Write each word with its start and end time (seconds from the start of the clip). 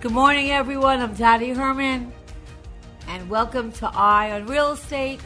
Good 0.00 0.12
morning, 0.12 0.52
everyone. 0.52 1.00
I'm 1.00 1.14
Dottie 1.14 1.50
Herman, 1.50 2.12
and 3.08 3.28
welcome 3.28 3.72
to 3.72 3.88
Eye 3.88 4.30
on 4.30 4.46
Real 4.46 4.70
Estate. 4.70 5.20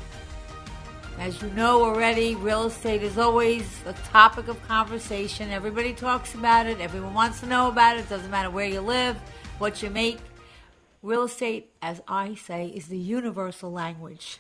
As 1.18 1.42
you 1.42 1.50
know 1.50 1.84
already, 1.84 2.36
real 2.36 2.64
estate 2.64 3.02
is 3.02 3.18
always 3.18 3.68
a 3.84 3.92
topic 3.92 4.48
of 4.48 4.66
conversation. 4.66 5.50
Everybody 5.50 5.92
talks 5.92 6.34
about 6.34 6.64
it, 6.64 6.80
everyone 6.80 7.12
wants 7.12 7.40
to 7.40 7.46
know 7.46 7.68
about 7.68 7.98
it. 7.98 8.08
Doesn't 8.08 8.30
matter 8.30 8.48
where 8.48 8.64
you 8.64 8.80
live, 8.80 9.18
what 9.58 9.82
you 9.82 9.90
make. 9.90 10.16
Real 11.02 11.24
estate, 11.24 11.70
as 11.82 12.00
I 12.08 12.34
say, 12.34 12.68
is 12.68 12.88
the 12.88 12.96
universal 12.96 13.70
language. 13.70 14.38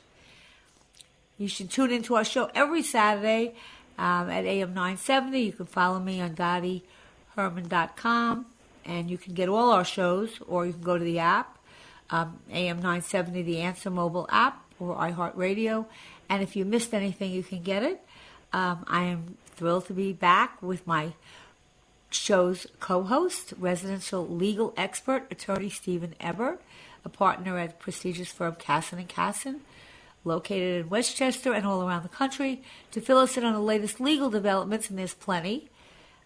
You 1.36 1.46
should 1.46 1.68
tune 1.68 1.90
into 1.90 2.14
our 2.14 2.24
show 2.24 2.50
every 2.54 2.82
Saturday 2.82 3.54
um, 3.98 4.30
at 4.30 4.46
AM 4.46 4.72
970. 4.72 5.40
You 5.40 5.52
can 5.52 5.66
follow 5.66 6.00
me 6.00 6.22
on 6.22 6.34
DottieHerman.com 6.34 8.46
and 8.84 9.10
you 9.10 9.18
can 9.18 9.34
get 9.34 9.48
all 9.48 9.70
our 9.70 9.84
shows, 9.84 10.38
or 10.46 10.66
you 10.66 10.72
can 10.72 10.82
go 10.82 10.98
to 10.98 11.04
the 11.04 11.18
app, 11.18 11.58
um, 12.10 12.38
AM 12.50 12.76
970, 12.76 13.42
the 13.42 13.60
Answer 13.60 13.90
mobile 13.90 14.26
app, 14.30 14.62
or 14.78 14.96
iHeartRadio. 14.96 15.86
And 16.28 16.42
if 16.42 16.56
you 16.56 16.64
missed 16.64 16.94
anything, 16.94 17.32
you 17.32 17.42
can 17.42 17.62
get 17.62 17.82
it. 17.82 18.04
Um, 18.52 18.84
I 18.86 19.04
am 19.04 19.36
thrilled 19.46 19.86
to 19.86 19.92
be 19.92 20.12
back 20.12 20.62
with 20.62 20.86
my 20.86 21.14
show's 22.10 22.66
co-host, 22.80 23.54
residential 23.58 24.26
legal 24.26 24.74
expert, 24.76 25.26
attorney 25.30 25.70
Steven 25.70 26.14
Ebert, 26.20 26.60
a 27.04 27.08
partner 27.08 27.58
at 27.58 27.78
prestigious 27.78 28.30
firm 28.30 28.54
Cassin 28.56 28.98
and 28.98 29.08
Cassin, 29.08 29.60
located 30.24 30.82
in 30.82 30.90
Westchester 30.90 31.52
and 31.52 31.66
all 31.66 31.86
around 31.86 32.02
the 32.02 32.08
country, 32.08 32.62
to 32.92 33.00
fill 33.00 33.18
us 33.18 33.36
in 33.36 33.44
on 33.44 33.54
the 33.54 33.60
latest 33.60 34.00
legal 34.00 34.30
developments, 34.30 34.90
and 34.90 34.98
there's 34.98 35.14
plenty. 35.14 35.68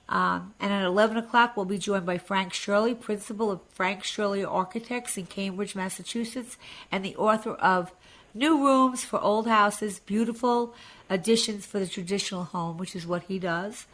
Um, 0.08 0.54
and 0.60 0.72
at 0.72 0.84
11 0.84 1.16
o'clock, 1.16 1.56
we'll 1.56 1.64
be 1.64 1.78
joined 1.78 2.06
by 2.06 2.18
Frank 2.18 2.52
Shirley, 2.52 2.94
principal 2.94 3.50
of 3.50 3.60
Frank 3.70 4.04
Shirley 4.04 4.44
Architects 4.44 5.16
in 5.16 5.26
Cambridge, 5.26 5.74
Massachusetts, 5.74 6.56
and 6.92 7.04
the 7.04 7.16
author 7.16 7.54
of 7.54 7.92
New 8.32 8.64
Rooms 8.64 9.04
for 9.04 9.20
Old 9.20 9.48
Houses, 9.48 9.98
Beautiful 9.98 10.74
Additions 11.10 11.66
for 11.66 11.80
the 11.80 11.86
Traditional 11.86 12.44
Home, 12.44 12.76
which 12.76 12.94
is 12.94 13.06
what 13.06 13.24
he 13.24 13.38
does. 13.38 13.86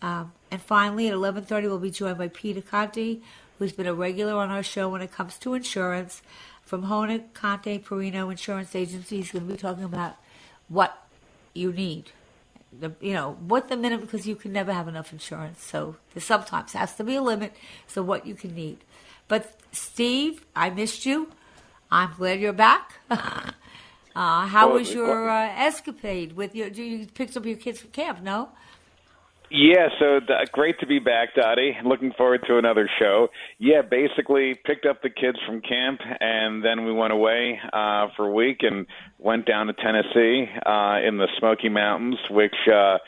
Um, 0.00 0.32
and 0.50 0.62
finally, 0.62 1.08
at 1.08 1.14
11.30, 1.14 1.62
we'll 1.64 1.78
be 1.78 1.90
joined 1.90 2.16
by 2.16 2.28
Peter 2.28 2.62
Conti, 2.62 3.22
who's 3.58 3.72
been 3.72 3.86
a 3.86 3.92
regular 3.94 4.34
on 4.34 4.50
our 4.50 4.62
show 4.62 4.88
when 4.88 5.02
it 5.02 5.12
comes 5.12 5.36
to 5.38 5.54
insurance. 5.54 6.22
From 6.64 6.84
Hona 6.84 7.24
Conte 7.34 7.80
Perino 7.80 8.30
Insurance 8.30 8.74
Agency, 8.74 9.16
he's 9.16 9.32
going 9.32 9.46
to 9.46 9.52
be 9.52 9.58
talking 9.58 9.84
about 9.84 10.16
what 10.68 11.06
you 11.52 11.72
need 11.72 12.12
the 12.78 12.92
you 13.00 13.12
know 13.12 13.36
what 13.40 13.68
the 13.68 13.76
minimum 13.76 14.04
because 14.06 14.26
you 14.26 14.36
can 14.36 14.52
never 14.52 14.72
have 14.72 14.88
enough 14.88 15.12
insurance. 15.12 15.62
So 15.62 15.96
there 16.14 16.20
sometimes 16.20 16.72
has 16.72 16.94
to 16.96 17.04
be 17.04 17.16
a 17.16 17.22
limit. 17.22 17.54
So 17.86 18.02
what 18.02 18.26
you 18.26 18.34
can 18.34 18.54
need. 18.54 18.78
But 19.28 19.54
Steve, 19.72 20.44
I 20.54 20.70
missed 20.70 21.06
you. 21.06 21.30
I'm 21.90 22.12
glad 22.16 22.40
you're 22.40 22.52
back. 22.52 22.94
uh, 23.10 23.52
how 24.14 24.68
Well, 24.68 24.78
was 24.78 24.92
your 24.92 25.28
uh, 25.28 25.52
escapade 25.56 26.34
with 26.34 26.54
your? 26.54 26.68
You 26.68 27.06
picked 27.06 27.36
up 27.36 27.44
your 27.44 27.56
kids 27.56 27.80
from 27.80 27.90
camp? 27.90 28.22
No. 28.22 28.50
Yeah, 29.52 29.88
so 29.98 30.20
great 30.52 30.78
to 30.78 30.86
be 30.86 31.00
back, 31.00 31.34
Dottie. 31.34 31.76
Looking 31.84 32.12
forward 32.12 32.44
to 32.46 32.58
another 32.58 32.88
show. 33.00 33.28
Yeah, 33.58 33.82
basically 33.82 34.54
picked 34.54 34.86
up 34.86 35.02
the 35.02 35.10
kids 35.10 35.38
from 35.44 35.60
camp, 35.60 36.00
and 36.20 36.64
then 36.64 36.84
we 36.84 36.92
went 36.92 37.12
away 37.12 37.58
uh, 37.72 38.08
for 38.16 38.28
a 38.28 38.32
week 38.32 38.58
and 38.60 38.86
went 39.18 39.46
down 39.46 39.66
to 39.66 39.72
Tennessee 39.72 40.48
uh, 40.64 41.00
in 41.04 41.18
the 41.18 41.26
Smoky 41.40 41.68
Mountains, 41.68 42.18
which 42.30 42.54
uh, 42.72 42.98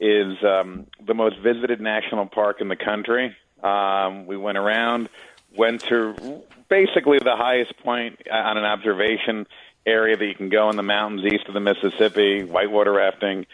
is 0.00 0.36
um, 0.42 0.88
the 1.06 1.14
most 1.14 1.38
visited 1.38 1.80
national 1.80 2.26
park 2.26 2.60
in 2.60 2.66
the 2.66 2.76
country. 2.76 3.36
Um, 3.62 4.26
we 4.26 4.36
went 4.36 4.58
around, 4.58 5.08
went 5.56 5.82
to 5.82 6.42
basically 6.68 7.20
the 7.20 7.36
highest 7.36 7.78
point 7.78 8.18
on 8.32 8.58
an 8.58 8.64
observation 8.64 9.46
area 9.86 10.16
that 10.16 10.26
you 10.26 10.34
can 10.34 10.48
go 10.48 10.70
in 10.70 10.76
the 10.76 10.82
mountains 10.82 11.24
east 11.24 11.46
of 11.46 11.54
the 11.54 11.60
Mississippi, 11.60 12.42
whitewater 12.42 12.92
rafting 12.92 13.46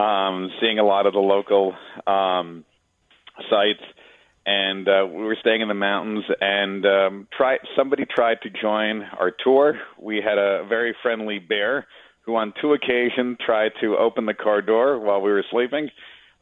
um, 0.00 0.50
seeing 0.60 0.78
a 0.78 0.84
lot 0.84 1.06
of 1.06 1.12
the 1.12 1.20
local 1.20 1.74
um, 2.06 2.64
sites, 3.50 3.82
and 4.46 4.88
uh, 4.88 5.06
we 5.06 5.22
were 5.22 5.36
staying 5.40 5.60
in 5.60 5.68
the 5.68 5.74
mountains. 5.74 6.24
And 6.40 6.86
um, 6.86 7.28
try 7.36 7.58
somebody 7.76 8.06
tried 8.06 8.38
to 8.42 8.50
join 8.50 9.02
our 9.18 9.30
tour. 9.30 9.78
We 9.98 10.22
had 10.24 10.38
a 10.38 10.64
very 10.68 10.96
friendly 11.02 11.38
bear 11.38 11.86
who, 12.22 12.36
on 12.36 12.54
two 12.60 12.72
occasions, 12.72 13.36
tried 13.44 13.72
to 13.82 13.96
open 13.96 14.24
the 14.26 14.34
car 14.34 14.62
door 14.62 14.98
while 14.98 15.20
we 15.20 15.30
were 15.30 15.44
sleeping. 15.50 15.90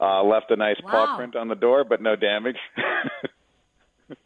Uh, 0.00 0.22
left 0.22 0.48
a 0.50 0.56
nice 0.56 0.80
paw 0.80 1.16
print 1.16 1.34
on 1.34 1.48
the 1.48 1.56
door, 1.56 1.82
but 1.82 2.00
no 2.00 2.14
damage. 2.14 2.58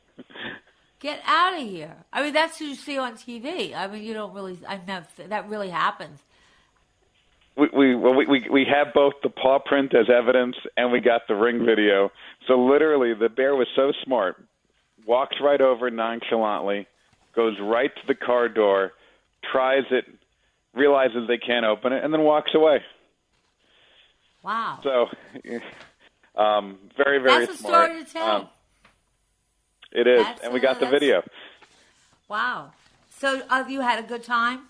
Get 1.00 1.22
out 1.26 1.54
of 1.58 1.66
here! 1.66 1.96
I 2.12 2.22
mean, 2.22 2.34
that's 2.34 2.58
who 2.58 2.66
you 2.66 2.74
see 2.74 2.98
on 2.98 3.14
TV. 3.14 3.74
I 3.74 3.86
mean, 3.88 4.04
you 4.04 4.12
don't 4.12 4.34
really. 4.34 4.58
I 4.68 4.78
never. 4.86 5.06
That 5.28 5.48
really 5.48 5.70
happens. 5.70 6.20
We 7.62 7.68
we, 7.90 7.94
well, 7.94 8.14
we 8.14 8.26
we 8.26 8.46
we 8.50 8.64
have 8.64 8.92
both 8.94 9.14
the 9.22 9.28
paw 9.30 9.58
print 9.58 9.94
as 9.94 10.06
evidence 10.10 10.56
and 10.76 10.90
we 10.90 11.00
got 11.00 11.22
the 11.28 11.34
ring 11.34 11.64
video. 11.64 12.10
So 12.48 12.54
literally, 12.54 13.14
the 13.14 13.28
bear 13.28 13.54
was 13.54 13.68
so 13.76 13.92
smart, 14.04 14.36
walks 15.06 15.36
right 15.40 15.60
over 15.60 15.90
nonchalantly, 15.90 16.86
goes 17.34 17.56
right 17.60 17.90
to 17.94 18.02
the 18.06 18.14
car 18.14 18.48
door, 18.48 18.92
tries 19.52 19.84
it, 19.90 20.06
realizes 20.74 21.28
they 21.28 21.38
can't 21.38 21.64
open 21.64 21.92
it, 21.92 22.04
and 22.04 22.12
then 22.12 22.22
walks 22.22 22.50
away. 22.54 22.80
Wow. 24.42 24.80
So, 24.82 25.06
um, 26.40 26.78
very 26.96 27.18
very 27.18 27.46
That's 27.46 27.60
a 27.60 27.62
story 27.62 28.04
to 28.04 28.12
tell. 28.12 28.30
Um, 28.36 28.48
it 29.92 30.06
is, 30.06 30.24
That's 30.24 30.42
and 30.42 30.52
we 30.52 30.58
a- 30.58 30.62
got 30.62 30.80
the 30.80 30.86
video. 30.86 31.22
wow. 32.28 32.72
So 33.10 33.42
uh, 33.50 33.64
you 33.68 33.82
had 33.82 34.02
a 34.02 34.08
good 34.08 34.24
time. 34.24 34.62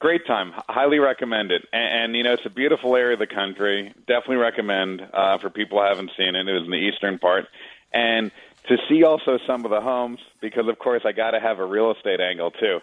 Great 0.00 0.26
time. 0.26 0.52
Highly 0.68 0.98
recommend 0.98 1.50
it. 1.50 1.66
And, 1.72 2.04
and 2.04 2.16
you 2.16 2.22
know, 2.22 2.32
it's 2.32 2.46
a 2.46 2.50
beautiful 2.50 2.96
area 2.96 3.14
of 3.14 3.20
the 3.20 3.26
country. 3.26 3.94
Definitely 4.06 4.36
recommend 4.36 5.02
uh, 5.12 5.38
for 5.38 5.50
people 5.50 5.78
who 5.78 5.84
haven't 5.84 6.10
seen 6.16 6.34
it. 6.34 6.48
It 6.48 6.52
was 6.52 6.64
in 6.64 6.70
the 6.70 6.76
eastern 6.76 7.18
part, 7.18 7.46
and 7.92 8.30
to 8.68 8.76
see 8.88 9.04
also 9.04 9.38
some 9.46 9.64
of 9.64 9.70
the 9.70 9.80
homes 9.80 10.18
because, 10.40 10.68
of 10.68 10.78
course, 10.78 11.02
I 11.04 11.12
got 11.12 11.32
to 11.32 11.40
have 11.40 11.58
a 11.58 11.64
real 11.64 11.92
estate 11.92 12.20
angle 12.20 12.50
too. 12.50 12.80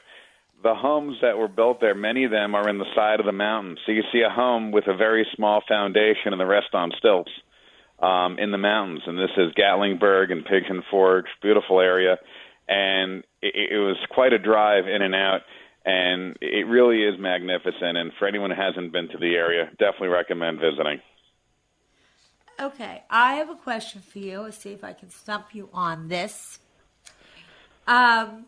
The 0.63 0.75
homes 0.75 1.17
that 1.21 1.37
were 1.37 1.47
built 1.47 1.81
there, 1.81 1.95
many 1.95 2.23
of 2.23 2.31
them 2.31 2.53
are 2.53 2.69
in 2.69 2.77
the 2.77 2.85
side 2.95 3.19
of 3.19 3.25
the 3.25 3.31
mountain. 3.31 3.77
So 3.85 3.91
you 3.91 4.03
see 4.11 4.21
a 4.21 4.29
home 4.29 4.71
with 4.71 4.87
a 4.87 4.95
very 4.95 5.25
small 5.35 5.63
foundation 5.67 6.33
and 6.33 6.39
the 6.39 6.45
rest 6.45 6.73
on 6.73 6.91
stilts 6.99 7.31
um, 7.99 8.37
in 8.37 8.51
the 8.51 8.59
mountains. 8.59 9.01
And 9.07 9.17
this 9.17 9.31
is 9.37 9.53
Gatlinburg 9.53 10.31
and 10.31 10.45
Pigeon 10.45 10.83
Forge, 10.91 11.25
beautiful 11.41 11.79
area. 11.79 12.19
And 12.69 13.23
it, 13.41 13.71
it 13.71 13.77
was 13.79 13.97
quite 14.11 14.33
a 14.33 14.39
drive 14.39 14.87
in 14.87 15.01
and 15.01 15.15
out. 15.15 15.41
And 15.83 16.37
it 16.41 16.67
really 16.67 17.03
is 17.03 17.19
magnificent. 17.19 17.97
And 17.97 18.11
for 18.19 18.27
anyone 18.27 18.51
who 18.51 18.61
hasn't 18.61 18.91
been 18.91 19.07
to 19.09 19.17
the 19.17 19.35
area, 19.35 19.69
definitely 19.79 20.09
recommend 20.09 20.59
visiting. 20.59 21.01
Okay, 22.59 23.01
I 23.09 23.35
have 23.35 23.49
a 23.49 23.55
question 23.55 24.01
for 24.01 24.19
you. 24.19 24.41
Let's 24.41 24.57
see 24.57 24.71
if 24.71 24.83
I 24.83 24.93
can 24.93 25.09
stump 25.09 25.55
you 25.55 25.69
on 25.73 26.09
this. 26.09 26.59
Um, 27.87 28.45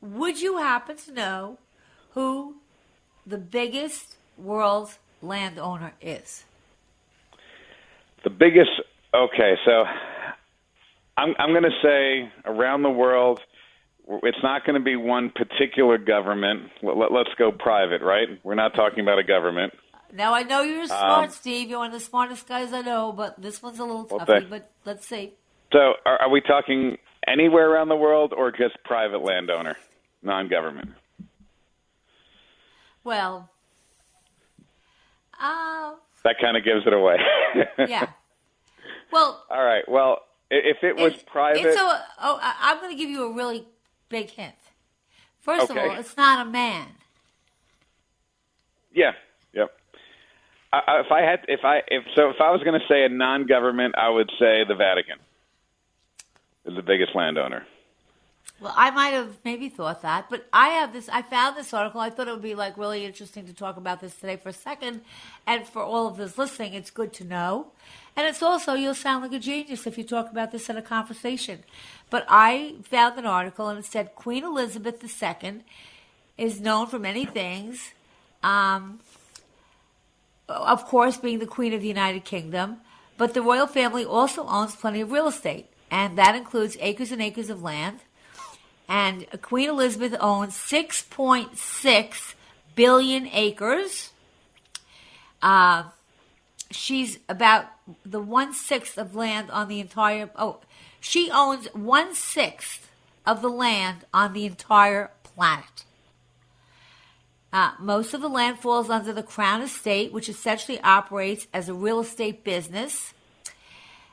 would 0.00 0.40
you 0.40 0.58
happen 0.58 0.96
to 0.96 1.12
know 1.12 1.58
who 2.12 2.56
the 3.24 3.38
biggest 3.38 4.16
world 4.36 4.98
landowner 5.22 5.92
is? 6.00 6.44
The 8.24 8.30
biggest, 8.30 8.70
okay, 9.14 9.54
so 9.64 9.84
I'm 11.16 11.34
I'm 11.38 11.50
going 11.50 11.62
to 11.62 11.78
say 11.82 12.32
around 12.44 12.82
the 12.82 12.90
world, 12.90 13.40
it's 14.22 14.42
not 14.42 14.64
going 14.64 14.78
to 14.78 14.84
be 14.84 14.96
one 14.96 15.30
particular 15.30 15.98
government. 15.98 16.70
Let, 16.82 17.12
us 17.12 17.28
go 17.38 17.52
private, 17.52 18.02
right? 18.02 18.28
We're 18.42 18.54
not 18.54 18.74
talking 18.74 19.00
about 19.00 19.18
a 19.18 19.24
government. 19.24 19.72
Now 20.12 20.34
I 20.34 20.42
know 20.42 20.62
you're 20.62 20.86
smart, 20.86 21.28
um, 21.28 21.30
Steve. 21.30 21.70
You're 21.70 21.78
one 21.78 21.88
of 21.88 21.92
the 21.92 22.00
smartest 22.00 22.48
guys 22.48 22.72
I 22.72 22.80
know, 22.80 23.12
but 23.12 23.40
this 23.40 23.62
one's 23.62 23.78
a 23.78 23.84
little 23.84 24.06
well, 24.10 24.26
toughy. 24.26 24.46
But 24.46 24.70
let's 24.84 25.06
see. 25.06 25.34
So, 25.72 25.94
are, 26.04 26.22
are 26.22 26.30
we 26.30 26.40
talking 26.40 26.98
anywhere 27.28 27.70
around 27.70 27.88
the 27.88 27.96
world, 27.96 28.34
or 28.36 28.50
just 28.50 28.76
private 28.84 29.22
landowner, 29.22 29.76
non-government? 30.22 30.90
Well, 33.04 33.48
uh, 35.40 35.92
that 36.24 36.36
kind 36.40 36.56
of 36.56 36.64
gives 36.64 36.86
it 36.86 36.92
away. 36.92 37.16
yeah. 37.78 38.08
Well. 39.12 39.44
All 39.48 39.64
right. 39.64 39.88
Well, 39.88 40.18
if 40.50 40.82
it 40.82 40.96
was 40.96 41.14
it's, 41.14 41.22
private, 41.22 41.64
it's 41.64 41.80
a, 41.80 42.02
oh, 42.20 42.38
I'm 42.42 42.78
going 42.78 42.90
to 42.90 42.96
give 42.96 43.08
you 43.08 43.30
a 43.30 43.32
really 43.32 43.64
big 44.10 44.28
hint. 44.28 44.54
First 45.40 45.70
okay. 45.70 45.84
of 45.84 45.90
all, 45.92 45.98
it's 45.98 46.16
not 46.18 46.46
a 46.46 46.50
man. 46.50 46.88
Yeah. 48.92 49.12
Yep. 49.54 49.70
I, 50.72 51.00
if 51.04 51.10
I 51.10 51.22
had, 51.22 51.40
if 51.48 51.60
I, 51.64 51.80
if 51.88 52.04
so, 52.14 52.28
if 52.28 52.40
I 52.40 52.50
was 52.50 52.62
going 52.62 52.78
to 52.78 52.86
say 52.86 53.04
a 53.04 53.08
non-government, 53.08 53.94
I 53.96 54.10
would 54.10 54.30
say 54.38 54.64
the 54.68 54.74
Vatican 54.74 55.16
is 56.66 56.76
the 56.76 56.82
biggest 56.82 57.14
landowner. 57.14 57.66
Well, 58.60 58.74
I 58.76 58.90
might 58.90 59.14
have 59.14 59.38
maybe 59.42 59.70
thought 59.70 60.02
that, 60.02 60.28
but 60.28 60.46
I 60.52 60.68
have 60.68 60.92
this. 60.92 61.08
I 61.08 61.22
found 61.22 61.56
this 61.56 61.72
article. 61.72 61.98
I 61.98 62.10
thought 62.10 62.28
it 62.28 62.32
would 62.32 62.42
be 62.42 62.54
like 62.54 62.76
really 62.76 63.06
interesting 63.06 63.46
to 63.46 63.54
talk 63.54 63.78
about 63.78 64.00
this 64.02 64.14
today 64.16 64.36
for 64.36 64.50
a 64.50 64.52
second, 64.52 65.00
and 65.46 65.66
for 65.66 65.82
all 65.82 66.06
of 66.06 66.18
those 66.18 66.36
listening, 66.36 66.74
it's 66.74 66.90
good 66.90 67.14
to 67.14 67.24
know. 67.24 67.68
And 68.16 68.26
it's 68.26 68.42
also 68.42 68.74
you'll 68.74 68.94
sound 68.94 69.22
like 69.22 69.32
a 69.32 69.38
genius 69.38 69.86
if 69.86 69.96
you 69.96 70.04
talk 70.04 70.30
about 70.30 70.52
this 70.52 70.68
in 70.68 70.76
a 70.76 70.82
conversation. 70.82 71.60
But 72.10 72.26
I 72.28 72.74
found 72.82 73.18
an 73.18 73.24
article 73.24 73.68
and 73.68 73.78
it 73.78 73.86
said 73.86 74.14
Queen 74.14 74.44
Elizabeth 74.44 75.02
II 75.02 75.60
is 76.36 76.60
known 76.60 76.86
for 76.86 76.98
many 76.98 77.24
things. 77.24 77.92
Um, 78.42 79.00
of 80.48 80.84
course, 80.86 81.16
being 81.16 81.38
the 81.38 81.46
Queen 81.46 81.72
of 81.72 81.80
the 81.80 81.88
United 81.88 82.24
Kingdom, 82.24 82.78
but 83.16 83.32
the 83.32 83.40
royal 83.40 83.66
family 83.66 84.04
also 84.04 84.46
owns 84.46 84.74
plenty 84.74 85.00
of 85.00 85.12
real 85.12 85.28
estate, 85.28 85.66
and 85.90 86.18
that 86.18 86.34
includes 86.34 86.76
acres 86.80 87.12
and 87.12 87.22
acres 87.22 87.48
of 87.48 87.62
land 87.62 88.00
and 88.90 89.24
Queen 89.40 89.68
Elizabeth 89.68 90.16
owns 90.20 90.54
6.6 90.54 92.34
billion 92.74 93.28
acres. 93.28 94.10
Uh, 95.40 95.84
she's 96.72 97.20
about 97.28 97.66
the 98.04 98.20
one 98.20 98.52
sixth 98.52 98.98
of 98.98 99.14
land 99.14 99.48
on 99.52 99.68
the 99.68 99.78
entire. 99.78 100.28
Oh, 100.34 100.58
she 100.98 101.30
owns 101.30 101.66
one 101.72 102.16
sixth 102.16 102.90
of 103.24 103.42
the 103.42 103.48
land 103.48 103.98
on 104.12 104.32
the 104.32 104.44
entire 104.44 105.12
planet. 105.22 105.84
Uh, 107.52 107.72
most 107.78 108.12
of 108.12 108.20
the 108.20 108.28
land 108.28 108.58
falls 108.58 108.90
under 108.90 109.12
the 109.12 109.22
Crown 109.22 109.62
Estate, 109.62 110.12
which 110.12 110.28
essentially 110.28 110.80
operates 110.80 111.46
as 111.54 111.68
a 111.68 111.74
real 111.74 112.00
estate 112.00 112.42
business 112.42 113.14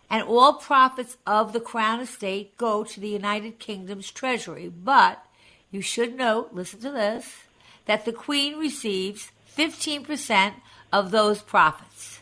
and 0.09 0.23
all 0.23 0.53
profits 0.53 1.17
of 1.25 1.53
the 1.53 1.59
Crown 1.59 1.99
Estate 1.99 2.57
go 2.57 2.83
to 2.83 2.99
the 2.99 3.09
United 3.09 3.59
Kingdom's 3.59 4.09
treasury. 4.11 4.69
But 4.69 5.25
you 5.71 5.81
should 5.81 6.15
note, 6.15 6.53
listen 6.53 6.79
to 6.81 6.91
this, 6.91 7.43
that 7.85 8.05
the 8.05 8.13
Queen 8.13 8.57
receives 8.57 9.31
15% 9.57 10.53
of 10.93 11.11
those 11.11 11.41
profits. 11.41 12.19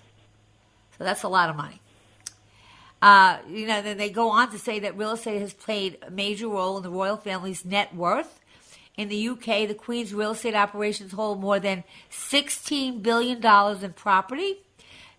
So 0.97 1.03
that's 1.03 1.23
a 1.23 1.27
lot 1.27 1.49
of 1.49 1.55
money. 1.55 1.81
Uh, 3.01 3.37
you 3.47 3.67
know, 3.67 3.81
then 3.81 3.97
they 3.97 4.09
go 4.09 4.29
on 4.29 4.49
to 4.51 4.57
say 4.57 4.79
that 4.79 4.97
real 4.97 5.11
estate 5.11 5.41
has 5.41 5.53
played 5.53 5.97
a 6.07 6.09
major 6.09 6.47
role 6.47 6.77
in 6.77 6.83
the 6.83 6.89
royal 6.89 7.17
family's 7.17 7.65
net 7.65 7.93
worth. 7.93 8.39
In 8.97 9.09
the 9.09 9.29
UK, 9.29 9.67
the 9.67 9.75
Queen's 9.75 10.13
real 10.13 10.31
estate 10.31 10.55
operations 10.55 11.11
hold 11.11 11.41
more 11.41 11.59
than 11.59 11.83
$16 12.11 13.03
billion 13.03 13.45
in 13.83 13.93
property. 13.93 14.59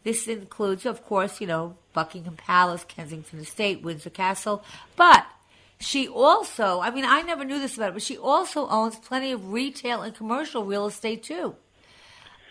This 0.02 0.26
includes, 0.26 0.86
of 0.86 1.04
course, 1.04 1.40
you 1.40 1.46
know, 1.46 1.76
Buckingham 1.96 2.36
Palace, 2.36 2.84
Kensington 2.84 3.40
Estate, 3.40 3.82
Windsor 3.82 4.10
Castle. 4.10 4.62
But 4.96 5.26
she 5.80 6.06
also, 6.06 6.80
I 6.80 6.90
mean, 6.90 7.06
I 7.06 7.22
never 7.22 7.42
knew 7.42 7.58
this 7.58 7.76
about 7.76 7.86
her, 7.86 7.92
but 7.92 8.02
she 8.02 8.18
also 8.18 8.68
owns 8.68 8.96
plenty 8.96 9.32
of 9.32 9.50
retail 9.50 10.02
and 10.02 10.14
commercial 10.14 10.62
real 10.62 10.86
estate 10.86 11.22
too. 11.22 11.56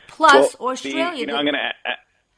Plus, 0.07 0.55
well, 0.59 0.71
Australia. 0.71 1.11
The, 1.11 1.19
you 1.19 1.25
know, 1.27 1.35
I'm 1.35 1.45
going 1.45 1.53
to 1.53 1.91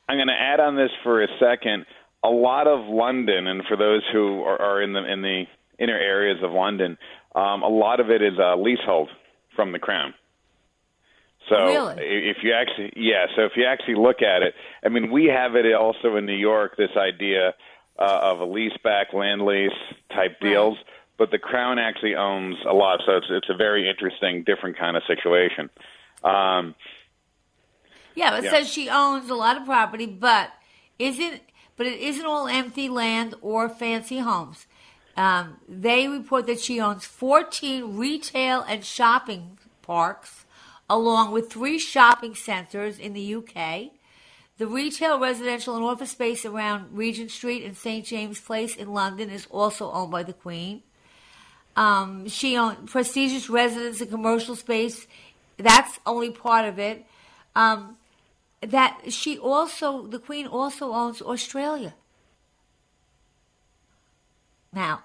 I'm 0.10 0.18
going 0.18 0.28
to 0.28 0.34
add 0.34 0.60
on 0.60 0.76
this 0.76 0.92
for 1.04 1.24
a 1.24 1.28
second. 1.40 1.86
A 2.24 2.30
lot 2.30 2.68
of 2.68 2.86
London, 2.88 3.48
and 3.48 3.64
for 3.68 3.78
those 3.78 4.02
who 4.12 4.42
are, 4.42 4.62
are 4.62 4.82
in 4.82 4.92
the 4.92 5.12
in 5.12 5.22
the 5.22 5.44
inner 5.80 5.98
areas 5.98 6.40
of 6.44 6.52
London, 6.52 6.98
um, 7.36 7.64
a 7.64 7.70
lot 7.70 8.02
of 8.02 8.10
it 8.10 8.22
is 8.22 8.38
a 8.38 8.56
leasehold 8.58 9.10
from 9.56 9.72
the 9.72 9.80
crown. 9.80 10.14
So 11.50 11.56
really? 11.56 11.96
if 12.04 12.38
you 12.44 12.54
actually, 12.54 12.92
yeah, 12.96 13.28
so 13.36 13.44
if 13.44 13.54
you 13.56 13.66
actually 13.66 13.96
look 13.96 14.22
at 14.22 14.42
it, 14.42 14.54
I 14.84 14.90
mean, 14.90 15.12
we 15.12 15.26
have 15.26 15.56
it 15.56 15.74
also 15.74 16.18
in 16.18 16.26
New 16.26 16.36
York. 16.36 16.76
This 16.78 16.92
idea 16.98 17.54
uh, 17.98 18.20
of 18.24 18.40
a 18.40 18.46
lease 18.46 18.78
back, 18.84 19.14
land 19.14 19.44
lease 19.44 19.72
type 20.14 20.40
deals, 20.42 20.76
right. 20.76 20.86
but 21.18 21.32
the 21.32 21.40
crown 21.40 21.80
actually 21.80 22.16
owns 22.16 22.58
a 22.68 22.74
lot, 22.74 23.00
so 23.06 23.18
it's 23.18 23.28
it's 23.30 23.50
a 23.50 23.56
very 23.56 23.90
interesting, 23.90 24.44
different 24.44 24.78
kind 24.78 24.98
of 24.98 25.04
situation. 25.08 25.70
Um, 26.24 26.76
yeah, 28.16 28.38
it 28.38 28.44
yeah. 28.44 28.52
says 28.52 28.70
she 28.70 28.90
owns 28.90 29.30
a 29.30 29.36
lot 29.36 29.58
of 29.58 29.66
property, 29.66 30.06
but 30.06 30.52
isn't 31.00 31.42
but 31.78 31.86
it 31.86 32.00
isn't 32.00 32.26
all 32.26 32.48
empty 32.48 32.90
land 32.90 33.36
or 33.42 33.70
fancy 33.70 34.18
homes. 34.18 34.66
Um, 35.16 35.58
they 35.68 36.08
report 36.08 36.46
that 36.48 36.60
she 36.60 36.80
owns 36.80 37.06
14 37.06 37.96
retail 37.96 38.62
and 38.68 38.84
shopping 38.84 39.58
parks 39.82 40.46
along 40.90 41.32
with 41.32 41.52
three 41.52 41.80
shopping 41.80 42.36
centres 42.36 43.00
in 43.00 43.14
the 43.14 43.36
UK. 43.36 43.92
The 44.58 44.68
retail, 44.68 45.20
residential, 45.20 45.76
and 45.76 45.86
office 45.86 46.12
space 46.12 46.46
around 46.46 46.98
Regent 46.98 47.30
Street 47.30 47.64
and 47.64 47.78
St. 47.78 48.06
James 48.06 48.40
Place 48.40 48.76
in 48.76 48.92
London 48.92 49.30
is 49.30 49.46
also 49.52 49.92
owned 49.92 50.12
by 50.12 50.24
the 50.24 50.34
Queen. 50.34 50.82
Um, 51.76 52.28
she 52.28 52.58
owns 52.58 52.90
prestigious 52.90 53.50
residence 53.50 54.02
and 54.02 54.10
commercial 54.10 54.56
space. 54.56 55.06
That's 55.58 56.00
only 56.08 56.32
part 56.32 56.66
of 56.66 56.80
it. 56.80 57.06
Um, 57.56 57.98
that 58.62 59.14
she 59.14 59.38
also, 59.38 60.08
the 60.08 60.18
Queen 60.18 60.48
also 60.48 60.92
owns 60.92 61.22
Australia. 61.22 61.94
Now, 64.74 65.04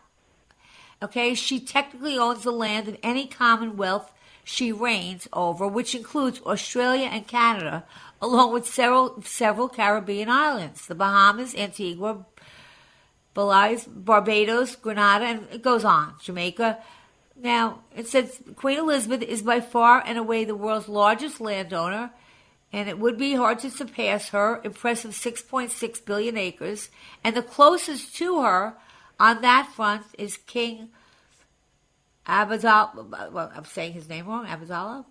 okay, 1.02 1.34
she 1.34 1.60
technically 1.60 2.16
owns 2.16 2.42
the 2.42 2.50
land 2.50 2.88
in 2.88 2.96
any 3.02 3.26
Commonwealth 3.26 4.12
she 4.44 4.72
reigns 4.72 5.28
over, 5.32 5.66
which 5.66 5.94
includes 5.94 6.40
Australia 6.40 7.06
and 7.06 7.26
Canada, 7.26 7.84
along 8.20 8.52
with 8.52 8.66
several, 8.66 9.22
several 9.22 9.68
Caribbean 9.68 10.28
islands 10.28 10.86
the 10.86 10.94
Bahamas, 10.94 11.54
Antigua, 11.54 12.24
Belize, 13.34 13.84
Barbados, 13.84 14.76
Grenada, 14.76 15.24
and 15.24 15.46
it 15.50 15.62
goes 15.62 15.84
on, 15.84 16.14
Jamaica. 16.22 16.78
Now, 17.36 17.80
it 17.96 18.06
says 18.06 18.40
Queen 18.56 18.78
Elizabeth 18.78 19.22
is 19.22 19.42
by 19.42 19.60
far 19.60 20.02
and 20.04 20.18
away 20.18 20.44
the 20.44 20.54
world's 20.54 20.88
largest 20.88 21.40
landowner, 21.40 22.10
and 22.72 22.88
it 22.88 22.98
would 22.98 23.18
be 23.18 23.34
hard 23.34 23.58
to 23.60 23.70
surpass 23.70 24.30
her 24.30 24.60
impressive 24.64 25.12
6.6 25.12 26.04
billion 26.04 26.36
acres. 26.36 26.90
And 27.24 27.36
the 27.36 27.42
closest 27.42 28.14
to 28.16 28.42
her 28.42 28.74
on 29.18 29.42
that 29.42 29.70
front 29.74 30.04
is 30.18 30.36
King 30.36 30.90
Abdullah, 32.26 33.30
well, 33.32 33.52
I'm 33.54 33.64
saying 33.64 33.92
his 33.92 34.08
name 34.08 34.26
wrong, 34.26 34.46
Abdullah 34.46 35.04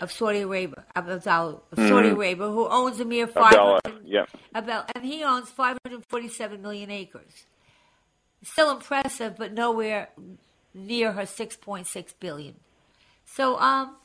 of 0.00 0.12
Saudi 0.12 0.40
Arabia, 0.40 0.84
Abdullah 0.94 1.16
of 1.16 1.78
mm-hmm. 1.78 1.88
Saudi 1.88 2.08
Arabia, 2.08 2.46
who 2.46 2.68
owns 2.68 3.00
a 3.00 3.04
mere 3.04 3.26
500, 3.26 3.80
yeah. 4.04 4.24
about, 4.54 4.90
and 4.94 5.04
he 5.04 5.24
owns 5.24 5.50
547 5.50 6.62
million 6.62 6.90
acres. 6.90 7.44
Still 8.44 8.70
impressive, 8.70 9.36
but 9.36 9.52
nowhere 9.52 10.08
near 10.74 11.12
her 11.12 11.22
6.6 11.22 12.14
billion. 12.20 12.54
So, 13.24 13.58
um, 13.58 13.96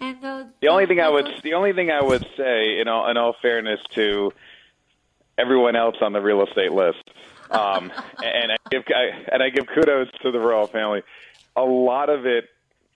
and 0.00 0.24
uh, 0.24 0.44
the 0.60 0.68
only 0.68 0.86
thing 0.86 1.00
I 1.00 1.08
would, 1.08 1.28
the 1.42 1.54
only 1.54 1.72
thing 1.72 1.90
I 1.90 2.02
would 2.02 2.26
say, 2.36 2.80
in 2.80 2.88
all, 2.88 3.10
in 3.10 3.16
all 3.16 3.34
fairness 3.40 3.80
to 3.94 4.32
everyone 5.38 5.76
else 5.76 5.96
on 6.00 6.12
the 6.12 6.20
real 6.20 6.44
estate 6.44 6.72
list, 6.72 7.02
um, 7.50 7.92
and 8.22 8.52
I 8.52 8.56
give, 8.70 8.84
I, 8.88 9.32
and 9.32 9.42
I 9.42 9.48
give 9.50 9.66
kudos 9.66 10.08
to 10.22 10.30
the 10.30 10.38
royal 10.38 10.66
family 10.66 11.02
a 11.56 11.62
lot 11.62 12.08
of 12.08 12.26
it 12.26 12.44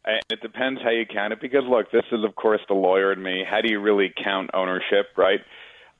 and 0.05 0.21
it 0.31 0.41
depends 0.41 0.81
how 0.83 0.91
you 0.91 1.05
count 1.07 1.33
it 1.33 1.41
because 1.41 1.65
look 1.65 1.91
this 1.91 2.05
is 2.13 2.25
of 2.25 2.35
course 2.35 2.61
the 2.69 2.75
lawyer 2.75 3.13
in 3.13 3.23
me 3.23 3.45
how 3.49 3.61
do 3.61 3.71
you 3.71 3.81
really 3.81 4.13
count 4.23 4.51
ownership 4.55 5.09
right 5.17 5.41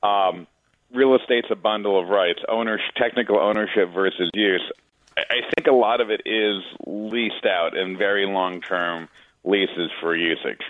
um, 0.03 0.47
real 0.93 1.15
estate's 1.15 1.47
a 1.51 1.55
bundle 1.55 1.99
of 1.99 2.09
rights 2.09 2.39
ownership 2.47 2.93
technical 2.95 3.39
ownership 3.39 3.91
versus 3.93 4.29
use 4.33 4.71
I 5.17 5.41
think 5.53 5.67
a 5.67 5.75
lot 5.75 5.99
of 5.99 6.09
it 6.09 6.21
is 6.25 6.63
leased 6.87 7.45
out 7.45 7.75
in 7.75 7.97
very 7.97 8.25
long 8.25 8.61
term 8.61 9.09
leases 9.43 9.91
for 9.99 10.15
usage 10.15 10.61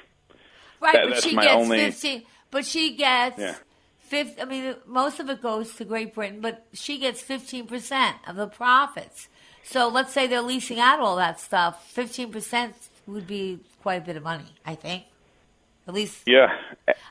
right 0.80 0.94
that, 0.94 1.10
but 1.10 1.24
she 1.24 1.36
gets 1.36 1.48
only... 1.48 1.78
15 1.78 2.24
but 2.52 2.66
she 2.66 2.96
gets 2.96 3.40
yeah. 3.40 3.56
Fifth, 4.10 4.40
I 4.42 4.46
mean, 4.46 4.74
most 4.88 5.20
of 5.20 5.30
it 5.30 5.40
goes 5.40 5.76
to 5.76 5.86
Great 5.86 6.16
Britain, 6.16 6.42
but 6.42 6.66
she 6.74 6.98
gets 6.98 7.22
15% 7.22 8.14
of 8.28 8.38
the 8.38 8.48
profits. 8.48 9.28
So 9.72 9.88
let's 9.88 10.12
say 10.12 10.26
they're 10.26 10.42
leasing 10.42 10.80
out 10.80 11.00
all 11.00 11.16
that 11.18 11.40
stuff. 11.40 11.88
Fifteen 11.92 12.32
percent 12.32 12.74
would 13.06 13.28
be 13.28 13.60
quite 13.84 14.02
a 14.02 14.06
bit 14.06 14.18
of 14.18 14.24
money, 14.24 14.56
I 14.66 14.74
think. 14.76 15.04
At 15.88 15.94
least, 15.94 16.24
yeah. 16.28 16.48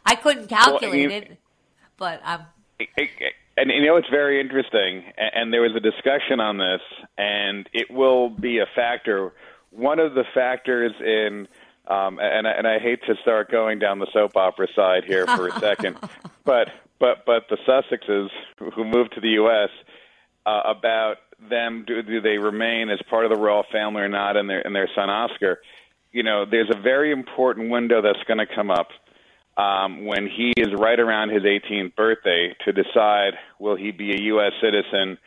I 0.04 0.14
couldn't 0.16 0.48
calculate 0.48 0.82
Well, 0.82 0.94
you- 0.96 1.10
it, 1.10 1.38
but 1.96 2.20
um, 2.24 2.46
And 3.56 3.70
you 3.72 3.86
know 3.86 3.96
it's 3.96 4.08
very 4.08 4.40
interesting, 4.40 5.04
and 5.16 5.52
there 5.52 5.62
was 5.62 5.72
a 5.76 5.80
discussion 5.80 6.38
on 6.40 6.58
this, 6.58 6.80
and 7.16 7.68
it 7.72 7.90
will 7.90 8.28
be 8.28 8.58
a 8.58 8.66
factor. 8.74 9.32
One 9.70 9.98
of 9.98 10.14
the 10.14 10.24
factors 10.34 10.92
in, 11.00 11.46
um, 11.88 12.18
and 12.20 12.46
I, 12.46 12.50
and 12.52 12.66
I 12.68 12.78
hate 12.78 13.02
to 13.06 13.14
start 13.22 13.50
going 13.50 13.78
down 13.80 13.98
the 13.98 14.06
soap 14.12 14.36
opera 14.36 14.68
side 14.76 15.04
here 15.04 15.26
for 15.26 15.48
a 15.48 15.58
second, 15.60 15.96
but 16.44 16.70
but 17.00 17.24
but 17.26 17.48
the 17.50 17.56
Sussexes 17.66 18.30
who- 18.58 18.70
who 18.70 18.84
moved 18.84 19.14
to 19.14 19.20
the 19.20 19.30
U.S. 19.42 19.70
Uh, 20.46 20.62
about 20.64 21.16
them, 21.48 21.84
do, 21.86 22.02
do 22.02 22.20
they 22.20 22.38
remain 22.38 22.90
as 22.90 22.98
part 23.08 23.24
of 23.24 23.30
the 23.30 23.38
royal 23.38 23.64
family 23.70 24.02
or 24.02 24.08
not, 24.08 24.36
and 24.36 24.48
their 24.48 24.60
and 24.60 24.74
their 24.74 24.88
son 24.94 25.08
Oscar. 25.10 25.60
You 26.12 26.22
know, 26.22 26.44
there's 26.50 26.70
a 26.74 26.80
very 26.80 27.12
important 27.12 27.70
window 27.70 28.02
that's 28.02 28.22
going 28.26 28.38
to 28.38 28.46
come 28.46 28.70
up 28.70 28.88
um, 29.56 30.06
when 30.06 30.26
he 30.26 30.52
is 30.56 30.68
right 30.78 30.98
around 30.98 31.30
his 31.30 31.42
18th 31.42 31.94
birthday 31.96 32.54
to 32.64 32.72
decide 32.72 33.34
will 33.58 33.76
he 33.76 33.90
be 33.90 34.12
a 34.12 34.20
U.S. 34.32 34.52
citizen 34.62 35.18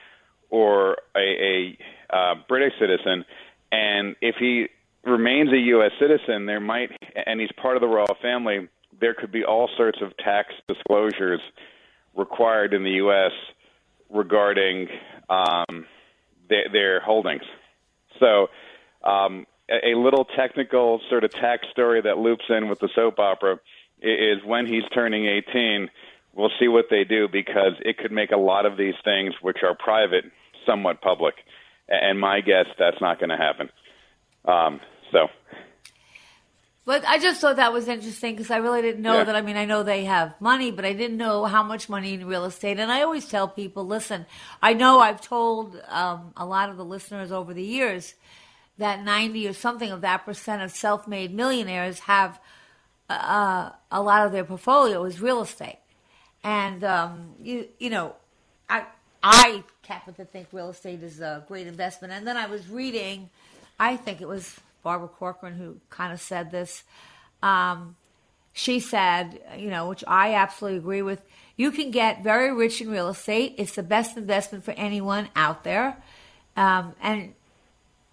or 0.49 0.97
a, 1.15 1.77
a 2.11 2.15
uh, 2.15 2.35
British 2.47 2.73
citizen. 2.79 3.25
And 3.71 4.15
if 4.21 4.35
he 4.39 4.67
remains 5.03 5.51
a 5.51 5.57
U.S. 5.57 5.91
citizen, 5.99 6.45
there 6.45 6.59
might, 6.59 6.91
and 7.25 7.39
he's 7.39 7.51
part 7.61 7.75
of 7.77 7.81
the 7.81 7.87
royal 7.87 8.17
family, 8.21 8.69
there 8.99 9.13
could 9.13 9.31
be 9.31 9.43
all 9.43 9.69
sorts 9.77 9.99
of 10.01 10.15
tax 10.17 10.53
disclosures 10.67 11.41
required 12.15 12.73
in 12.73 12.83
the 12.83 12.91
U.S. 12.91 13.31
regarding 14.09 14.87
um, 15.29 15.85
their, 16.51 16.69
their 16.71 16.99
holdings. 16.99 17.43
So, 18.19 18.49
um, 19.03 19.47
a, 19.69 19.93
a 19.93 19.97
little 19.97 20.25
technical 20.25 21.01
sort 21.09 21.23
of 21.23 21.31
tax 21.31 21.65
story 21.71 22.01
that 22.01 22.17
loops 22.17 22.45
in 22.49 22.69
with 22.69 22.79
the 22.79 22.89
soap 22.93 23.17
opera 23.17 23.59
is 24.01 24.43
when 24.45 24.67
he's 24.67 24.83
turning 24.93 25.25
18. 25.25 25.89
We'll 26.33 26.51
see 26.59 26.67
what 26.67 26.85
they 26.89 27.03
do 27.03 27.27
because 27.27 27.73
it 27.79 27.97
could 27.97 28.11
make 28.11 28.31
a 28.31 28.37
lot 28.37 28.65
of 28.65 28.77
these 28.77 28.95
things, 29.03 29.33
which 29.41 29.57
are 29.63 29.75
private, 29.75 30.25
somewhat 30.65 31.01
public. 31.01 31.35
And 31.87 32.19
my 32.19 32.41
guess, 32.41 32.65
that's 32.77 33.01
not 33.01 33.19
going 33.19 33.29
to 33.29 33.37
happen. 33.37 33.69
Um, 34.45 34.79
so, 35.11 35.27
But 36.91 37.05
I 37.07 37.19
just 37.19 37.39
thought 37.39 37.55
that 37.55 37.71
was 37.71 37.87
interesting 37.87 38.35
because 38.35 38.51
I 38.51 38.57
really 38.57 38.81
didn't 38.81 39.01
know 39.01 39.19
Yeah. 39.19 39.23
that. 39.23 39.33
I 39.37 39.41
mean, 39.41 39.55
I 39.55 39.63
know 39.63 39.81
they 39.81 40.03
have 40.03 40.33
money, 40.41 40.71
but 40.71 40.83
I 40.83 40.91
didn't 40.91 41.15
know 41.15 41.45
how 41.45 41.63
much 41.63 41.87
money 41.87 42.15
in 42.15 42.27
real 42.27 42.43
estate. 42.43 42.79
And 42.81 42.91
I 42.91 43.01
always 43.01 43.29
tell 43.29 43.47
people, 43.47 43.87
listen, 43.87 44.25
I 44.61 44.73
know 44.73 44.99
I've 44.99 45.21
told 45.21 45.81
um, 45.87 46.33
a 46.35 46.45
lot 46.45 46.69
of 46.69 46.75
the 46.75 46.83
listeners 46.83 47.31
over 47.31 47.53
the 47.53 47.63
years 47.63 48.15
that 48.77 49.05
90 49.05 49.47
or 49.47 49.53
something 49.53 49.89
of 49.89 50.01
that 50.01 50.25
percent 50.25 50.63
of 50.63 50.71
self 50.71 51.07
made 51.07 51.33
millionaires 51.33 51.99
have 51.99 52.41
uh, 53.09 53.69
a 53.89 54.01
lot 54.01 54.25
of 54.25 54.33
their 54.33 54.43
portfolio 54.43 55.05
is 55.05 55.21
real 55.21 55.41
estate. 55.41 55.79
And, 56.43 56.83
um, 56.83 57.35
you, 57.41 57.69
you 57.79 57.89
know, 57.89 58.15
I, 58.69 58.83
I 59.23 59.63
happen 59.87 60.13
to 60.15 60.25
think 60.25 60.49
real 60.51 60.71
estate 60.71 61.01
is 61.03 61.21
a 61.21 61.45
great 61.47 61.67
investment. 61.67 62.11
And 62.11 62.27
then 62.27 62.35
I 62.35 62.47
was 62.47 62.67
reading, 62.67 63.29
I 63.79 63.95
think 63.95 64.19
it 64.19 64.27
was 64.27 64.59
Barbara 64.83 65.07
Corcoran 65.07 65.53
who 65.53 65.77
kind 65.89 66.13
of 66.13 66.21
said 66.21 66.51
this. 66.51 66.83
Um, 67.41 67.95
she 68.53 68.79
said, 68.79 69.39
you 69.57 69.69
know, 69.69 69.87
which 69.87 70.03
I 70.07 70.33
absolutely 70.35 70.79
agree 70.79 71.01
with. 71.01 71.21
You 71.55 71.71
can 71.71 71.91
get 71.91 72.23
very 72.23 72.53
rich 72.53 72.81
in 72.81 72.89
real 72.89 73.07
estate. 73.09 73.55
It's 73.57 73.75
the 73.75 73.83
best 73.83 74.17
investment 74.17 74.63
for 74.63 74.71
anyone 74.71 75.29
out 75.35 75.63
there. 75.63 75.97
Um, 76.57 76.93
and 77.01 77.33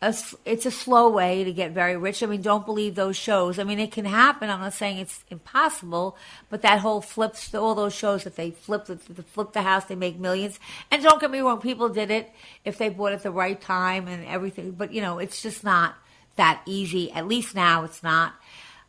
a 0.00 0.14
it's 0.44 0.64
a 0.64 0.70
slow 0.70 1.08
way 1.10 1.42
to 1.42 1.52
get 1.52 1.72
very 1.72 1.96
rich. 1.96 2.22
I 2.22 2.26
mean, 2.26 2.42
don't 2.42 2.64
believe 2.64 2.94
those 2.94 3.16
shows. 3.16 3.58
I 3.58 3.64
mean, 3.64 3.80
it 3.80 3.90
can 3.90 4.04
happen. 4.04 4.48
I'm 4.48 4.60
not 4.60 4.74
saying 4.74 4.98
it's 4.98 5.24
impossible, 5.28 6.16
but 6.50 6.62
that 6.62 6.78
whole 6.78 7.00
flips, 7.00 7.52
all 7.52 7.74
those 7.74 7.94
shows 7.94 8.22
that 8.24 8.36
they 8.36 8.52
flip 8.52 8.86
the, 8.86 8.94
the 8.94 9.24
flip 9.24 9.52
the 9.52 9.62
house, 9.62 9.86
they 9.86 9.96
make 9.96 10.18
millions. 10.18 10.60
And 10.90 11.02
don't 11.02 11.20
get 11.20 11.32
me 11.32 11.40
wrong, 11.40 11.60
people 11.60 11.88
did 11.88 12.12
it 12.12 12.30
if 12.64 12.78
they 12.78 12.90
bought 12.90 13.12
at 13.12 13.24
the 13.24 13.32
right 13.32 13.60
time 13.60 14.06
and 14.06 14.24
everything. 14.26 14.72
But 14.72 14.92
you 14.92 15.02
know, 15.02 15.18
it's 15.18 15.42
just 15.42 15.64
not 15.64 15.96
that 16.38 16.62
easy. 16.66 17.12
At 17.12 17.28
least 17.28 17.54
now, 17.54 17.84
it's 17.84 18.02
not. 18.02 18.34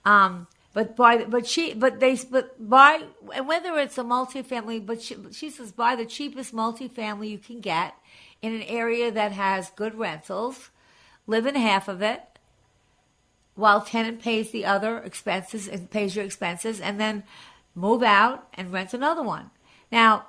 Um, 0.05 0.47
but 0.73 0.95
by 0.95 1.25
but 1.25 1.45
she 1.45 1.73
but 1.73 1.99
they 1.99 2.17
but 2.31 2.69
buy 2.69 3.03
and 3.35 3.47
whether 3.47 3.77
it's 3.77 3.97
a 3.97 4.03
multifamily, 4.03 4.85
but 4.85 5.01
she, 5.01 5.17
she 5.31 5.49
says 5.49 5.71
buy 5.71 5.95
the 5.95 6.05
cheapest 6.05 6.53
multifamily 6.53 7.29
you 7.29 7.37
can 7.37 7.59
get 7.59 7.95
in 8.41 8.53
an 8.55 8.61
area 8.63 9.11
that 9.11 9.33
has 9.33 9.71
good 9.71 9.95
rentals 9.95 10.69
live 11.27 11.45
in 11.45 11.55
half 11.55 11.87
of 11.87 12.01
it 12.01 12.21
while 13.55 13.81
tenant 13.81 14.21
pays 14.21 14.51
the 14.51 14.65
other 14.65 14.99
expenses 14.99 15.67
and 15.67 15.91
pays 15.91 16.15
your 16.15 16.23
expenses 16.23 16.79
and 16.79 16.99
then 16.99 17.23
move 17.75 18.01
out 18.01 18.47
and 18.53 18.71
rent 18.71 18.93
another 18.93 19.21
one. 19.21 19.51
Now, 19.91 20.27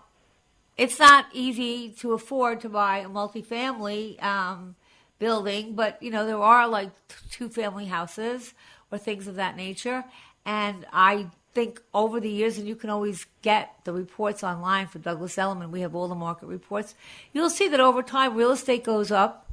it's 0.76 0.98
not 0.98 1.26
easy 1.32 1.90
to 2.00 2.12
afford 2.12 2.60
to 2.62 2.68
buy 2.68 2.98
a 2.98 3.08
multifamily 3.08 4.22
um, 4.22 4.74
building, 5.20 5.74
but 5.74 6.02
you 6.02 6.10
know 6.10 6.26
there 6.26 6.42
are 6.42 6.66
like 6.66 6.90
two 7.30 7.48
family 7.48 7.86
houses 7.86 8.52
or 8.90 8.98
things 8.98 9.28
of 9.28 9.36
that 9.36 9.56
nature. 9.56 10.02
And 10.44 10.84
I 10.92 11.28
think 11.54 11.80
over 11.94 12.18
the 12.18 12.30
years, 12.30 12.58
and 12.58 12.66
you 12.66 12.74
can 12.74 12.90
always 12.90 13.26
get 13.42 13.74
the 13.84 13.92
reports 13.92 14.42
online 14.42 14.88
for 14.88 14.98
Douglas 14.98 15.38
Elliman. 15.38 15.70
We 15.70 15.82
have 15.82 15.94
all 15.94 16.08
the 16.08 16.14
market 16.14 16.46
reports. 16.46 16.94
You'll 17.32 17.50
see 17.50 17.68
that 17.68 17.80
over 17.80 18.02
time, 18.02 18.34
real 18.34 18.50
estate 18.50 18.82
goes 18.82 19.12
up 19.12 19.48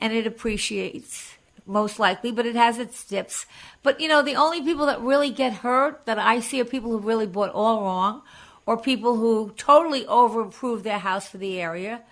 and 0.00 0.12
it 0.12 0.26
appreciates 0.26 1.34
most 1.64 1.98
likely, 1.98 2.32
but 2.32 2.46
it 2.46 2.56
has 2.56 2.78
its 2.78 3.04
dips. 3.04 3.46
But 3.82 4.00
you 4.00 4.08
know, 4.08 4.22
the 4.22 4.34
only 4.34 4.60
people 4.62 4.86
that 4.86 5.00
really 5.00 5.30
get 5.30 5.52
hurt 5.52 6.04
that 6.06 6.18
I 6.18 6.40
see 6.40 6.60
are 6.60 6.64
people 6.64 6.90
who 6.90 6.98
really 6.98 7.26
bought 7.26 7.50
all 7.50 7.82
wrong, 7.82 8.22
or 8.66 8.76
people 8.76 9.16
who 9.16 9.52
totally 9.56 10.06
over 10.06 10.40
improved 10.40 10.84
their 10.84 10.98
house 10.98 11.28
for 11.28 11.38
the 11.38 11.60
area, 11.60 12.02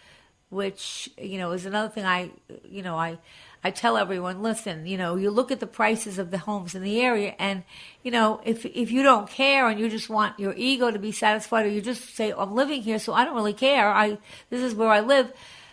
which 0.50 1.10
you 1.16 1.38
know 1.38 1.52
is 1.52 1.64
another 1.64 1.88
thing. 1.88 2.04
I 2.04 2.30
you 2.68 2.82
know 2.82 2.96
I 2.96 3.18
I 3.62 3.70
tell 3.70 3.98
everyone, 3.98 4.42
listen, 4.42 4.86
you 4.86 4.96
know, 4.96 5.16
you 5.16 5.30
look 5.30 5.50
at 5.50 5.60
the 5.60 5.66
prices 5.66 6.18
of 6.18 6.30
the 6.30 6.38
homes 6.38 6.74
in 6.74 6.82
the 6.82 7.00
area, 7.00 7.34
and 7.38 7.62
you 8.02 8.10
know, 8.10 8.40
if 8.44 8.64
if 8.64 8.90
you 8.90 9.02
don't 9.02 9.28
care 9.28 9.68
and 9.68 9.78
you 9.78 9.90
just 9.90 10.08
want 10.08 10.38
your 10.40 10.54
ego 10.56 10.90
to 10.90 10.98
be 10.98 11.12
satisfied, 11.12 11.66
or 11.66 11.68
you 11.68 11.82
just 11.82 12.14
say, 12.14 12.32
I'm 12.36 12.54
living 12.54 12.82
here, 12.82 12.98
so 12.98 13.12
I 13.12 13.24
don't 13.24 13.34
really 13.34 13.52
care. 13.52 13.90
I 13.92 14.18
this 14.48 14.62
is 14.62 14.74
where 14.74 14.88
I 14.88 15.00
live. 15.00 15.32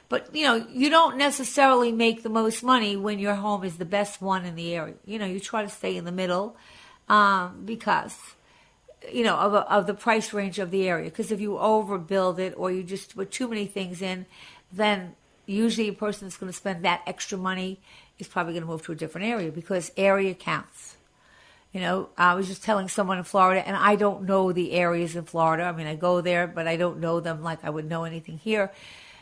But 0.10 0.36
you 0.36 0.44
know, 0.44 0.56
you 0.56 0.90
don't 0.90 1.18
necessarily 1.18 1.92
make 1.92 2.24
the 2.24 2.30
most 2.30 2.62
money 2.62 2.98
when 2.98 3.20
your 3.20 3.36
home 3.36 3.64
is 3.64 3.78
the 3.78 3.86
best 3.86 4.22
one 4.22 4.46
in 4.46 4.56
the 4.56 4.74
area. 4.74 4.96
You 5.06 5.20
know, 5.20 5.26
you 5.26 5.40
try 5.40 5.64
to 5.64 5.70
stay 5.70 5.96
in 5.96 6.04
the 6.04 6.12
middle 6.12 6.58
um, 7.08 7.64
because 7.66 8.18
you 9.12 9.24
know 9.24 9.36
of, 9.36 9.54
of 9.54 9.88
the 9.88 9.94
price 9.94 10.34
range 10.34 10.60
of 10.60 10.72
the 10.72 10.88
area. 10.90 11.10
Because 11.10 11.32
if 11.32 11.40
you 11.40 11.52
overbuild 11.52 12.40
it 12.40 12.54
or 12.58 12.70
you 12.70 12.84
just 12.84 13.16
put 13.16 13.32
too 13.32 13.48
many 13.48 13.66
things 13.66 14.02
in, 14.02 14.26
then 14.72 15.16
usually 15.46 15.88
a 15.88 15.94
person 15.94 16.28
that's 16.28 16.38
going 16.38 16.52
to 16.52 16.58
spend 16.58 16.84
that 16.86 17.02
extra 17.08 17.38
money 17.38 17.80
is 18.20 18.28
probably 18.28 18.54
going 18.54 18.64
to 18.64 18.70
move 18.70 18.84
to 18.84 18.92
a 18.92 18.96
different 18.96 19.28
area 19.28 19.52
because 19.52 19.92
area 19.96 20.34
counts. 20.34 20.98
You 21.74 21.82
know, 21.82 22.10
I 22.18 22.34
was 22.34 22.48
just 22.48 22.64
telling 22.64 22.88
someone 22.88 23.18
in 23.18 23.24
Florida, 23.24 23.66
and 23.66 23.76
I 23.76 23.96
don't 23.96 24.24
know 24.24 24.52
the 24.52 24.72
areas 24.72 25.16
in 25.16 25.26
Florida. 25.26 25.64
I 25.64 25.72
mean, 25.74 25.86
I 25.86 25.96
go 25.96 26.22
there, 26.22 26.48
but 26.48 26.68
I 26.68 26.78
don't 26.78 27.00
know 27.00 27.20
them 27.20 27.44
like 27.44 27.64
I 27.64 27.70
would 27.70 27.88
know 27.88 28.04
anything 28.04 28.38
here. 28.38 28.72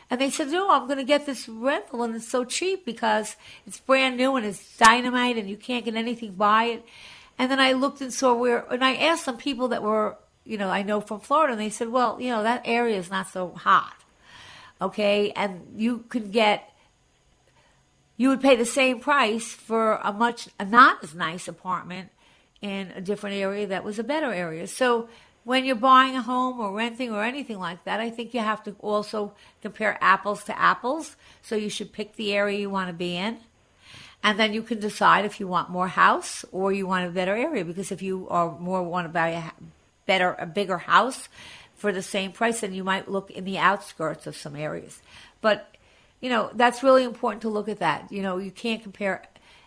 And 0.08 0.20
they 0.20 0.30
said, 0.30 0.48
no, 0.48 0.70
I'm 0.70 0.86
going 0.86 0.98
to 0.98 1.04
get 1.04 1.26
this 1.26 1.48
rental, 1.48 2.02
and 2.04 2.14
it's 2.14 2.28
so 2.28 2.44
cheap 2.44 2.86
because 2.86 3.36
it's 3.66 3.80
brand 3.80 4.16
new 4.16 4.36
and 4.36 4.46
it's 4.46 4.76
dynamite, 4.78 5.36
and 5.36 5.50
you 5.50 5.56
can't 5.56 5.84
get 5.84 5.96
anything 5.96 6.34
by 6.34 6.64
it. 6.64 6.84
And 7.38 7.50
then 7.50 7.60
I 7.60 7.72
looked 7.72 8.00
and 8.00 8.14
saw 8.14 8.32
where, 8.32 8.64
and 8.70 8.84
I 8.84 8.94
asked 8.94 9.24
some 9.24 9.36
people 9.36 9.68
that 9.68 9.82
were, 9.82 10.16
you 10.44 10.56
know, 10.56 10.70
I 10.70 10.82
know 10.82 11.00
from 11.00 11.20
Florida, 11.20 11.52
and 11.52 11.60
they 11.60 11.70
said, 11.70 11.88
well, 11.88 12.18
you 12.20 12.30
know, 12.30 12.44
that 12.44 12.62
area 12.64 12.96
is 12.96 13.10
not 13.10 13.28
so 13.28 13.50
hot. 13.50 13.92
Okay. 14.80 15.32
And 15.32 15.74
you 15.76 16.04
could 16.08 16.32
get, 16.32 16.72
you 18.16 18.28
would 18.28 18.40
pay 18.40 18.56
the 18.56 18.66
same 18.66 19.00
price 19.00 19.46
for 19.52 19.96
a 19.96 20.12
much, 20.12 20.48
a 20.58 20.64
not 20.64 21.02
as 21.02 21.14
nice 21.14 21.48
apartment 21.48 22.10
in 22.60 22.92
a 22.94 23.00
different 23.00 23.36
area 23.36 23.66
that 23.66 23.84
was 23.84 23.98
a 23.98 24.04
better 24.04 24.32
area. 24.32 24.66
So 24.66 25.08
when 25.44 25.64
you're 25.64 25.76
buying 25.76 26.16
a 26.16 26.22
home 26.22 26.58
or 26.58 26.72
renting 26.72 27.12
or 27.12 27.22
anything 27.22 27.58
like 27.58 27.84
that, 27.84 28.00
I 28.00 28.10
think 28.10 28.34
you 28.34 28.40
have 28.40 28.64
to 28.64 28.74
also 28.80 29.32
compare 29.62 29.96
apples 30.00 30.42
to 30.44 30.58
apples. 30.58 31.14
So 31.42 31.54
you 31.54 31.70
should 31.70 31.92
pick 31.92 32.16
the 32.16 32.34
area 32.34 32.58
you 32.58 32.70
want 32.70 32.88
to 32.88 32.92
be 32.92 33.16
in. 33.16 33.38
And 34.24 34.40
then 34.40 34.52
you 34.52 34.62
can 34.62 34.80
decide 34.80 35.24
if 35.24 35.38
you 35.38 35.46
want 35.46 35.70
more 35.70 35.86
house 35.86 36.44
or 36.50 36.72
you 36.72 36.86
want 36.86 37.06
a 37.06 37.10
better 37.10 37.36
area. 37.36 37.64
Because 37.64 37.92
if 37.92 38.02
you 38.02 38.26
are 38.28 38.58
more 38.58 38.82
want 38.82 39.06
to 39.06 39.12
buy 39.12 39.28
a 39.28 39.44
better, 40.06 40.34
a 40.38 40.46
bigger 40.46 40.78
house 40.78 41.28
for 41.76 41.92
the 41.92 42.02
same 42.02 42.32
price, 42.32 42.62
and 42.62 42.74
you 42.74 42.84
might 42.84 43.10
look 43.10 43.30
in 43.30 43.44
the 43.44 43.58
outskirts 43.58 44.26
of 44.26 44.36
some 44.36 44.56
areas. 44.56 45.00
But 45.40 45.74
you 46.20 46.30
know 46.30 46.50
that's 46.54 46.82
really 46.82 47.04
important 47.04 47.42
to 47.42 47.48
look 47.48 47.68
at 47.68 47.78
that. 47.78 48.10
You 48.10 48.22
know 48.22 48.38
you 48.38 48.50
can't 48.50 48.82
compare 48.82 49.22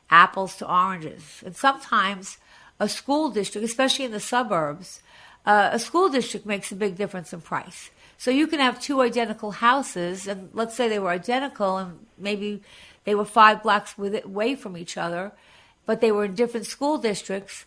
apples 0.09 0.55
to 0.57 0.71
oranges, 0.71 1.43
and 1.45 1.55
sometimes 1.55 2.37
a 2.79 2.89
school 2.89 3.29
district, 3.29 3.65
especially 3.65 4.05
in 4.05 4.11
the 4.11 4.19
suburbs, 4.19 5.01
uh, 5.45 5.69
a 5.71 5.79
school 5.79 6.09
district 6.09 6.45
makes 6.45 6.71
a 6.71 6.75
big 6.75 6.95
difference 6.95 7.33
in 7.33 7.41
price. 7.41 7.89
So 8.17 8.31
you 8.31 8.47
can 8.47 8.59
have 8.59 8.81
two 8.81 9.01
identical 9.01 9.51
houses, 9.51 10.27
and 10.27 10.49
let's 10.53 10.75
say 10.75 10.89
they 10.89 10.99
were 10.99 11.09
identical, 11.09 11.77
and 11.77 12.05
maybe 12.17 12.61
they 13.05 13.15
were 13.15 13.25
five 13.25 13.63
blocks 13.63 13.95
away 13.97 14.55
from 14.55 14.75
each 14.75 14.97
other, 14.97 15.31
but 15.85 16.01
they 16.01 16.11
were 16.11 16.25
in 16.25 16.35
different 16.35 16.65
school 16.65 16.97
districts. 16.97 17.65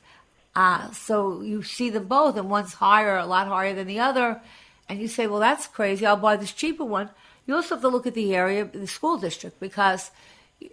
Uh, 0.55 0.91
so 0.93 1.41
you 1.41 1.63
see 1.63 1.89
them 1.91 2.07
both, 2.07 2.37
and 2.37 2.51
one's 2.51 2.75
higher, 2.75 3.17
a 3.17 3.27
lot 3.27 3.47
higher 3.47 3.75
than 3.75 3.87
the 3.87 3.99
other, 3.99 4.41
and 4.89 5.01
you 5.01 5.09
say, 5.09 5.27
"Well, 5.27 5.41
that's 5.41 5.67
crazy. 5.67 6.05
I'll 6.05 6.17
buy 6.17 6.37
this 6.37 6.53
cheaper 6.53 6.85
one." 6.85 7.11
You 7.47 7.55
also 7.55 7.75
have 7.75 7.83
to 7.83 7.89
look 7.89 8.07
at 8.07 8.15
the 8.15 8.35
area, 8.35 8.65
the 8.65 8.87
school 8.87 9.17
district, 9.17 9.59
because 9.59 10.11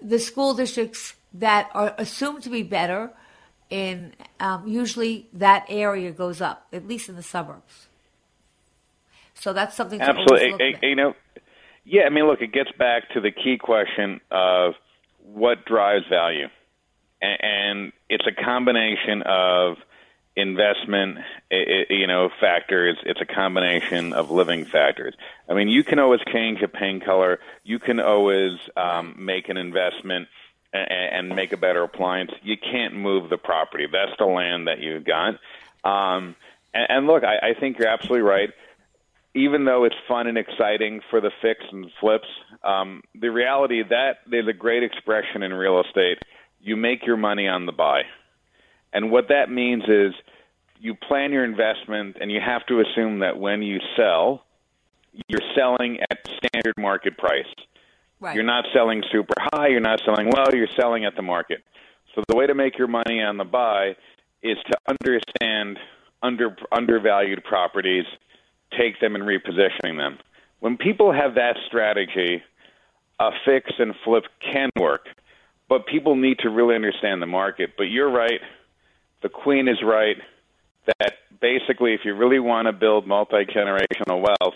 the 0.02 0.20
school 0.20 0.54
districts 0.54 1.16
that 1.34 1.70
are 1.74 1.96
assumed 1.98 2.44
to 2.44 2.50
be 2.50 2.64
better, 2.64 3.12
in 3.70 4.14
um, 4.40 4.68
usually 4.68 5.28
that 5.34 5.66
area 5.70 6.12
goes 6.12 6.42
up, 6.42 6.68
at 6.74 6.88
least 6.88 7.10
in 7.10 7.16
the 7.16 7.24
suburbs. 7.24 7.88
So 9.36 9.54
that's 9.54 9.76
something. 9.76 10.02
Absolutely, 10.02 10.76
you 10.82 10.96
know. 10.96 11.16
Yeah, 11.86 12.04
I 12.04 12.10
mean, 12.10 12.26
look, 12.26 12.42
it 12.42 12.52
gets 12.52 12.72
back 12.78 13.10
to 13.14 13.22
the 13.22 13.32
key 13.32 13.58
question 13.58 14.20
of 14.30 14.74
what 15.24 15.66
drives 15.66 16.06
value, 16.10 16.48
and 17.22 17.92
it's 18.10 18.26
a 18.28 18.32
combination 18.32 19.22
of 19.24 19.78
investment, 20.36 21.18
you 21.52 22.08
know, 22.08 22.30
factors. 22.40 22.98
It's 23.06 23.20
a 23.20 23.26
combination 23.26 24.14
of 24.14 24.32
living 24.32 24.66
factors. 24.66 25.14
I 25.50 25.54
mean, 25.54 25.68
you 25.68 25.84
can 25.84 26.00
always 26.00 26.22
change 26.32 26.62
a 26.62 26.68
paint 26.68 27.04
color. 27.04 27.40
You 27.64 27.80
can 27.80 28.00
always 28.00 28.54
um, 28.78 29.16
make 29.18 29.50
an 29.50 29.58
investment 29.58 30.28
and, 30.72 31.30
make 31.36 31.52
a 31.52 31.58
better 31.58 31.84
appliance. 31.84 32.32
You 32.44 32.56
can't 32.58 32.96
move 32.96 33.30
the 33.30 33.38
property. 33.38 33.88
That's 33.92 34.18
the 34.18 34.26
land 34.26 34.68
that 34.68 34.80
you've 34.80 35.04
got. 35.04 35.40
Um, 35.84 36.36
and, 36.74 37.08
look, 37.08 37.24
I, 37.24 37.50
I 37.50 37.54
think 37.60 37.80
you're 37.80 37.88
absolutely 37.88 38.22
right. 38.22 38.52
Even 39.34 39.66
though 39.66 39.84
it's 39.84 39.96
fun 40.08 40.28
and 40.28 40.38
exciting 40.38 41.02
for 41.10 41.22
the 41.22 41.32
fix 41.42 41.66
and 41.72 41.92
flips, 42.00 42.28
um, 42.64 43.04
the 43.14 43.30
reality 43.30 43.84
that 43.84 44.20
there's 44.30 44.48
a 44.48 44.54
great 44.54 44.84
expression 44.84 45.44
in 45.44 45.54
real 45.54 45.82
estate. 45.82 46.20
You 46.60 46.76
make 46.76 47.06
your 47.06 47.18
money 47.18 47.48
on 47.48 47.66
the 47.66 47.72
buy. 47.72 48.04
And 48.94 49.12
what 49.12 49.30
that 49.30 49.50
means 49.50 49.84
is 49.88 50.14
you 50.80 50.96
plan 50.96 51.32
your 51.32 51.44
investment 51.44 52.18
and 52.20 52.32
you 52.32 52.40
have 52.40 52.66
to 52.68 52.82
assume 52.82 53.20
that 53.20 53.38
when 53.38 53.62
you 53.62 53.80
sell, 53.96 54.44
you're 55.28 55.42
selling 55.56 56.00
at 56.10 56.20
standard 56.26 56.76
market 56.78 57.18
price. 57.18 57.46
Right. 58.20 58.36
You're 58.36 58.44
not 58.44 58.66
selling 58.74 59.04
super 59.12 59.36
high, 59.54 59.68
you're 59.68 59.80
not 59.80 60.02
selling 60.04 60.30
well, 60.30 60.54
you're 60.54 60.68
selling 60.78 61.06
at 61.06 61.16
the 61.16 61.22
market. 61.22 61.64
So 62.16 62.24
the 62.28 62.36
way 62.36 62.48
to 62.48 62.54
make 62.54 62.78
your 62.78 62.88
money 62.88 63.22
on 63.22 63.38
the 63.38 63.46
buy 63.46 63.96
is 64.42 64.58
to 64.72 64.78
understand 64.90 65.78
under 66.22 66.56
undervalued 66.72 67.44
properties, 67.44 68.06
take 68.78 69.00
them 69.00 69.16
and 69.16 69.24
repositioning 69.24 69.98
them. 69.98 70.18
When 70.60 70.78
people 70.78 71.14
have 71.14 71.36
that 71.36 71.56
strategy, 71.68 72.42
a 73.20 73.32
fix 73.46 73.72
and 73.80 73.94
flip 74.04 74.26
can 74.42 74.70
work, 74.78 75.08
but 75.70 75.86
people 75.86 76.16
need 76.16 76.40
to 76.40 76.50
really 76.50 76.76
understand 76.76 77.22
the 77.22 77.28
market. 77.28 77.72
But 77.78 77.86
you're 77.86 78.12
right 78.12 78.42
the 79.22 79.30
Queen 79.30 79.68
is 79.68 79.82
right 79.84 80.18
that 81.00 81.14
basically, 81.42 81.94
if 81.94 82.02
you 82.04 82.16
really 82.16 82.40
want 82.40 82.68
to 82.68 82.74
build 82.74 83.06
multi 83.06 83.46
generational 83.46 84.22
wealth, 84.22 84.56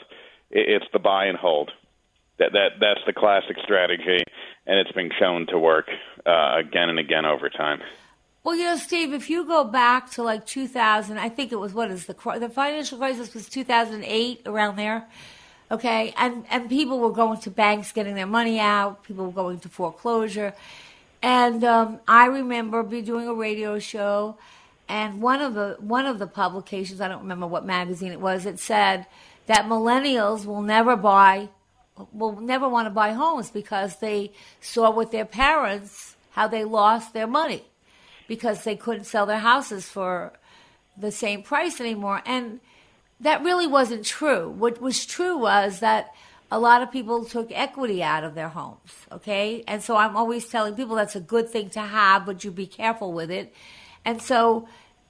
it's 0.50 0.86
the 0.93 1.00
buy 1.00 1.25
and 1.25 1.38
hold. 1.38 1.72
That 2.39 2.53
that 2.53 2.70
that's 2.79 3.01
the 3.05 3.13
classic 3.13 3.58
strategy, 3.63 4.24
and 4.65 4.79
it's 4.79 4.91
been 4.91 5.12
shown 5.20 5.46
to 5.48 5.60
work 5.60 5.88
uh, 6.25 6.58
again 6.58 6.89
and 6.89 7.00
again 7.00 7.25
over 7.25 7.50
time. 7.50 7.82
Well, 8.43 8.55
you 8.55 8.65
know, 8.65 8.75
Steve, 8.75 9.13
if 9.13 9.29
you 9.29 9.46
go 9.46 9.63
back 9.63 10.12
to 10.12 10.24
like 10.24 10.46
2000, 10.46 11.17
I 11.17 11.29
think 11.29 11.51
it 11.51 11.58
was 11.58 11.74
what 11.74 11.91
is 11.91 12.08
the 12.08 12.15
the 12.39 12.50
financial 12.50 12.98
crisis 12.98 13.34
was 13.34 13.48
2008 13.50 14.41
around 14.46 14.77
there. 14.77 15.08
Okay, 15.70 16.13
and 16.17 16.46
and 16.50 16.70
people 16.70 17.00
were 17.00 17.12
going 17.12 17.39
to 17.41 17.51
banks 17.51 17.91
getting 17.91 18.15
their 18.15 18.27
money 18.27 18.60
out. 18.60 19.03
People 19.03 19.25
were 19.25 19.32
going 19.32 19.60
to 19.60 19.70
foreclosure, 19.70 20.53
and 21.23 21.63
um, 21.63 22.01
I 22.05 22.25
remember 22.25 22.83
be 22.83 23.01
doing 23.01 23.29
a 23.29 23.33
radio 23.33 23.79
show, 23.79 24.37
and 24.89 25.21
one 25.21 25.41
of 25.41 25.53
the 25.53 25.77
one 25.79 26.05
of 26.05 26.19
the 26.19 26.27
publications, 26.27 26.99
I 26.99 27.07
don't 27.07 27.21
remember 27.21 27.47
what 27.47 27.65
magazine 27.65 28.12
it 28.12 28.19
was, 28.19 28.45
it 28.45 28.59
said 28.59 29.07
that 29.47 29.65
millennials 29.65 30.45
will 30.45 30.62
never 30.62 30.97
buy, 30.97 31.47
will 32.12 32.39
never 32.41 32.67
want 32.67 32.88
to 32.88 32.89
buy 32.89 33.13
homes 33.13 33.49
because 33.49 33.97
they 33.97 34.33
saw 34.59 34.91
with 34.91 35.12
their 35.12 35.25
parents 35.25 36.17
how 36.31 36.47
they 36.47 36.65
lost 36.65 37.13
their 37.13 37.27
money 37.27 37.63
because 38.27 38.65
they 38.65 38.75
couldn't 38.75 39.05
sell 39.05 39.25
their 39.25 39.39
houses 39.39 39.88
for 39.88 40.33
the 40.97 41.12
same 41.12 41.41
price 41.41 41.79
anymore, 41.79 42.21
and 42.25 42.59
that 43.21 43.41
really 43.41 43.67
wasn't 43.67 44.05
true. 44.05 44.49
What 44.49 44.81
was 44.81 45.05
true 45.05 45.38
was 45.38 45.79
that 45.79 46.13
a 46.53 46.59
lot 46.59 46.83
of 46.83 46.91
people 46.91 47.25
took 47.25 47.51
equity 47.51 48.03
out 48.03 48.23
of 48.23 48.35
their 48.35 48.49
homes, 48.49 48.91
okay? 49.11 49.63
And 49.67 49.81
so 49.81 49.95
I'm 49.95 50.15
always 50.15 50.47
telling 50.47 50.75
people 50.75 50.95
that's 50.95 51.15
a 51.15 51.19
good 51.19 51.49
thing 51.49 51.71
to 51.71 51.79
have, 51.79 52.27
but 52.27 52.43
you 52.43 52.51
be 52.51 52.67
careful 52.67 53.11
with 53.11 53.31
it. 53.31 53.51
And 54.05 54.21
so 54.21 54.67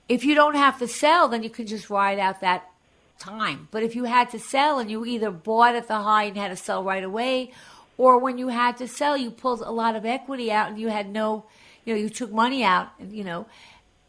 if 0.07 0.23
you 0.23 0.35
don't 0.35 0.55
have 0.55 0.79
to 0.79 0.87
sell, 0.87 1.27
then 1.27 1.43
you 1.43 1.49
can 1.49 1.67
just 1.67 1.89
ride 1.89 2.17
out 2.17 2.39
that 2.39 2.71
time. 3.19 3.67
But 3.71 3.83
if 3.83 3.93
you 3.93 4.05
had 4.05 4.29
to 4.29 4.39
sell 4.39 4.79
and 4.79 4.89
you 4.89 5.05
either 5.05 5.31
bought 5.31 5.75
at 5.75 5.89
the 5.89 5.99
high 5.99 6.23
and 6.23 6.37
had 6.37 6.47
to 6.47 6.55
sell 6.55 6.81
right 6.81 7.03
away, 7.03 7.51
or 7.97 8.19
when 8.19 8.37
you 8.37 8.47
had 8.47 8.77
to 8.77 8.87
sell, 8.87 9.17
you 9.17 9.29
pulled 9.29 9.59
a 9.59 9.69
lot 9.69 9.97
of 9.97 10.05
equity 10.05 10.49
out 10.49 10.69
and 10.69 10.79
you 10.79 10.87
had 10.87 11.09
no, 11.09 11.43
you 11.83 11.93
know, 11.93 11.99
you 11.99 12.07
took 12.07 12.31
money 12.31 12.63
out, 12.63 12.87
you 13.11 13.25
know, 13.25 13.47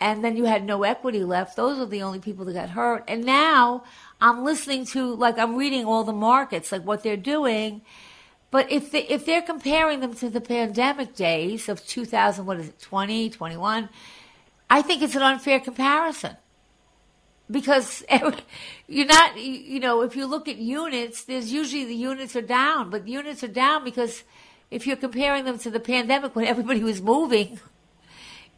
and 0.01 0.23
then 0.23 0.37
you 0.37 0.45
had 0.45 0.65
no 0.65 0.85
equity 0.85 1.25
left. 1.25 1.57
Those 1.57 1.81
are 1.81 1.87
the 1.87 2.03
only 2.03 2.21
people 2.21 2.45
that 2.45 2.53
got 2.53 2.71
hurt. 2.71 3.03
And 3.09 3.25
now 3.25 3.83
I'm 4.25 4.43
listening 4.43 4.87
to 4.87 5.15
like 5.15 5.37
I'm 5.39 5.55
reading 5.55 5.85
all 5.85 6.03
the 6.03 6.15
markets, 6.15 6.73
like 6.73 6.83
what 6.83 7.03
they're 7.03 7.15
doing. 7.15 7.83
But 8.51 8.73
if 8.73 8.91
they, 8.91 9.03
if 9.03 9.27
they're 9.27 9.43
comparing 9.43 10.01
them 10.01 10.15
to 10.15 10.31
the 10.31 10.41
pandemic 10.41 11.15
days 11.15 11.69
of 11.69 11.87
2000, 11.87 12.47
what 12.47 12.59
is 12.59 12.69
it, 12.69 12.81
20, 12.81 13.29
21, 13.29 13.91
I 14.71 14.81
think 14.81 15.03
it's 15.03 15.15
an 15.15 15.21
unfair 15.23 15.61
comparison 15.61 16.39
because 17.51 18.03
you're 18.89 19.07
not, 19.07 19.39
you 19.39 19.79
know, 19.79 20.01
if 20.01 20.17
you 20.17 20.25
look 20.25 20.49
at 20.49 20.57
units, 20.57 21.25
there's 21.25 21.53
usually 21.53 21.85
the 21.85 21.95
units 21.95 22.35
are 22.35 22.41
down, 22.41 22.89
but 22.89 23.07
units 23.07 23.45
are 23.45 23.49
down 23.49 23.85
because 23.85 24.25
if 24.71 24.87
you're 24.87 24.97
comparing 24.97 25.45
them 25.45 25.59
to 25.59 25.71
the 25.71 25.81
pandemic 25.81 26.35
when 26.35 26.47
everybody 26.47 26.83
was 26.83 27.03
moving, 27.03 27.61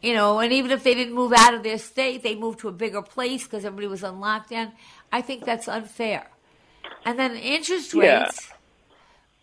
you 0.03 0.15
know, 0.15 0.39
and 0.39 0.53
even 0.53 0.71
if 0.71 0.85
they 0.85 0.95
didn't 0.95 1.15
move 1.15 1.33
out 1.33 1.55
of 1.55 1.63
their 1.63 1.79
state, 1.79 2.23
they 2.23 2.35
moved 2.35 2.61
to 2.61 2.69
a 2.69 2.73
bigger 2.73 3.03
place 3.03 3.45
because 3.45 3.65
everybody 3.65 3.89
was 3.89 4.05
on 4.05 4.21
lockdown. 4.21 4.73
I 5.13 5.23
think 5.23 5.45
that's 5.45 5.69
unfair. 5.69 6.29
And 7.05 7.19
then 7.19 7.37
interest 7.37 7.95
rates, 7.95 8.49
yeah. 8.51 8.57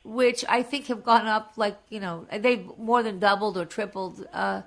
which 0.03 0.45
I 0.47 0.63
think 0.63 0.87
have 0.87 1.03
gone 1.03 1.27
up 1.27 1.53
like, 1.55 1.77
you 1.89 1.99
know, 1.99 2.27
they've 2.31 2.65
more 2.77 3.03
than 3.03 3.19
doubled 3.19 3.57
or 3.57 3.65
tripled. 3.65 4.25
Uh, 4.31 4.61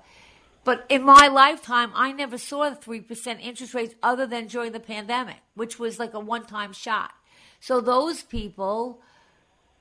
but 0.65 0.85
in 0.89 1.05
my 1.05 1.29
lifetime, 1.29 1.93
I 1.95 2.13
never 2.13 2.39
saw 2.39 2.69
the 2.69 2.77
3% 2.77 3.41
interest 3.41 3.73
rates 3.73 3.95
other 4.03 4.27
than 4.27 4.47
during 4.49 4.73
the 4.73 4.81
pandemic, 4.81 5.37
which 5.55 5.79
was 5.79 5.99
like 5.99 6.13
a 6.13 6.21
one 6.21 6.45
time 6.45 6.73
shot. 6.73 7.13
So 7.61 7.81
those 7.81 8.23
people, 8.23 9.01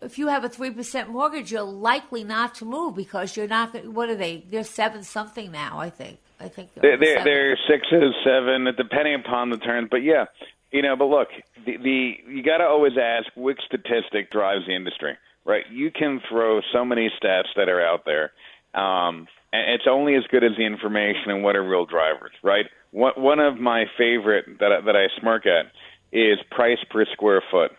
if 0.01 0.17
you 0.17 0.27
have 0.27 0.43
a 0.43 0.49
3% 0.49 1.07
mortgage, 1.09 1.51
you're 1.51 1.61
likely 1.61 2.23
not 2.23 2.55
to 2.55 2.65
move 2.65 2.95
because 2.95 3.35
you're 3.35 3.47
not, 3.47 3.85
what 3.85 4.09
are 4.09 4.15
they? 4.15 4.43
They're 4.49 4.63
seven 4.63 5.03
something 5.03 5.51
now, 5.51 5.79
I 5.79 5.89
think. 5.89 6.19
I 6.39 6.47
think 6.47 6.73
they're, 6.75 6.97
they're, 6.97 7.23
they're 7.23 7.57
sixes, 7.69 8.13
seven, 8.23 8.67
depending 8.77 9.15
upon 9.15 9.49
the 9.49 9.57
terms. 9.57 9.87
But 9.89 10.03
yeah, 10.03 10.25
you 10.71 10.81
know, 10.81 10.95
but 10.95 11.05
look, 11.05 11.29
the, 11.65 11.77
the 11.77 12.13
you 12.27 12.43
got 12.43 12.57
to 12.57 12.65
always 12.65 12.93
ask 13.01 13.27
which 13.35 13.59
statistic 13.65 14.31
drives 14.31 14.65
the 14.67 14.75
industry, 14.75 15.17
right? 15.45 15.63
You 15.71 15.91
can 15.91 16.21
throw 16.29 16.59
so 16.73 16.83
many 16.83 17.09
stats 17.21 17.47
that 17.55 17.69
are 17.69 17.81
out 17.81 18.03
there, 18.05 18.31
um, 18.73 19.27
and 19.53 19.71
it's 19.73 19.85
only 19.89 20.15
as 20.15 20.23
good 20.29 20.43
as 20.43 20.51
the 20.57 20.65
information 20.65 21.31
and 21.31 21.43
what 21.43 21.55
are 21.55 21.63
real 21.63 21.85
drivers, 21.85 22.33
right? 22.43 22.65
One 22.91 23.13
one 23.15 23.39
of 23.39 23.57
my 23.57 23.85
favorite 23.97 24.59
that 24.59 24.71
I, 24.71 24.81
that 24.81 24.95
I 24.95 25.07
smirk 25.19 25.45
at 25.45 25.67
is 26.11 26.37
price 26.51 26.79
per 26.89 27.05
square 27.13 27.41
foot, 27.49 27.71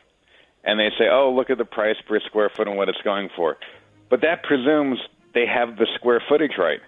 and 0.66 0.78
they 0.78 0.90
say, 0.98 1.08
oh, 1.10 1.32
look 1.34 1.48
at 1.48 1.58
the 1.58 1.64
price 1.64 1.96
per 2.06 2.20
square 2.20 2.50
foot 2.54 2.68
and 2.68 2.76
what 2.76 2.88
it's 2.88 3.00
going 3.02 3.30
for, 3.34 3.56
but 4.10 4.20
that 4.20 4.42
presumes 4.42 4.98
they 5.32 5.46
have 5.46 5.76
the 5.76 5.86
square 5.94 6.22
footage 6.28 6.58
right, 6.58 6.80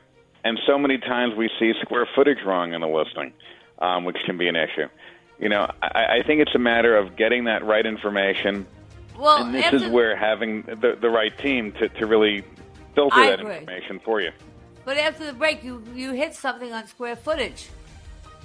and 0.45 0.59
so 0.67 0.79
many 0.79 0.99
times 0.99 1.35
we 1.37 1.49
see 1.59 1.73
square 1.81 2.07
footage 2.15 2.39
wrong 2.45 2.75
in 2.75 2.83
a 2.83 2.91
listing, 2.91 3.33
um, 3.79 4.05
which 4.05 4.17
can 4.27 4.37
be 4.37 4.49
an 4.49 4.57
issue 4.57 4.89
you 5.39 5.49
know, 5.49 5.71
I, 5.83 6.19
I 6.19 6.23
think 6.27 6.41
it's 6.41 6.55
a 6.55 6.59
matter 6.59 6.97
of 6.97 7.17
getting 7.17 7.45
that 7.45 7.65
right 7.65 7.87
information. 7.87 8.67
Well, 9.17 9.45
and 9.45 9.55
this 9.55 9.73
is 9.73 9.89
where 9.89 10.17
having 10.17 10.63
the, 10.63 10.97
the 11.01 11.11
right 11.11 11.37
team 11.39 11.73
to, 11.73 11.89
to 11.89 12.07
really 12.07 12.45
filter 12.95 13.17
I 13.17 13.31
that 13.31 13.41
agree. 13.41 13.57
information 13.57 14.01
for 14.05 14.21
you. 14.21 14.31
But 14.85 14.97
after 14.97 15.27
the 15.27 15.33
break, 15.33 15.63
you, 15.63 15.83
you 15.95 16.13
hit 16.13 16.35
something 16.35 16.73
on 16.73 16.87
square 16.87 17.17
footage 17.17 17.69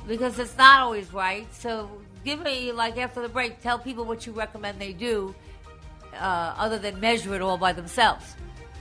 because 0.07 0.37
it's 0.39 0.57
not 0.57 0.81
always 0.81 1.13
right. 1.13 1.51
So 1.53 1.89
give 2.23 2.41
me, 2.41 2.71
like, 2.71 2.97
after 2.97 3.21
the 3.21 3.29
break, 3.29 3.61
tell 3.61 3.79
people 3.79 4.05
what 4.05 4.25
you 4.25 4.33
recommend 4.33 4.79
they 4.79 4.93
do 4.93 5.35
uh, 6.13 6.53
other 6.57 6.77
than 6.77 6.99
measure 6.99 7.35
it 7.35 7.41
all 7.41 7.57
by 7.57 7.73
themselves. 7.73 8.35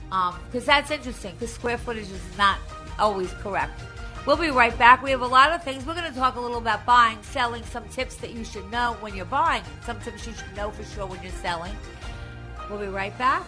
Because 0.05 0.63
um, 0.63 0.65
that's 0.65 0.91
interesting, 0.91 1.33
because 1.33 1.53
square 1.53 1.77
footage 1.77 2.09
is 2.09 2.37
not 2.37 2.59
always 2.99 3.31
correct. 3.33 3.79
We'll 4.25 4.37
be 4.37 4.51
right 4.51 4.77
back. 4.77 5.01
We 5.03 5.11
have 5.11 5.21
a 5.21 5.27
lot 5.27 5.51
of 5.51 5.63
things. 5.63 5.85
We're 5.85 5.95
going 5.95 6.11
to 6.11 6.17
talk 6.17 6.35
a 6.35 6.39
little 6.39 6.59
about 6.59 6.85
buying, 6.85 7.17
selling, 7.23 7.63
some 7.63 7.87
tips 7.89 8.15
that 8.17 8.31
you 8.31 8.45
should 8.45 8.69
know 8.71 8.95
when 9.01 9.15
you're 9.15 9.25
buying, 9.25 9.63
some 9.85 9.99
tips 9.99 10.25
you 10.25 10.33
should 10.33 10.55
know 10.55 10.71
for 10.71 10.83
sure 10.83 11.05
when 11.05 11.21
you're 11.21 11.31
selling. 11.31 11.75
We'll 12.69 12.79
be 12.79 12.87
right 12.87 13.17
back. 13.17 13.43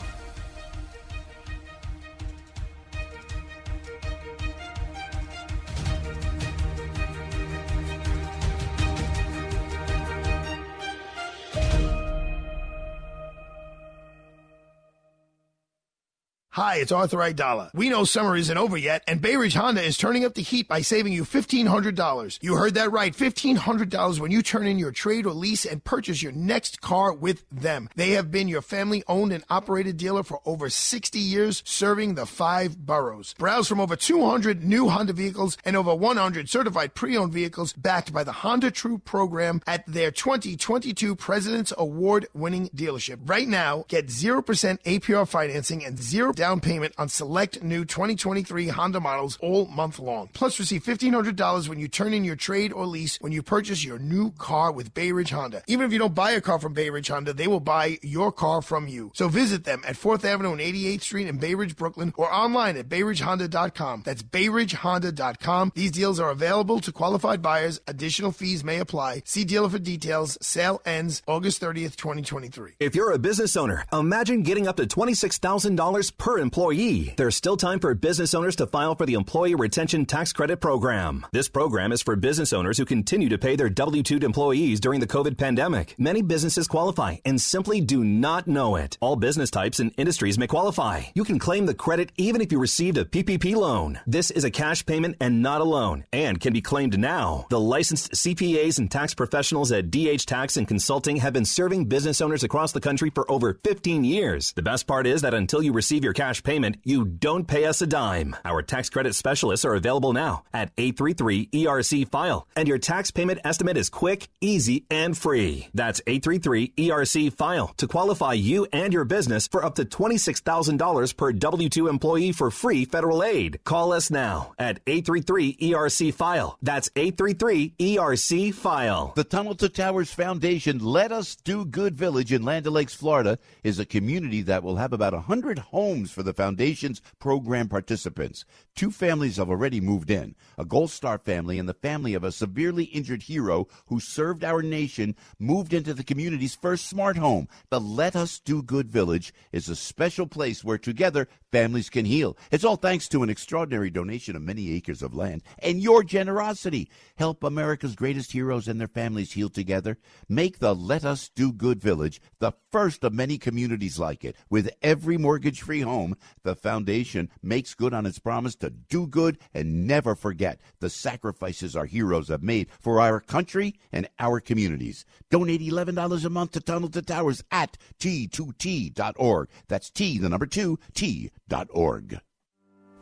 Hi, 16.55 16.77
it's 16.77 16.93
Arthur 16.93 17.17
Aidala. 17.17 17.69
We 17.73 17.89
know 17.89 18.05
summer 18.05 18.37
isn't 18.37 18.57
over 18.57 18.77
yet, 18.77 19.03
and 19.07 19.21
Bay 19.21 19.35
Ridge 19.35 19.55
Honda 19.55 19.83
is 19.83 19.97
turning 19.97 20.23
up 20.23 20.35
the 20.35 20.41
heat 20.41 20.69
by 20.69 20.79
saving 20.79 21.11
you 21.11 21.25
$1,500. 21.25 22.39
You 22.41 22.55
heard 22.55 22.75
that 22.75 22.93
right, 22.93 23.13
$1,500 23.13 24.19
when 24.21 24.31
you 24.31 24.41
turn 24.41 24.65
in 24.65 24.79
your 24.79 24.93
trade 24.93 25.25
or 25.25 25.33
lease 25.33 25.65
and 25.65 25.83
purchase 25.83 26.23
your 26.23 26.31
next 26.31 26.79
car 26.79 27.11
with 27.11 27.43
them. 27.51 27.89
They 27.97 28.11
have 28.11 28.31
been 28.31 28.47
your 28.47 28.61
family 28.61 29.03
owned 29.05 29.33
and 29.33 29.43
operated 29.49 29.97
dealer 29.97 30.23
for 30.23 30.39
over 30.45 30.69
60 30.69 31.19
years, 31.19 31.61
serving 31.65 32.15
the 32.15 32.25
five 32.25 32.77
boroughs. 32.77 33.35
Browse 33.37 33.67
from 33.67 33.81
over 33.81 33.97
200 33.97 34.63
new 34.63 34.87
Honda 34.87 35.11
vehicles 35.11 35.57
and 35.65 35.75
over 35.75 35.93
100 35.93 36.49
certified 36.49 36.95
pre 36.95 37.17
owned 37.17 37.33
vehicles 37.33 37.73
backed 37.73 38.13
by 38.13 38.23
the 38.23 38.31
Honda 38.31 38.71
True 38.71 38.99
program 38.99 39.61
at 39.67 39.85
their 39.87 40.09
2022 40.09 41.17
President's 41.17 41.73
Award 41.77 42.27
winning 42.33 42.69
dealership. 42.69 43.19
Right 43.25 43.49
now, 43.49 43.83
get 43.89 44.07
0% 44.07 44.41
APR 44.83 45.27
financing 45.27 45.83
and 45.83 46.01
0 46.01 46.31
down 46.45 46.59
payment 46.59 46.93
on 46.99 47.09
select 47.09 47.63
new 47.63 47.83
2023 47.83 48.67
Honda 48.67 48.99
models 48.99 49.35
all 49.41 49.65
month 49.65 49.97
long. 49.97 50.29
Plus, 50.31 50.59
receive 50.59 50.83
$1,500 50.83 51.67
when 51.67 51.79
you 51.79 51.87
turn 51.87 52.13
in 52.13 52.23
your 52.23 52.35
trade 52.35 52.71
or 52.71 52.85
lease 52.85 53.17
when 53.19 53.31
you 53.31 53.41
purchase 53.41 53.83
your 53.83 53.97
new 53.97 54.29
car 54.33 54.71
with 54.71 54.93
Bay 54.93 55.11
Ridge 55.11 55.31
Honda. 55.31 55.63
Even 55.65 55.87
if 55.87 55.91
you 55.91 55.97
don't 55.97 56.13
buy 56.13 56.31
a 56.31 56.41
car 56.41 56.59
from 56.59 56.73
Bay 56.73 56.91
Ridge 56.91 57.07
Honda, 57.07 57.33
they 57.33 57.47
will 57.47 57.59
buy 57.59 57.97
your 58.03 58.31
car 58.31 58.61
from 58.61 58.87
you. 58.87 59.11
So 59.15 59.27
visit 59.27 59.63
them 59.63 59.81
at 59.87 59.95
4th 59.95 60.23
Avenue 60.23 60.51
and 60.51 60.61
88th 60.61 61.01
Street 61.01 61.27
in 61.27 61.39
Bay 61.39 61.55
Ridge, 61.55 61.75
Brooklyn, 61.75 62.13
or 62.15 62.31
online 62.31 62.77
at 62.77 62.89
bayridgehonda.com. 62.89 64.03
That's 64.05 64.21
bayridgehonda.com. 64.21 65.71
These 65.73 65.91
deals 65.91 66.19
are 66.19 66.29
available 66.29 66.79
to 66.81 66.91
qualified 66.91 67.41
buyers. 67.41 67.81
Additional 67.87 68.31
fees 68.31 68.63
may 68.63 68.77
apply. 68.77 69.23
See 69.25 69.45
dealer 69.45 69.69
for 69.69 69.79
details. 69.79 70.37
Sale 70.41 70.79
ends 70.85 71.23
August 71.25 71.59
30th, 71.59 71.95
2023. 71.95 72.73
If 72.79 72.93
you're 72.93 73.11
a 73.11 73.17
business 73.17 73.57
owner, 73.57 73.85
imagine 73.91 74.43
getting 74.43 74.67
up 74.67 74.77
to 74.77 74.85
$26,000 74.85 76.17
per 76.19 76.34
employee. 76.39 77.13
There's 77.17 77.35
still 77.35 77.57
time 77.57 77.79
for 77.79 77.93
business 77.93 78.33
owners 78.33 78.55
to 78.57 78.67
file 78.67 78.95
for 78.95 79.05
the 79.05 79.13
Employee 79.13 79.55
Retention 79.55 80.05
Tax 80.05 80.33
Credit 80.33 80.59
Program. 80.59 81.25
This 81.31 81.49
program 81.49 81.91
is 81.91 82.01
for 82.01 82.15
business 82.15 82.53
owners 82.53 82.77
who 82.77 82.85
continue 82.85 83.29
to 83.29 83.37
pay 83.37 83.55
their 83.55 83.69
W 83.69 84.03
2 84.03 84.17
employees 84.17 84.79
during 84.79 84.99
the 84.99 85.07
COVID 85.07 85.37
pandemic. 85.37 85.95
Many 85.97 86.21
businesses 86.21 86.67
qualify 86.67 87.17
and 87.25 87.39
simply 87.39 87.81
do 87.81 88.03
not 88.03 88.47
know 88.47 88.75
it. 88.75 88.97
All 89.01 89.15
business 89.15 89.51
types 89.51 89.79
and 89.79 89.93
industries 89.97 90.37
may 90.37 90.47
qualify. 90.47 91.03
You 91.13 91.23
can 91.23 91.39
claim 91.39 91.65
the 91.65 91.73
credit 91.73 92.11
even 92.17 92.41
if 92.41 92.51
you 92.51 92.59
received 92.59 92.97
a 92.97 93.05
PPP 93.05 93.55
loan. 93.55 93.99
This 94.07 94.31
is 94.31 94.43
a 94.43 94.51
cash 94.51 94.85
payment 94.85 95.17
and 95.21 95.41
not 95.41 95.61
a 95.61 95.63
loan 95.63 96.05
and 96.11 96.39
can 96.39 96.53
be 96.53 96.61
claimed 96.61 96.97
now. 96.97 97.45
The 97.49 97.59
licensed 97.59 98.11
CPAs 98.13 98.79
and 98.79 98.89
tax 98.89 99.13
professionals 99.13 99.71
at 99.71 99.91
DH 99.91 100.25
Tax 100.25 100.57
and 100.57 100.67
Consulting 100.67 101.17
have 101.17 101.33
been 101.33 101.45
serving 101.45 101.85
business 101.85 102.21
owners 102.21 102.43
across 102.43 102.71
the 102.71 102.81
country 102.81 103.09
for 103.09 103.29
over 103.31 103.59
15 103.63 104.03
years. 104.03 104.53
The 104.53 104.61
best 104.61 104.87
part 104.87 105.05
is 105.07 105.21
that 105.21 105.33
until 105.33 105.61
you 105.61 105.71
receive 105.71 106.03
your 106.03 106.13
cash 106.13 106.24
payment, 106.33 106.77
you 106.83 107.05
don't 107.05 107.47
pay 107.47 107.65
us 107.65 107.81
a 107.81 107.87
dime. 107.87 108.35
Our 108.43 108.61
tax 108.61 108.89
credit 108.89 109.13
specialists 109.13 109.63
are 109.65 109.75
available 109.75 110.11
now 110.11 110.43
at 110.53 110.71
833 110.77 111.49
ERC 111.53 112.09
file, 112.09 112.47
and 112.55 112.67
your 112.67 112.79
tax 112.79 113.11
payment 113.11 113.39
estimate 113.43 113.77
is 113.77 113.89
quick, 113.89 114.27
easy, 114.41 114.85
and 114.89 115.17
free. 115.17 115.67
That's 115.73 116.01
833 116.07 116.73
ERC 116.77 117.33
file 117.33 117.67
to 117.77 117.87
qualify 117.87 118.33
you 118.33 118.67
and 118.73 118.91
your 118.91 119.05
business 119.05 119.47
for 119.47 119.63
up 119.63 119.75
to 119.75 119.85
$26,000 119.85 121.15
per 121.15 121.31
W 121.31 121.69
2 121.69 121.87
employee 121.87 122.31
for 122.31 122.49
free 122.49 122.85
federal 122.85 123.23
aid. 123.23 123.59
Call 123.63 123.93
us 123.93 124.09
now 124.09 124.53
at 124.57 124.79
833 124.87 125.57
ERC 125.57 126.13
file. 126.13 126.57
That's 126.61 126.89
833 126.95 127.73
ERC 127.79 128.53
file. 128.53 129.13
The 129.15 129.23
Tunnel 129.23 129.55
to 129.55 129.69
Towers 129.69 130.11
Foundation 130.11 130.79
Let 130.79 131.11
Us 131.11 131.35
Do 131.35 131.65
Good 131.65 131.95
Village 131.95 132.33
in 132.33 132.43
Land 132.43 132.65
O'Lakes, 132.65 132.95
Florida 132.95 133.37
is 133.63 133.79
a 133.79 133.85
community 133.85 134.41
that 134.43 134.63
will 134.63 134.77
have 134.77 134.93
about 134.93 135.13
100 135.13 135.59
homes 135.59 136.14
for 136.15 136.23
the 136.23 136.33
foundation's 136.33 137.01
program 137.19 137.67
participants. 137.67 138.45
Two 138.73 138.89
families 138.89 139.37
have 139.37 139.49
already 139.49 139.79
moved 139.79 140.09
in 140.09 140.33
a 140.57 140.65
Gold 140.65 140.89
Star 140.89 141.17
family 141.17 141.59
and 141.59 141.69
the 141.69 141.73
family 141.73 142.13
of 142.13 142.23
a 142.23 142.31
severely 142.31 142.85
injured 142.85 143.23
hero 143.23 143.67
who 143.87 143.99
served 143.99 144.43
our 144.43 144.61
nation 144.61 145.15
moved 145.37 145.73
into 145.73 145.93
the 145.93 146.03
community's 146.03 146.55
first 146.55 146.87
smart 146.87 147.17
home. 147.17 147.47
The 147.69 147.79
Let 147.79 148.15
Us 148.15 148.39
Do 148.39 148.63
Good 148.63 148.89
Village 148.89 149.33
is 149.51 149.69
a 149.69 149.75
special 149.75 150.27
place 150.27 150.63
where 150.63 150.77
together 150.77 151.27
families 151.51 151.89
can 151.89 152.05
heal. 152.05 152.37
It's 152.51 152.63
all 152.63 152.75
thanks 152.75 153.07
to 153.09 153.23
an 153.23 153.29
extraordinary 153.29 153.89
donation 153.89 154.35
of 154.35 154.41
many 154.41 154.73
acres 154.73 155.01
of 155.01 155.13
land 155.13 155.43
and 155.59 155.81
your 155.81 156.03
generosity. 156.03 156.89
Help 157.17 157.43
America's 157.43 157.95
greatest 157.95 158.31
heroes 158.31 158.67
and 158.67 158.79
their 158.79 158.87
families 158.87 159.33
heal 159.33 159.49
together. 159.49 159.97
Make 160.27 160.59
the 160.59 160.75
Let 160.75 161.03
Us 161.05 161.29
Do 161.29 161.51
Good 161.51 161.81
Village 161.81 162.21
the 162.39 162.53
first 162.71 163.03
of 163.03 163.13
many 163.13 163.37
communities 163.37 163.97
like 163.97 164.23
it. 164.23 164.35
With 164.49 164.69
every 164.81 165.17
mortgage 165.17 165.61
free 165.61 165.81
home, 165.81 166.04
the 166.43 166.55
foundation 166.55 167.29
makes 167.41 167.73
good 167.73 167.93
on 167.93 168.05
its 168.05 168.19
promise 168.19 168.55
to 168.57 168.69
do 168.69 169.07
good 169.07 169.39
and 169.53 169.87
never 169.87 170.15
forget 170.15 170.59
the 170.79 170.89
sacrifices 170.89 171.75
our 171.75 171.85
heroes 171.85 172.27
have 172.27 172.43
made 172.43 172.67
for 172.79 172.99
our 172.99 173.19
country 173.19 173.75
and 173.91 174.07
our 174.19 174.39
communities. 174.39 175.05
Donate 175.31 175.61
$11 175.61 176.25
a 176.25 176.29
month 176.29 176.51
to 176.51 176.59
Tunnel 176.59 176.89
to 176.89 177.01
Towers 177.01 177.43
at 177.51 177.77
T2T.org. 177.99 179.49
That's 179.67 179.89
T, 179.89 180.19
the 180.19 180.29
number 180.29 180.45
two, 180.45 180.77
T.org. 180.93 182.19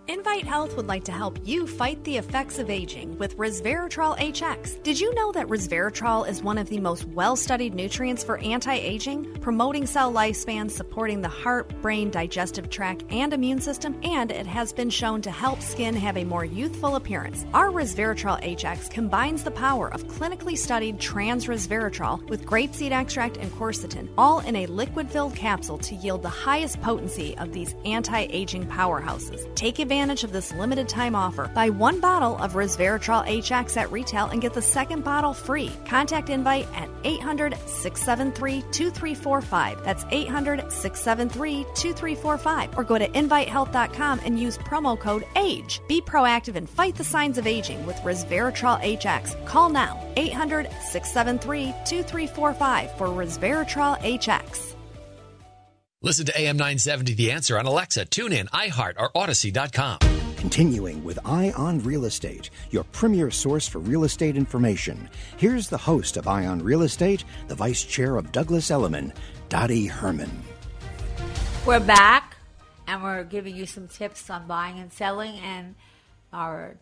Invite 0.10 0.46
Health 0.46 0.76
would 0.76 0.88
like 0.88 1.06
to 1.06 1.13
help 1.13 1.39
you 1.46 1.66
fight 1.66 2.04
the 2.04 2.18
effects 2.18 2.60
of 2.60 2.70
aging 2.70 3.18
with 3.18 3.38
resveratrol 3.38 4.18
HX. 4.20 4.84
Did 4.84 5.00
you 5.00 5.16
know 5.16 5.32
that 5.32 5.48
resveratrol 5.48 6.28
is 6.28 6.44
one 6.44 6.58
of 6.58 6.68
the 6.68 6.82
most 6.82 7.06
well 7.06 7.38
studied 7.38 7.74
nutrients 7.74 8.22
for 8.22 8.38
anti 8.39 8.74
aging, 8.74 9.34
promoting 9.39 9.86
cell 9.86 10.12
lifespan, 10.12 10.70
supporting 10.70 11.22
the 11.22 11.30
heart, 11.30 11.70
brain, 11.82 12.12
digestive 12.12 12.70
tract, 12.70 13.06
and 13.12 13.32
immune 13.32 13.62
system, 13.62 13.98
and 14.04 14.30
it 14.30 14.46
has 14.46 14.74
been 14.74 14.89
shown 14.89 15.22
to 15.22 15.32
help 15.32 15.62
skin 15.62 15.96
have 15.96 16.18
a 16.18 16.26
more 16.26 16.44
youthful 16.44 16.98
appearance? 16.98 17.46
Our 17.54 17.70
resveratrol 17.70 18.44
HX 18.44 18.92
combines 18.92 19.46
the 19.46 19.52
power 19.52 19.88
of 19.94 20.08
clinically 20.08 20.58
studied 20.58 21.00
trans 21.00 21.46
resveratrol 21.46 22.28
with 22.28 22.46
grapeseed 22.46 22.92
extract 22.92 23.38
and 23.38 23.50
quercetin, 23.54 24.10
all 24.18 24.42
in 24.42 24.58
a 24.58 24.66
liquid 24.66 25.10
filled 25.10 25.36
capsule 25.36 25.78
to 25.78 25.96
yield 25.96 26.24
the 26.24 26.30
highest 26.30 26.82
potency 26.82 27.38
of 27.38 27.54
these 27.54 27.74
anti 27.86 28.28
aging 28.30 28.66
powerhouses. 28.68 29.44
Take 29.56 29.80
advantage 29.80 29.92
advantage 29.93 30.23
of 30.23 30.32
this 30.32 30.51
limited 30.53 30.89
time 30.89 31.15
offer. 31.15 31.51
Buy 31.53 31.69
one 31.69 31.99
bottle 31.99 32.36
of 32.38 32.53
resveratrol 32.53 33.25
HX 33.27 33.77
at 33.77 33.91
retail 33.91 34.25
and 34.25 34.41
get 34.41 34.53
the 34.53 34.62
second 34.62 35.03
bottle 35.03 35.34
free. 35.34 35.71
Contact 35.86 36.29
Invite 36.29 36.67
at 36.75 36.89
800 37.03 37.56
673 37.67 38.62
2345. 38.71 39.84
That's 39.84 40.03
800 40.10 40.71
673 40.71 41.63
2345. 41.75 42.77
Or 42.77 42.84
go 42.84 42.97
to 42.97 43.08
invitehealth.com 43.08 44.21
and 44.25 44.39
use 44.39 44.58
promo 44.58 44.99
code 44.99 45.25
AGE. 45.36 45.79
Be 45.88 46.01
proactive 46.01 46.56
and 46.56 46.67
fight 46.67 46.95
the 46.95 47.03
signs 47.03 47.38
of 47.38 47.45
aging 47.45 47.86
with 47.86 47.97
resveratrol 47.97 48.82
HX. 48.82 49.45
Call 49.45 49.69
now 49.69 50.12
800 50.17 50.69
673 50.89 51.65
2345 51.86 52.97
for 52.97 53.08
resveratrol 53.10 53.99
HX. 54.01 54.73
Listen 56.06 56.26
to 56.26 56.38
AM 56.38 56.58
970 56.58 57.13
The 57.13 57.32
Answer 57.32 57.58
on 57.58 57.66
Alexa, 57.66 58.08
TuneIn, 58.08 58.50
iHeart, 58.50 58.96
or 58.98 59.10
Audacy.com. 59.12 60.00
Continuing 60.36 61.02
with 61.02 61.18
Eye 61.24 61.54
on 61.56 61.80
Real 61.80 62.04
Estate, 62.04 62.50
your 62.72 62.84
premier 62.92 63.32
source 63.32 63.70
for 63.70 63.80
real 63.80 64.04
estate 64.04 64.36
information. 64.36 65.10
Here's 65.38 65.70
the 65.70 65.78
host 65.78 66.18
of 66.18 66.28
Eye 66.28 66.46
on 66.46 66.62
Real 66.62 66.82
Estate, 66.82 67.24
the 67.48 67.56
vice 67.56 67.86
chair 67.86 68.18
of 68.18 68.34
Douglas 68.34 68.70
Elliman, 68.70 69.13
Dottie 69.48 69.86
Herman. 69.86 70.44
We're 71.66 71.80
back, 71.80 72.36
and 72.86 73.02
we're 73.02 73.24
giving 73.24 73.56
you 73.56 73.66
some 73.66 73.88
tips 73.88 74.30
on 74.30 74.46
buying 74.46 74.80
and 74.80 74.92
selling, 74.92 75.39
and 75.39 75.74
our 76.34 76.76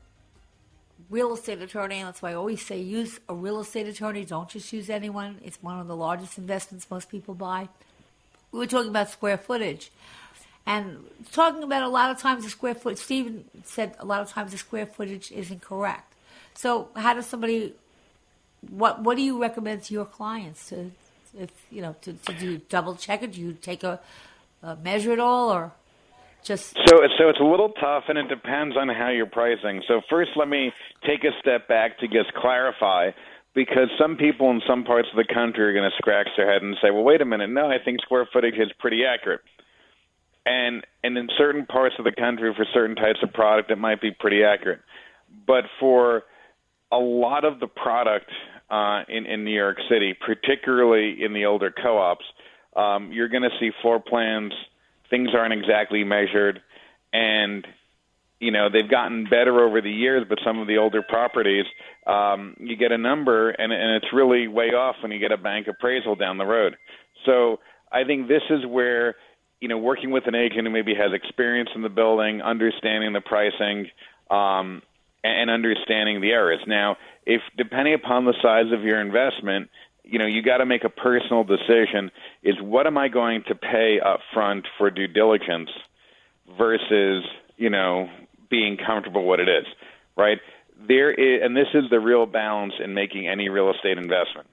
real 1.12 1.36
estate 1.36 1.62
attorney. 1.62 2.00
And 2.00 2.08
that's 2.08 2.24
why 2.24 2.32
I 2.32 2.34
always 2.34 2.66
say 2.66 2.82
use 2.82 3.20
a 3.30 3.36
real 3.36 3.60
estate 3.60 3.86
attorney. 3.86 4.26
Don't 4.26 4.50
just 4.50 4.74
use 4.74 4.90
anyone. 4.90 5.42
It's 5.44 5.62
one 5.62 5.80
of 5.80 5.88
the 5.88 5.96
largest 5.96 6.40
investments 6.40 6.88
most 6.90 7.08
people 7.08 7.36
buy 7.36 7.70
we 8.52 8.60
were 8.60 8.68
talking 8.68 8.90
about 8.90 9.10
square 9.10 9.38
footage. 9.38 9.92
And 10.66 11.06
talking 11.32 11.64
about 11.64 11.84
a 11.84 11.88
lot 11.88 12.12
of 12.12 12.20
times 12.20 12.44
the 12.44 12.50
square 12.50 12.76
foot, 12.76 13.00
Steven 13.00 13.46
said 13.64 13.96
a 14.00 14.06
lot 14.06 14.22
of 14.22 14.30
times 14.30 14.52
the 14.52 14.58
square 14.58 14.86
footage 14.86 15.32
isn't 15.32 15.62
correct. 15.62 16.14
So 16.54 16.90
how 16.96 17.14
does 17.16 17.26
somebody, 17.26 17.74
what 18.70 19.02
what 19.02 19.18
do 19.18 19.24
you 19.24 19.42
recommend 19.42 19.84
to 19.84 19.94
your 19.94 20.06
clients 20.06 20.70
to, 20.70 20.92
if 21.38 21.50
you 21.72 21.82
know, 21.82 21.96
to, 22.02 22.14
to 22.14 22.34
do 22.34 22.62
double 22.70 22.96
check 22.96 23.24
it? 23.24 23.32
Do 23.32 23.42
you 23.42 23.54
take 23.54 23.84
a, 23.84 24.00
a 24.62 24.76
measure 24.76 25.14
it 25.14 25.20
all, 25.20 25.52
or 25.52 25.72
just 26.44 26.76
so 26.88 26.98
so 27.18 27.30
it's 27.30 27.40
a 27.40 27.44
little 27.44 27.70
tough, 27.70 28.04
and 28.08 28.18
it 28.20 28.28
depends 28.28 28.78
on 28.78 28.88
how 28.90 29.10
you're 29.10 29.26
pricing. 29.26 29.82
So 29.88 30.02
first, 30.10 30.32
let 30.36 30.48
me 30.48 30.72
take 31.04 31.24
a 31.24 31.32
step 31.40 31.68
back 31.68 31.98
to 32.00 32.08
just 32.08 32.34
clarify 32.36 33.12
because 33.54 33.90
some 34.00 34.16
people 34.16 34.50
in 34.52 34.62
some 34.68 34.84
parts 34.84 35.08
of 35.12 35.18
the 35.18 35.34
country 35.34 35.66
are 35.66 35.74
going 35.74 35.90
to 35.90 35.98
scratch 35.98 36.30
their 36.38 36.52
head 36.52 36.62
and 36.62 36.76
say, 36.82 36.92
"Well, 36.92 37.04
wait 37.04 37.22
a 37.22 37.26
minute, 37.26 37.50
no, 37.50 37.70
I 37.70 37.78
think 37.84 38.02
square 38.02 38.28
footage 38.32 38.56
is 38.56 38.72
pretty 38.80 39.04
accurate." 39.06 39.42
And 40.46 40.86
and 41.04 41.18
in 41.18 41.30
certain 41.38 41.66
parts 41.66 41.96
of 42.00 42.06
the 42.06 42.12
country 42.12 42.54
for 42.56 42.66
certain 42.74 42.96
types 42.96 43.20
of 43.22 43.34
product 43.34 43.72
it 43.72 43.78
might 43.78 44.02
be 44.02 44.12
pretty 44.12 44.44
accurate. 44.44 44.82
But 45.46 45.66
for 45.80 46.24
a 46.92 46.98
lot 46.98 47.46
of 47.46 47.60
the 47.60 47.68
product 47.68 48.32
uh, 48.70 49.04
in 49.08 49.26
in 49.26 49.44
New 49.44 49.56
York 49.56 49.78
City, 49.90 50.14
particularly 50.14 51.24
in 51.24 51.34
the 51.34 51.46
older 51.46 51.72
co-ops, 51.72 52.26
um, 52.76 53.12
you're 53.12 53.30
going 53.30 53.44
to 53.44 53.58
see 53.60 53.72
floor 53.82 54.00
plans 54.00 54.54
things 55.12 55.30
aren't 55.36 55.54
exactly 55.54 56.04
measured, 56.04 56.62
and 57.14 57.68
you 58.42 58.52
know 58.52 58.70
they've 58.70 58.90
gotten 58.90 59.24
better 59.24 59.64
over 59.64 59.82
the 59.82 59.92
years. 59.92 60.26
But 60.28 60.40
some 60.44 60.60
of 60.60 60.68
the 60.68 60.78
older 60.78 61.02
properties, 61.02 61.66
um, 62.06 62.58
you 62.60 62.76
get 62.76 62.92
a 62.92 62.98
number, 62.98 63.52
and, 63.52 63.72
and 63.72 63.96
it's 63.96 64.12
really 64.12 64.48
way 64.48 64.70
off 64.70 64.98
when 65.02 65.12
you 65.12 65.20
get 65.20 65.32
a 65.32 65.38
bank 65.38 65.68
appraisal 65.68 66.16
down 66.16 66.38
the 66.38 66.46
road. 66.46 66.76
So 67.26 67.60
I 67.92 68.04
think 68.04 68.28
this 68.28 68.44
is 68.50 68.66
where 68.66 69.16
you 69.62 69.68
know 69.68 69.78
working 69.78 70.12
with 70.12 70.28
an 70.28 70.36
agent 70.36 70.66
who 70.66 70.72
maybe 70.72 70.96
has 70.96 71.14
experience 71.14 71.70
in 71.76 71.84
the 71.84 71.90
building, 71.90 72.42
understanding 72.42 73.14
the 73.14 73.22
pricing. 73.22 73.88
Um, 74.30 74.82
and 75.24 75.52
understanding 75.52 76.20
the 76.20 76.32
errors. 76.32 76.62
Now, 76.66 76.98
if 77.28 77.42
depending 77.56 77.94
upon 77.94 78.26
the 78.26 78.34
size 78.42 78.72
of 78.74 78.82
your 78.82 79.00
investment, 79.00 79.70
you 80.04 80.20
know 80.20 80.26
you 80.26 80.42
got 80.42 80.58
to 80.58 80.66
make 80.66 80.84
a 80.84 80.90
personal 80.90 81.44
decision 81.44 82.12
is 82.44 82.56
what 82.60 82.88
am 82.88 82.98
i 82.98 83.08
going 83.08 83.44
to 83.48 83.56
pay 83.56 84.00
up 84.00 84.20
front 84.34 84.68
for 84.78 84.90
due 84.90 85.08
diligence 85.08 85.70
versus 86.58 87.24
you 87.58 87.70
know 87.70 88.10
being 88.52 88.78
comfortable 88.78 89.24
what 89.24 89.40
it 89.40 89.50
is 89.50 89.66
right? 90.16 90.38
There 90.88 91.12
is 91.12 91.42
and 91.44 91.56
this 91.56 91.70
is 91.74 91.90
the 91.90 92.00
real 92.00 92.26
balance 92.26 92.74
in 92.84 92.94
making 92.94 93.28
any 93.28 93.50
real 93.50 93.72
estate 93.72 93.98
investment 93.98 94.48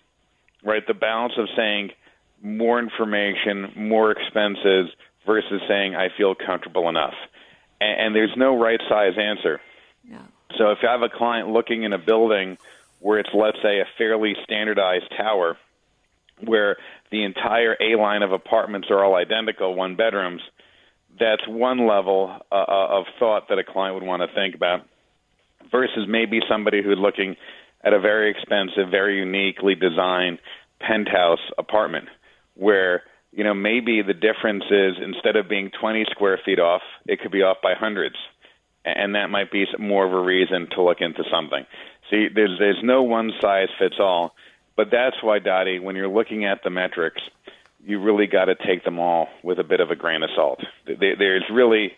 right? 0.64 0.86
The 0.86 0.94
balance 0.94 1.34
of 1.36 1.48
saying 1.56 1.90
more 2.42 2.78
information 2.78 3.72
more 3.76 4.12
expenses 4.12 4.90
versus 5.26 5.60
saying 5.68 5.94
i 5.94 6.08
feel 6.16 6.34
comfortable 6.34 6.88
enough. 6.88 7.14
And, 7.80 8.00
and 8.00 8.14
there's 8.14 8.34
no 8.36 8.58
right 8.58 8.80
size 8.88 9.14
answer. 9.18 9.60
No. 10.04 10.20
so 10.56 10.70
if 10.70 10.78
you 10.82 10.88
have 10.88 11.02
a 11.02 11.08
client 11.08 11.48
looking 11.48 11.82
in 11.82 11.92
a 11.92 11.98
building 11.98 12.56
where 13.00 13.18
it's 13.18 13.30
let's 13.34 13.58
say 13.62 13.80
a 13.80 13.84
fairly 13.98 14.34
standardized 14.44 15.12
tower 15.16 15.56
where 16.44 16.76
the 17.10 17.24
entire 17.24 17.76
A 17.80 17.96
line 17.96 18.22
of 18.22 18.32
apartments 18.32 18.88
are 18.90 19.04
all 19.04 19.14
identical, 19.14 19.74
one 19.74 19.96
bedrooms, 19.96 20.42
that's 21.20 21.46
one 21.46 21.86
level 21.86 22.36
uh, 22.50 22.54
uh, 22.54 22.98
of 22.98 23.04
thought 23.18 23.48
that 23.48 23.58
a 23.58 23.64
client 23.64 23.94
would 23.94 24.04
want 24.04 24.22
to 24.22 24.34
think 24.34 24.54
about 24.54 24.80
versus 25.70 26.06
maybe 26.08 26.40
somebody 26.48 26.82
who's 26.82 26.98
looking 26.98 27.36
at 27.84 27.92
a 27.92 28.00
very 28.00 28.30
expensive, 28.30 28.90
very 28.90 29.18
uniquely 29.18 29.74
designed 29.74 30.38
penthouse 30.80 31.40
apartment 31.58 32.08
where 32.54 33.02
you 33.32 33.44
know 33.44 33.54
maybe 33.54 34.02
the 34.02 34.14
difference 34.14 34.64
is 34.70 34.94
instead 35.02 35.36
of 35.36 35.48
being 35.48 35.70
20 35.80 36.06
square 36.10 36.38
feet 36.44 36.58
off, 36.58 36.82
it 37.06 37.20
could 37.20 37.32
be 37.32 37.42
off 37.42 37.58
by 37.62 37.74
hundreds, 37.74 38.16
and 38.84 39.14
that 39.14 39.28
might 39.28 39.50
be 39.50 39.64
more 39.78 40.06
of 40.06 40.12
a 40.12 40.20
reason 40.20 40.68
to 40.74 40.82
look 40.82 41.00
into 41.00 41.22
something. 41.30 41.64
See, 42.10 42.28
there's 42.34 42.56
there's 42.58 42.80
no 42.82 43.02
one 43.02 43.32
size 43.40 43.68
fits 43.78 43.96
all, 44.00 44.34
but 44.76 44.88
that's 44.90 45.16
why, 45.22 45.38
Dottie, 45.38 45.78
when 45.78 45.96
you're 45.96 46.08
looking 46.08 46.44
at 46.44 46.62
the 46.64 46.70
metrics, 46.70 47.20
you 47.84 48.00
really 48.00 48.26
got 48.26 48.46
to 48.46 48.54
take 48.54 48.84
them 48.84 48.98
all 48.98 49.28
with 49.42 49.58
a 49.58 49.64
bit 49.64 49.80
of 49.80 49.90
a 49.90 49.96
grain 49.96 50.22
of 50.22 50.30
salt. 50.34 50.60
There's 50.86 51.44
really 51.50 51.92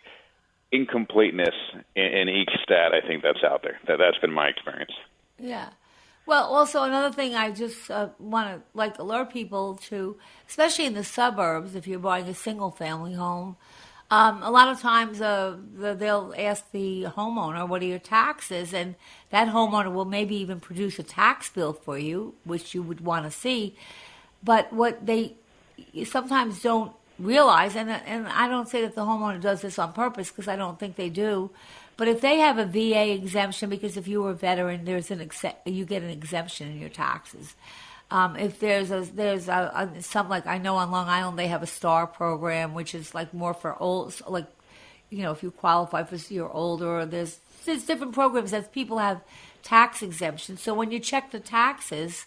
incompleteness 0.72 1.54
in 1.96 2.28
each 2.28 2.50
stat. 2.62 2.92
I 2.94 3.06
think 3.06 3.22
that's 3.22 3.42
out 3.44 3.62
there. 3.62 3.78
That 3.88 3.98
that's 3.98 4.18
been 4.18 4.32
my 4.32 4.48
experience. 4.48 4.92
Yeah. 5.38 5.70
Well, 6.26 6.44
also 6.44 6.84
another 6.84 7.12
thing 7.12 7.34
I 7.34 7.50
just 7.50 7.90
uh, 7.90 8.10
want 8.18 8.48
to 8.48 8.62
like 8.74 8.98
alert 8.98 9.32
people 9.32 9.76
to, 9.88 10.16
especially 10.48 10.86
in 10.86 10.94
the 10.94 11.02
suburbs, 11.02 11.74
if 11.74 11.88
you're 11.88 11.98
buying 11.98 12.28
a 12.28 12.34
single 12.34 12.70
family 12.70 13.14
home, 13.14 13.56
um, 14.12 14.42
a 14.42 14.50
lot 14.50 14.68
of 14.68 14.80
times 14.80 15.20
uh, 15.20 15.56
the, 15.76 15.94
they'll 15.94 16.34
ask 16.36 16.70
the 16.72 17.04
homeowner, 17.16 17.66
"What 17.66 17.82
are 17.82 17.86
your 17.86 17.98
taxes?" 17.98 18.74
and 18.74 18.96
that 19.30 19.48
homeowner 19.48 19.92
will 19.92 20.04
maybe 20.04 20.36
even 20.36 20.60
produce 20.60 20.98
a 20.98 21.02
tax 21.02 21.48
bill 21.48 21.72
for 21.72 21.98
you, 21.98 22.34
which 22.44 22.74
you 22.74 22.82
would 22.82 23.00
want 23.00 23.24
to 23.24 23.30
see. 23.30 23.76
But 24.42 24.72
what 24.72 25.06
they 25.06 25.36
sometimes 26.04 26.62
don't 26.62 26.92
realize, 27.18 27.76
and 27.76 27.90
and 27.90 28.26
I 28.28 28.48
don't 28.48 28.68
say 28.68 28.82
that 28.82 28.94
the 28.94 29.02
homeowner 29.02 29.40
does 29.40 29.62
this 29.62 29.78
on 29.78 29.92
purpose 29.92 30.30
because 30.30 30.48
I 30.48 30.56
don't 30.56 30.78
think 30.78 30.96
they 30.96 31.10
do. 31.10 31.50
But 31.96 32.08
if 32.08 32.22
they 32.22 32.38
have 32.38 32.56
a 32.56 32.64
VA 32.64 33.12
exemption, 33.12 33.68
because 33.68 33.98
if 33.98 34.08
you 34.08 34.22
were 34.22 34.30
a 34.30 34.34
veteran, 34.34 34.86
there's 34.86 35.10
an 35.10 35.20
ex- 35.20 35.44
you 35.66 35.84
get 35.84 36.02
an 36.02 36.08
exemption 36.08 36.68
in 36.70 36.80
your 36.80 36.88
taxes. 36.88 37.54
Um, 38.10 38.36
if 38.36 38.58
there's 38.58 38.90
a 38.90 39.02
there's 39.02 39.48
a, 39.48 39.90
a 39.96 40.02
some 40.02 40.28
like 40.28 40.46
I 40.46 40.58
know 40.58 40.76
on 40.76 40.90
Long 40.90 41.08
Island 41.08 41.38
they 41.38 41.46
have 41.46 41.62
a 41.62 41.66
star 41.66 42.06
program 42.06 42.74
which 42.74 42.94
is 42.94 43.14
like 43.14 43.32
more 43.32 43.54
for 43.54 43.80
old 43.80 44.20
like 44.26 44.46
you 45.10 45.22
know 45.22 45.30
if 45.30 45.44
you 45.44 45.52
qualify 45.52 46.02
for 46.02 46.16
you're 46.32 46.50
older 46.50 47.06
there's 47.06 47.38
there's 47.66 47.84
different 47.84 48.14
programs 48.14 48.50
that 48.50 48.72
people 48.72 48.98
have 48.98 49.20
tax 49.62 50.02
exemptions 50.02 50.60
so 50.60 50.74
when 50.74 50.90
you 50.90 50.98
check 50.98 51.30
the 51.30 51.38
taxes 51.38 52.26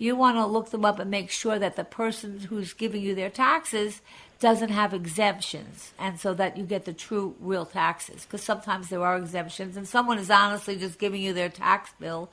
you 0.00 0.16
want 0.16 0.38
to 0.38 0.46
look 0.46 0.70
them 0.70 0.84
up 0.84 0.98
and 0.98 1.10
make 1.10 1.30
sure 1.30 1.58
that 1.58 1.76
the 1.76 1.84
person 1.84 2.38
who's 2.48 2.72
giving 2.72 3.02
you 3.02 3.14
their 3.14 3.28
taxes 3.28 4.00
doesn't 4.40 4.70
have 4.70 4.94
exemptions 4.94 5.92
and 5.98 6.18
so 6.18 6.32
that 6.32 6.56
you 6.56 6.64
get 6.64 6.86
the 6.86 6.92
true 6.94 7.36
real 7.38 7.66
taxes 7.66 8.24
because 8.24 8.42
sometimes 8.42 8.88
there 8.88 9.04
are 9.04 9.18
exemptions 9.18 9.76
and 9.76 9.86
someone 9.86 10.18
is 10.18 10.30
honestly 10.30 10.74
just 10.74 10.98
giving 10.98 11.20
you 11.20 11.34
their 11.34 11.50
tax 11.50 11.90
bill 12.00 12.30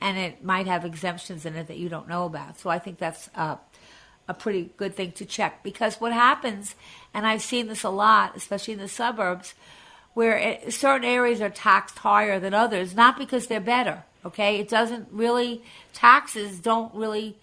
and 0.00 0.16
it 0.16 0.44
might 0.44 0.68
have 0.68 0.84
exemptions 0.84 1.44
in 1.44 1.56
it 1.56 1.66
that 1.66 1.76
you 1.76 1.88
don't 1.88 2.08
know 2.08 2.24
about. 2.24 2.60
So 2.60 2.70
I 2.70 2.78
think 2.78 2.98
that's 2.98 3.28
uh, 3.34 3.56
a 4.28 4.34
pretty 4.34 4.70
good 4.76 4.94
thing 4.94 5.10
to 5.12 5.24
check 5.24 5.64
because 5.64 5.96
what 5.96 6.12
happens, 6.12 6.76
and 7.12 7.26
I've 7.26 7.42
seen 7.42 7.66
this 7.66 7.82
a 7.82 7.90
lot, 7.90 8.36
especially 8.36 8.74
in 8.74 8.80
the 8.80 8.86
suburbs, 8.86 9.54
where 10.14 10.38
it, 10.38 10.72
certain 10.72 11.08
areas 11.08 11.40
are 11.40 11.50
taxed 11.50 11.98
higher 11.98 12.38
than 12.38 12.54
others, 12.54 12.94
not 12.94 13.18
because 13.18 13.48
they're 13.48 13.60
better. 13.60 14.04
Okay, 14.24 14.58
it 14.58 14.68
doesn't 14.68 15.08
really 15.12 15.62
taxes 15.92 16.58
don't 16.58 16.94
really. 16.94 17.36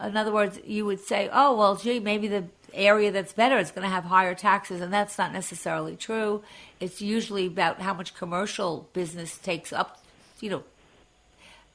In 0.00 0.16
other 0.16 0.32
words, 0.32 0.58
you 0.64 0.84
would 0.84 1.00
say, 1.00 1.28
"Oh, 1.32 1.56
well, 1.56 1.76
gee, 1.76 2.00
maybe 2.00 2.28
the 2.28 2.44
area 2.72 3.12
that's 3.12 3.32
better 3.32 3.58
is 3.58 3.70
going 3.70 3.84
to 3.84 3.88
have 3.88 4.04
higher 4.04 4.34
taxes," 4.34 4.80
and 4.80 4.92
that's 4.92 5.18
not 5.18 5.32
necessarily 5.32 5.96
true. 5.96 6.42
It's 6.80 7.00
usually 7.00 7.46
about 7.46 7.80
how 7.80 7.94
much 7.94 8.14
commercial 8.14 8.88
business 8.92 9.38
takes 9.38 9.72
up, 9.72 10.02
you 10.40 10.50
know, 10.50 10.62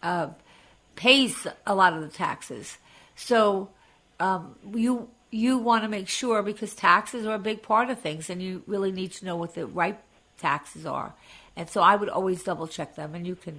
uh, 0.04 0.30
pays 0.96 1.48
a 1.66 1.76
lot 1.76 1.94
of 1.94 2.02
the 2.02 2.10
taxes. 2.10 2.78
So 3.16 3.70
um, 4.20 4.56
you 4.74 5.10
you 5.32 5.58
want 5.58 5.84
to 5.84 5.90
make 5.90 6.08
sure 6.08 6.42
because 6.44 6.74
taxes 6.76 7.26
are 7.26 7.36
a 7.36 7.40
big 7.40 7.62
part 7.62 7.90
of 7.90 8.00
things, 8.00 8.30
and 8.30 8.42
you 8.42 8.64
really 8.68 8.92
need 8.92 9.12
to 9.14 9.26
know 9.26 9.36
what 9.36 9.54
the 9.56 9.66
right 9.66 10.00
taxes 10.38 10.86
are. 10.86 11.14
And 11.56 11.70
so 11.70 11.82
I 11.82 11.96
would 11.96 12.10
always 12.10 12.44
double 12.44 12.68
check 12.68 12.96
them, 12.96 13.16
and 13.16 13.28
you 13.28 13.36
can 13.36 13.56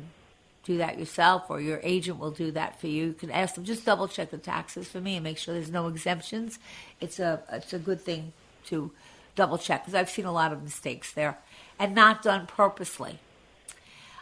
do 0.65 0.79
that 0.79 0.99
yourself, 0.99 1.47
or 1.49 1.61
your 1.61 1.81
agent 1.83 2.19
will 2.19 2.31
do 2.31 2.51
that 2.53 2.81
for 2.81 2.87
you. 2.87 3.07
You 3.07 3.13
can 3.13 3.31
ask 3.31 3.55
them 3.55 3.65
just 3.65 3.85
double 3.85 4.09
check 4.09 4.31
the 4.31 4.39
taxes 4.39 4.89
for 4.89 5.01
me 5.01 5.17
and 5.17 5.25
make 5.25 5.39
sure 5.39 5.55
there's 5.55 5.71
no 5.71 5.89
exemptions. 5.89 6.59
It's 7.01 7.19
a 7.19 7.43
it's 7.51 7.73
a 7.73 7.79
good 7.79 8.01
thing 8.01 8.33
to 8.67 8.91
double 9.37 9.59
check 9.59 9.83
because 9.83 9.95
I've 9.95 10.11
seen 10.11 10.27
a 10.27 10.33
lot 10.33 10.53
of 10.53 10.63
mistakes 10.63 11.13
there, 11.13 11.39
and 11.79 11.95
not 11.95 12.23
done 12.23 12.47
purposely. 12.47 13.19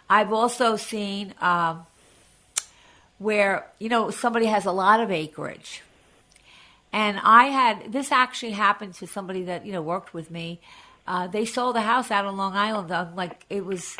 I've 0.08 0.32
also 0.32 0.76
seen. 0.76 1.34
Um, 1.40 1.86
where 3.18 3.66
you 3.78 3.88
know 3.88 4.10
somebody 4.10 4.46
has 4.46 4.64
a 4.64 4.72
lot 4.72 5.00
of 5.00 5.10
acreage 5.10 5.82
and 6.92 7.20
i 7.22 7.46
had 7.46 7.92
this 7.92 8.10
actually 8.12 8.52
happened 8.52 8.94
to 8.94 9.06
somebody 9.06 9.42
that 9.42 9.66
you 9.66 9.72
know 9.72 9.82
worked 9.82 10.14
with 10.14 10.30
me 10.30 10.60
uh, 11.06 11.26
they 11.26 11.44
sold 11.46 11.74
a 11.74 11.80
house 11.80 12.10
out 12.10 12.26
on 12.26 12.36
long 12.36 12.54
island 12.54 12.90
on, 12.92 13.14
like 13.16 13.44
it 13.48 13.64
was 13.64 13.96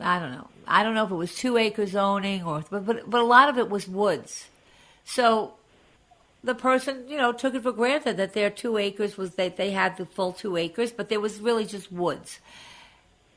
i 0.00 0.18
don't 0.18 0.32
know. 0.32 0.48
I 0.66 0.82
don't 0.82 0.94
know 0.94 1.04
if 1.04 1.10
it 1.10 1.14
was 1.14 1.34
two 1.34 1.56
acre 1.56 1.86
zoning 1.86 2.42
or 2.42 2.64
but, 2.70 2.84
but 2.84 3.08
but 3.08 3.20
a 3.20 3.24
lot 3.24 3.48
of 3.48 3.58
it 3.58 3.70
was 3.70 3.86
woods. 3.86 4.48
So 5.04 5.54
the 6.42 6.54
person 6.54 7.08
you 7.08 7.16
know 7.16 7.32
took 7.32 7.54
it 7.54 7.62
for 7.62 7.72
granted 7.72 8.16
that 8.16 8.32
their 8.32 8.50
two 8.50 8.76
acres 8.76 9.16
was 9.16 9.34
that 9.34 9.56
they 9.56 9.70
had 9.70 9.96
the 9.96 10.06
full 10.06 10.32
two 10.32 10.56
acres 10.56 10.92
but 10.92 11.08
there 11.08 11.20
was 11.20 11.40
really 11.40 11.64
just 11.64 11.92
woods. 11.92 12.40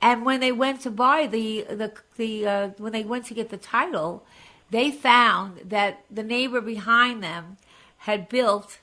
And 0.01 0.25
when 0.25 0.39
they 0.39 0.51
went 0.51 0.81
to 0.81 0.91
buy 0.91 1.27
the 1.27 1.65
the 1.69 1.93
the 2.17 2.47
uh, 2.47 2.67
when 2.77 2.93
they 2.93 3.03
went 3.03 3.25
to 3.25 3.33
get 3.33 3.49
the 3.49 3.57
title 3.57 4.25
they 4.71 4.91
found 4.91 5.61
that 5.65 6.03
the 6.11 6.23
neighbor 6.23 6.61
behind 6.61 7.23
them 7.23 7.57
had 7.99 8.29
built 8.29 8.79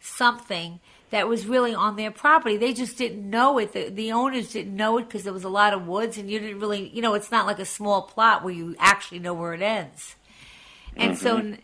something 0.00 0.80
that 1.12 1.28
was 1.28 1.46
really 1.46 1.74
on 1.74 1.96
their 1.96 2.10
property. 2.10 2.56
They 2.56 2.72
just 2.72 2.96
didn't 2.96 3.28
know 3.28 3.58
it. 3.58 3.74
The, 3.74 3.90
the 3.90 4.12
owners 4.12 4.50
didn't 4.50 4.74
know 4.74 4.96
it 4.96 5.04
because 5.04 5.24
there 5.24 5.32
was 5.32 5.44
a 5.44 5.50
lot 5.50 5.74
of 5.74 5.86
woods, 5.86 6.16
and 6.16 6.30
you 6.30 6.38
didn't 6.38 6.58
really, 6.58 6.88
you 6.88 7.02
know, 7.02 7.12
it's 7.12 7.30
not 7.30 7.46
like 7.46 7.58
a 7.58 7.66
small 7.66 8.00
plot 8.00 8.42
where 8.42 8.54
you 8.54 8.74
actually 8.78 9.18
know 9.18 9.34
where 9.34 9.52
it 9.52 9.60
ends. 9.60 10.16
And 10.96 11.12
mm-hmm. 11.12 11.52
so 11.52 11.58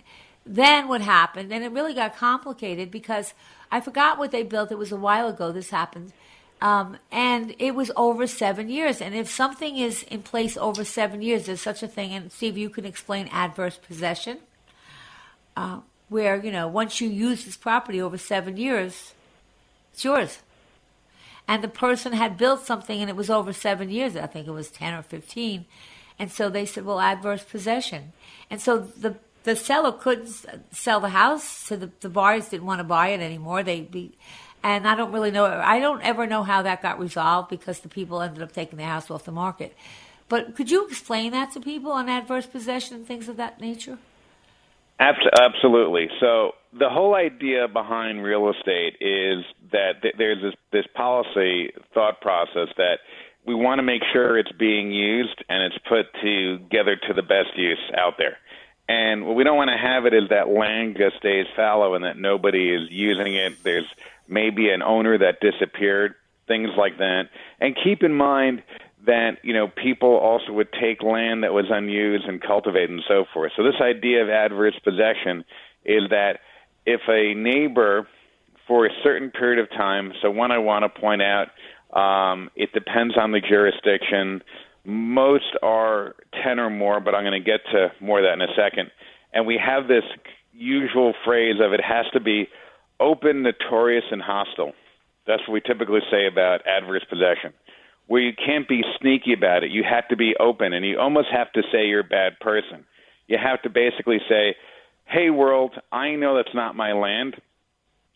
then 0.45 0.87
what 0.87 1.01
happened, 1.01 1.51
and 1.51 1.65
it 1.65 1.73
really 1.73 1.95
got 1.95 2.15
complicated 2.15 2.91
because 2.91 3.33
I 3.73 3.81
forgot 3.81 4.19
what 4.19 4.33
they 4.33 4.43
built. 4.43 4.71
It 4.71 4.77
was 4.77 4.93
a 4.93 4.97
while 4.97 5.29
ago 5.29 5.51
this 5.51 5.71
happened. 5.71 6.13
Um, 6.61 6.99
and 7.11 7.55
it 7.59 7.75
was 7.75 7.91
over 7.97 8.27
seven 8.27 8.69
years. 8.69 9.01
And 9.01 9.15
if 9.15 9.31
something 9.31 9.79
is 9.79 10.03
in 10.03 10.23
place 10.23 10.59
over 10.59 10.85
seven 10.85 11.23
years, 11.23 11.47
there's 11.47 11.63
such 11.63 11.83
a 11.83 11.89
thing. 11.89 12.13
And 12.13 12.31
Steve, 12.31 12.59
you 12.59 12.69
can 12.69 12.85
explain 12.85 13.29
adverse 13.29 13.79
possession, 13.79 14.41
uh, 15.57 15.81
where 16.11 16.37
you 16.37 16.53
know 16.53 16.69
once 16.69 17.01
you 17.01 17.09
use 17.09 17.47
this 17.47 17.57
property 17.57 18.03
over 18.03 18.19
seven 18.19 18.59
years, 18.59 19.15
it's 19.99 20.05
yours. 20.05 20.39
And 21.49 21.65
the 21.65 21.69
person 21.69 22.13
had 22.13 22.39
built 22.39 22.65
something, 22.65 23.01
and 23.01 23.11
it 23.11 23.17
was 23.17 23.31
over 23.31 23.53
seven 23.53 23.91
years. 23.91 24.15
I 24.15 24.27
think 24.27 24.47
it 24.47 24.53
was 24.53 24.71
ten 24.71 24.95
or 24.95 25.03
fifteen. 25.03 25.65
And 26.21 26.31
so 26.31 26.49
they 26.49 26.67
said, 26.67 26.85
"Well, 26.85 27.01
adverse 27.01 27.43
possession." 27.43 28.13
And 28.49 28.61
so 28.61 28.79
the 28.79 29.17
the 29.43 29.57
seller 29.57 29.91
couldn't 29.91 30.29
sell 30.71 31.01
the 31.01 31.09
house, 31.09 31.43
so 31.43 31.75
the, 31.75 31.91
the 31.99 32.09
buyers 32.09 32.49
didn't 32.49 32.67
want 32.67 32.79
to 32.79 32.85
buy 32.85 33.09
it 33.09 33.21
anymore. 33.21 33.65
They 33.65 33.81
be, 33.81 34.13
And 34.63 34.87
I 34.87 34.95
don't 34.95 35.11
really 35.11 35.33
know. 35.33 35.47
I 35.47 35.81
don't 35.81 36.03
ever 36.03 36.29
know 36.29 36.45
how 36.45 36.63
that 36.63 36.81
got 36.81 37.01
resolved 37.01 37.51
because 37.51 37.81
the 37.81 37.89
people 37.89 38.23
ended 38.23 38.43
up 38.43 38.53
taking 38.53 38.79
the 38.79 38.85
house 38.85 39.11
off 39.11 39.25
the 39.25 39.33
market. 39.33 39.77
But 40.29 40.55
could 40.55 40.71
you 40.71 40.87
explain 40.87 41.33
that 41.33 41.51
to 41.55 41.61
people 41.61 41.91
on 41.91 42.09
adverse 42.09 42.47
possession 42.47 42.99
and 42.99 43.07
things 43.07 43.29
of 43.29 43.37
that 43.39 43.61
nature? 43.61 43.99
Absolutely. 45.01 46.09
So 46.21 46.53
the 46.79 46.89
whole 46.89 47.15
idea 47.15 47.69
behind 47.69 48.23
real 48.23 48.51
estate 48.51 48.97
is 49.01 49.45
that 49.73 50.03
there's 50.17 50.43
this, 50.43 50.55
this 50.73 50.87
policy 50.95 51.71
thought 51.95 52.21
process 52.21 52.69
that 52.77 52.99
we 53.47 53.55
want 53.55 53.79
to 53.79 53.83
make 53.83 54.03
sure 54.13 54.39
it's 54.39 54.53
being 54.53 54.93
used 54.93 55.43
and 55.49 55.63
it's 55.63 55.79
put 55.89 56.07
together 56.21 56.97
to 56.97 57.15
the 57.15 57.23
best 57.23 57.57
use 57.57 57.79
out 57.97 58.15
there. 58.19 58.39
And 58.89 59.27
what 59.27 59.37
we 59.37 59.45
don't 59.45 59.57
want 59.57 59.71
to 59.71 59.77
have 59.77 60.07
it 60.07 60.15
is 60.15 60.31
that 60.31 60.49
land 60.49 60.97
just 60.99 61.17
stays 61.17 61.47
fallow 61.55 61.95
and 61.95 62.05
that 62.05 62.19
nobody 62.19 62.71
is 62.75 62.91
using 62.91 63.35
it. 63.35 63.63
There's 63.63 63.87
maybe 64.27 64.71
an 64.71 64.83
owner 64.83 65.17
that 65.19 65.41
disappeared, 65.41 66.15
things 66.47 66.71
like 66.77 66.99
that. 66.99 67.29
And 67.61 67.77
keep 67.83 68.03
in 68.03 68.15
mind 68.15 68.63
that 69.09 69.39
you 69.43 69.55
know 69.55 69.69
people 69.69 70.17
also 70.17 70.53
would 70.53 70.69
take 70.79 71.03
land 71.03 71.43
that 71.43 71.53
was 71.53 71.65
unused 71.71 72.27
and 72.27 72.43
cultivate 72.43 72.91
and 72.91 73.01
so 73.09 73.25
forth. 73.33 73.53
So 73.57 73.65
this 73.65 73.81
idea 73.83 74.23
of 74.23 74.29
adverse 74.29 74.79
possession 74.85 75.45
is 75.85 76.03
that 76.11 76.41
if 76.85 77.01
a 77.09 77.33
neighbor 77.35 78.07
for 78.67 78.85
a 78.85 78.91
certain 79.03 79.31
period 79.31 79.59
of 79.59 79.71
time, 79.71 80.13
so 80.21 80.31
one 80.31 80.53
I 80.53 80.59
want 80.59 80.85
to 80.85 81.01
point 81.01 81.23
out, 81.23 81.49
um, 81.99 82.51
it 82.55 82.71
depends 82.75 83.17
on 83.17 83.33
the 83.33 83.41
jurisdiction. 83.41 84.43
Most 84.85 85.57
are 85.63 86.15
10 86.45 86.61
or 86.61 86.69
more, 86.69 87.01
but 87.01 87.15
I'm 87.15 87.25
going 87.25 87.43
to 87.43 87.51
get 87.51 87.61
to 87.73 87.89
more 88.01 88.19
of 88.19 88.25
that 88.25 88.35
in 88.35 88.43
a 88.43 88.55
second. 88.55 88.91
And 89.33 89.47
we 89.47 89.59
have 89.59 89.89
this 89.89 90.05
usual 90.53 91.15
phrase 91.25 91.57
of 91.65 91.73
it 91.73 91.81
has 91.81 92.05
to 92.13 92.21
be 92.21 92.49
open, 93.01 93.43
notorious, 93.43 94.05
and 94.11 94.21
hostile. 94.21 94.73
That's 95.27 95.41
what 95.49 95.55
we 95.55 95.61
typically 95.63 96.01
say 96.11 96.27
about 96.27 96.67
adverse 96.67 97.05
possession 97.09 97.55
where 98.09 98.23
you 98.23 98.33
can't 98.33 98.67
be 98.67 98.83
sneaky 99.01 99.35
about 99.35 99.63
it. 99.63 99.71
You 99.71 99.85
have 99.89 100.09
to 100.09 100.17
be 100.17 100.35
open, 100.41 100.73
and 100.73 100.85
you 100.85 100.99
almost 100.99 101.29
have 101.31 101.53
to 101.53 101.63
say 101.71 101.87
you're 101.87 102.01
a 102.01 102.05
bad 102.05 102.41
person. 102.41 102.85
You 103.29 103.39
have 103.39 103.63
to 103.63 103.71
basically 103.71 104.19
say, 104.29 104.57
"Hey, 105.05 105.31
world, 105.31 105.79
I 105.93 106.17
know 106.17 106.35
that's 106.37 106.55
not 106.55 106.75
my 106.75 106.93
land, 106.93 107.41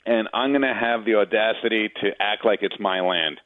and 0.04 0.28
I'm 0.34 0.50
going 0.50 0.62
to 0.62 0.74
have 0.74 1.04
the 1.04 1.16
audacity 1.16 1.90
to 2.00 2.10
act 2.20 2.44
like 2.44 2.62
it's 2.62 2.80
my 2.80 3.00
land." 3.00 3.40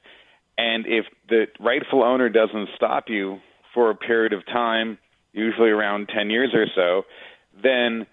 And 0.57 0.87
if 0.87 1.05
the 1.29 1.49
rightful 1.61 2.03
owner 2.03 2.29
doesn't 2.29 2.71
stop 2.77 3.11
you 3.11 3.41
for 3.75 3.91
a 3.91 3.95
period 3.95 4.33
of 4.33 4.47
time, 4.47 4.99
usually 5.33 5.71
around 5.71 6.09
10 6.09 6.31
years 6.31 6.55
or 6.55 6.67
so, 6.75 7.05
then 7.63 8.07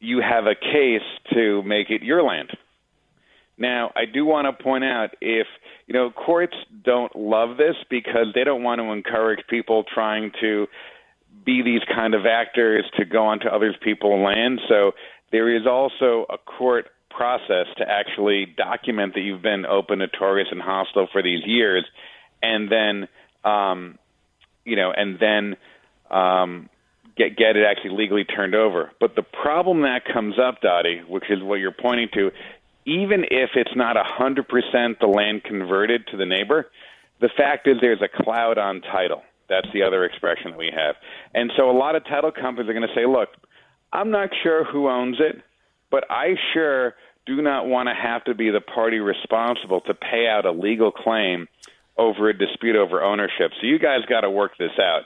you 0.00 0.20
have 0.20 0.46
a 0.46 0.54
case 0.54 1.08
to 1.32 1.62
make 1.62 1.88
it 1.90 2.02
your 2.02 2.22
land. 2.22 2.50
Now, 3.58 3.92
I 3.96 4.04
do 4.04 4.24
want 4.26 4.46
to 4.46 4.62
point 4.62 4.84
out 4.84 5.10
if, 5.20 5.46
you 5.86 5.94
know, 5.94 6.10
courts 6.10 6.56
don't 6.84 7.14
love 7.16 7.56
this 7.56 7.76
because 7.88 8.26
they 8.34 8.44
don't 8.44 8.62
want 8.62 8.80
to 8.80 8.92
encourage 8.92 9.40
people 9.48 9.84
trying 9.92 10.32
to 10.40 10.66
be 11.44 11.62
these 11.62 11.80
kind 11.94 12.14
of 12.14 12.26
actors 12.26 12.84
to 12.98 13.04
go 13.04 13.26
onto 13.26 13.48
other 13.48 13.74
people's 13.82 14.22
land. 14.24 14.60
So 14.68 14.92
there 15.32 15.54
is 15.54 15.66
also 15.66 16.26
a 16.28 16.38
court 16.38 16.86
process 17.10 17.66
to 17.78 17.88
actually 17.88 18.46
document 18.56 19.14
that 19.14 19.20
you've 19.20 19.42
been 19.42 19.64
open, 19.64 20.00
notorious, 20.00 20.48
and 20.50 20.60
hostile 20.60 21.08
for 21.10 21.22
these 21.22 21.44
years, 21.46 21.84
and 22.42 22.70
then, 22.70 23.08
um, 23.44 23.98
you 24.64 24.76
know, 24.76 24.92
and 24.94 25.18
then 25.18 25.56
um, 26.10 26.68
get 27.16 27.36
get 27.36 27.56
it 27.56 27.64
actually 27.64 27.96
legally 27.96 28.24
turned 28.24 28.54
over. 28.54 28.92
But 29.00 29.16
the 29.16 29.22
problem 29.22 29.82
that 29.82 30.02
comes 30.04 30.38
up, 30.38 30.60
Dottie, 30.60 31.02
which 31.08 31.24
is 31.30 31.42
what 31.42 31.56
you're 31.56 31.72
pointing 31.72 32.08
to, 32.14 32.30
even 32.86 33.24
if 33.30 33.50
it's 33.56 33.74
not 33.74 33.96
a 33.96 34.02
100% 34.02 34.98
the 35.00 35.06
land 35.06 35.42
converted 35.44 36.06
to 36.08 36.16
the 36.16 36.24
neighbor, 36.24 36.66
the 37.20 37.28
fact 37.36 37.66
is 37.66 37.76
there's 37.80 38.02
a 38.02 38.22
cloud 38.22 38.58
on 38.58 38.80
title. 38.80 39.22
That's 39.48 39.66
the 39.72 39.82
other 39.82 40.04
expression 40.04 40.52
that 40.52 40.58
we 40.58 40.70
have. 40.74 40.94
And 41.34 41.52
so 41.56 41.70
a 41.70 41.76
lot 41.76 41.96
of 41.96 42.04
title 42.04 42.30
companies 42.30 42.70
are 42.70 42.74
going 42.74 42.88
to 42.88 42.94
say, 42.94 43.06
look, 43.06 43.28
I'm 43.92 44.10
not 44.10 44.30
sure 44.42 44.64
who 44.64 44.88
owns 44.88 45.16
it, 45.20 45.42
but 45.90 46.04
I 46.10 46.34
sure 46.54 46.94
do 47.26 47.42
not 47.42 47.66
want 47.66 47.88
to 47.88 47.94
have 47.94 48.24
to 48.24 48.34
be 48.34 48.50
the 48.50 48.60
party 48.60 49.00
responsible 49.00 49.80
to 49.82 49.94
pay 49.94 50.28
out 50.28 50.46
a 50.46 50.52
legal 50.52 50.92
claim 50.92 51.48
over 51.96 52.28
a 52.28 52.36
dispute 52.38 52.76
over 52.76 53.02
ownership. 53.02 53.50
So 53.60 53.66
you 53.66 53.78
guys 53.78 54.00
got 54.08 54.20
to 54.20 54.30
work 54.30 54.52
this 54.58 54.72
out. 54.78 55.02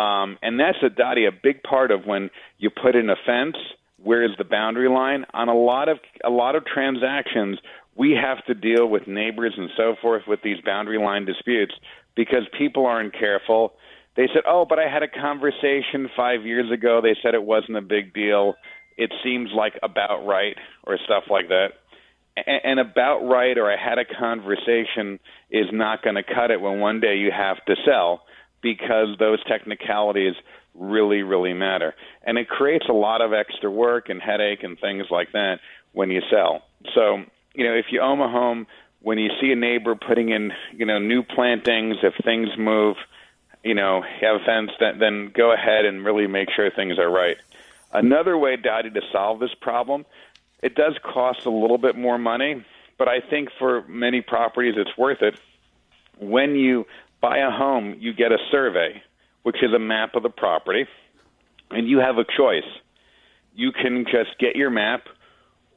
Um, 0.00 0.38
and 0.42 0.60
that's 0.60 0.78
a 0.82 0.90
Dottie, 0.90 1.24
a 1.24 1.32
big 1.32 1.62
part 1.62 1.90
of 1.90 2.04
when 2.04 2.30
you 2.58 2.70
put 2.70 2.94
in 2.94 3.10
a 3.10 3.16
fence– 3.26 3.56
where 4.02 4.22
is 4.22 4.32
the 4.38 4.44
boundary 4.44 4.88
line? 4.88 5.24
On 5.32 5.48
a 5.48 5.54
lot 5.54 5.88
of 5.88 5.98
a 6.24 6.30
lot 6.30 6.54
of 6.54 6.64
transactions 6.64 7.58
we 7.96 8.12
have 8.12 8.44
to 8.44 8.54
deal 8.54 8.86
with 8.86 9.06
neighbors 9.06 9.54
and 9.56 9.70
so 9.76 9.96
forth 10.02 10.24
with 10.28 10.40
these 10.42 10.60
boundary 10.64 10.98
line 10.98 11.24
disputes 11.24 11.72
because 12.14 12.42
people 12.58 12.86
aren't 12.86 13.18
careful. 13.18 13.72
They 14.16 14.28
said 14.32 14.42
oh 14.46 14.66
but 14.68 14.78
i 14.78 14.88
had 14.88 15.02
a 15.02 15.08
conversation 15.08 16.08
5 16.16 16.44
years 16.44 16.70
ago. 16.70 17.00
They 17.02 17.16
said 17.22 17.34
it 17.34 17.42
wasn't 17.42 17.78
a 17.78 17.82
big 17.82 18.12
deal. 18.12 18.54
It 18.96 19.12
seems 19.22 19.50
like 19.54 19.74
about 19.82 20.26
right 20.26 20.56
or 20.84 20.98
stuff 21.04 21.24
like 21.30 21.48
that. 21.48 21.68
And 22.46 22.78
about 22.78 23.26
right 23.26 23.56
or 23.56 23.70
I 23.70 23.76
had 23.82 23.98
a 23.98 24.04
conversation 24.04 25.18
is 25.50 25.66
not 25.72 26.02
going 26.02 26.16
to 26.16 26.22
cut 26.22 26.50
it 26.50 26.60
when 26.60 26.80
one 26.80 27.00
day 27.00 27.16
you 27.16 27.30
have 27.30 27.64
to 27.64 27.76
sell 27.86 28.22
because 28.62 29.16
those 29.18 29.42
technicalities 29.44 30.34
really, 30.78 31.22
really 31.22 31.54
matter. 31.54 31.94
And 32.22 32.38
it 32.38 32.48
creates 32.48 32.86
a 32.88 32.92
lot 32.92 33.20
of 33.20 33.32
extra 33.32 33.70
work 33.70 34.08
and 34.08 34.20
headache 34.20 34.62
and 34.62 34.78
things 34.78 35.06
like 35.10 35.32
that 35.32 35.60
when 35.92 36.10
you 36.10 36.22
sell. 36.30 36.62
So, 36.94 37.22
you 37.54 37.64
know, 37.64 37.74
if 37.74 37.86
you 37.90 38.00
own 38.00 38.20
a 38.20 38.30
home, 38.30 38.66
when 39.00 39.18
you 39.18 39.30
see 39.40 39.52
a 39.52 39.56
neighbor 39.56 39.94
putting 39.94 40.30
in, 40.30 40.52
you 40.72 40.86
know, 40.86 40.98
new 40.98 41.22
plantings, 41.22 41.96
if 42.02 42.14
things 42.24 42.48
move, 42.58 42.96
you 43.62 43.74
know, 43.74 44.02
have 44.02 44.40
a 44.40 44.44
fence, 44.44 44.70
then, 44.80 44.98
then 44.98 45.32
go 45.34 45.52
ahead 45.52 45.84
and 45.84 46.04
really 46.04 46.26
make 46.26 46.48
sure 46.54 46.70
things 46.70 46.98
are 46.98 47.10
right. 47.10 47.36
Another 47.92 48.36
way, 48.36 48.56
Dottie, 48.56 48.90
to 48.90 49.00
solve 49.12 49.40
this 49.40 49.54
problem, 49.60 50.04
it 50.62 50.74
does 50.74 50.94
cost 51.02 51.46
a 51.46 51.50
little 51.50 51.78
bit 51.78 51.96
more 51.96 52.18
money, 52.18 52.64
but 52.98 53.08
I 53.08 53.20
think 53.20 53.50
for 53.58 53.82
many 53.86 54.20
properties 54.20 54.74
it's 54.76 54.96
worth 54.96 55.22
it. 55.22 55.38
When 56.18 56.56
you 56.56 56.86
buy 57.20 57.38
a 57.38 57.50
home, 57.50 57.96
you 57.98 58.12
get 58.12 58.32
a 58.32 58.38
survey 58.50 59.02
which 59.46 59.62
is 59.62 59.72
a 59.72 59.78
map 59.78 60.16
of 60.16 60.24
the 60.24 60.28
property, 60.28 60.86
and 61.70 61.88
you 61.88 61.98
have 61.98 62.18
a 62.18 62.24
choice. 62.36 62.68
You 63.54 63.70
can 63.70 64.04
just 64.04 64.36
get 64.40 64.56
your 64.56 64.70
map, 64.70 65.04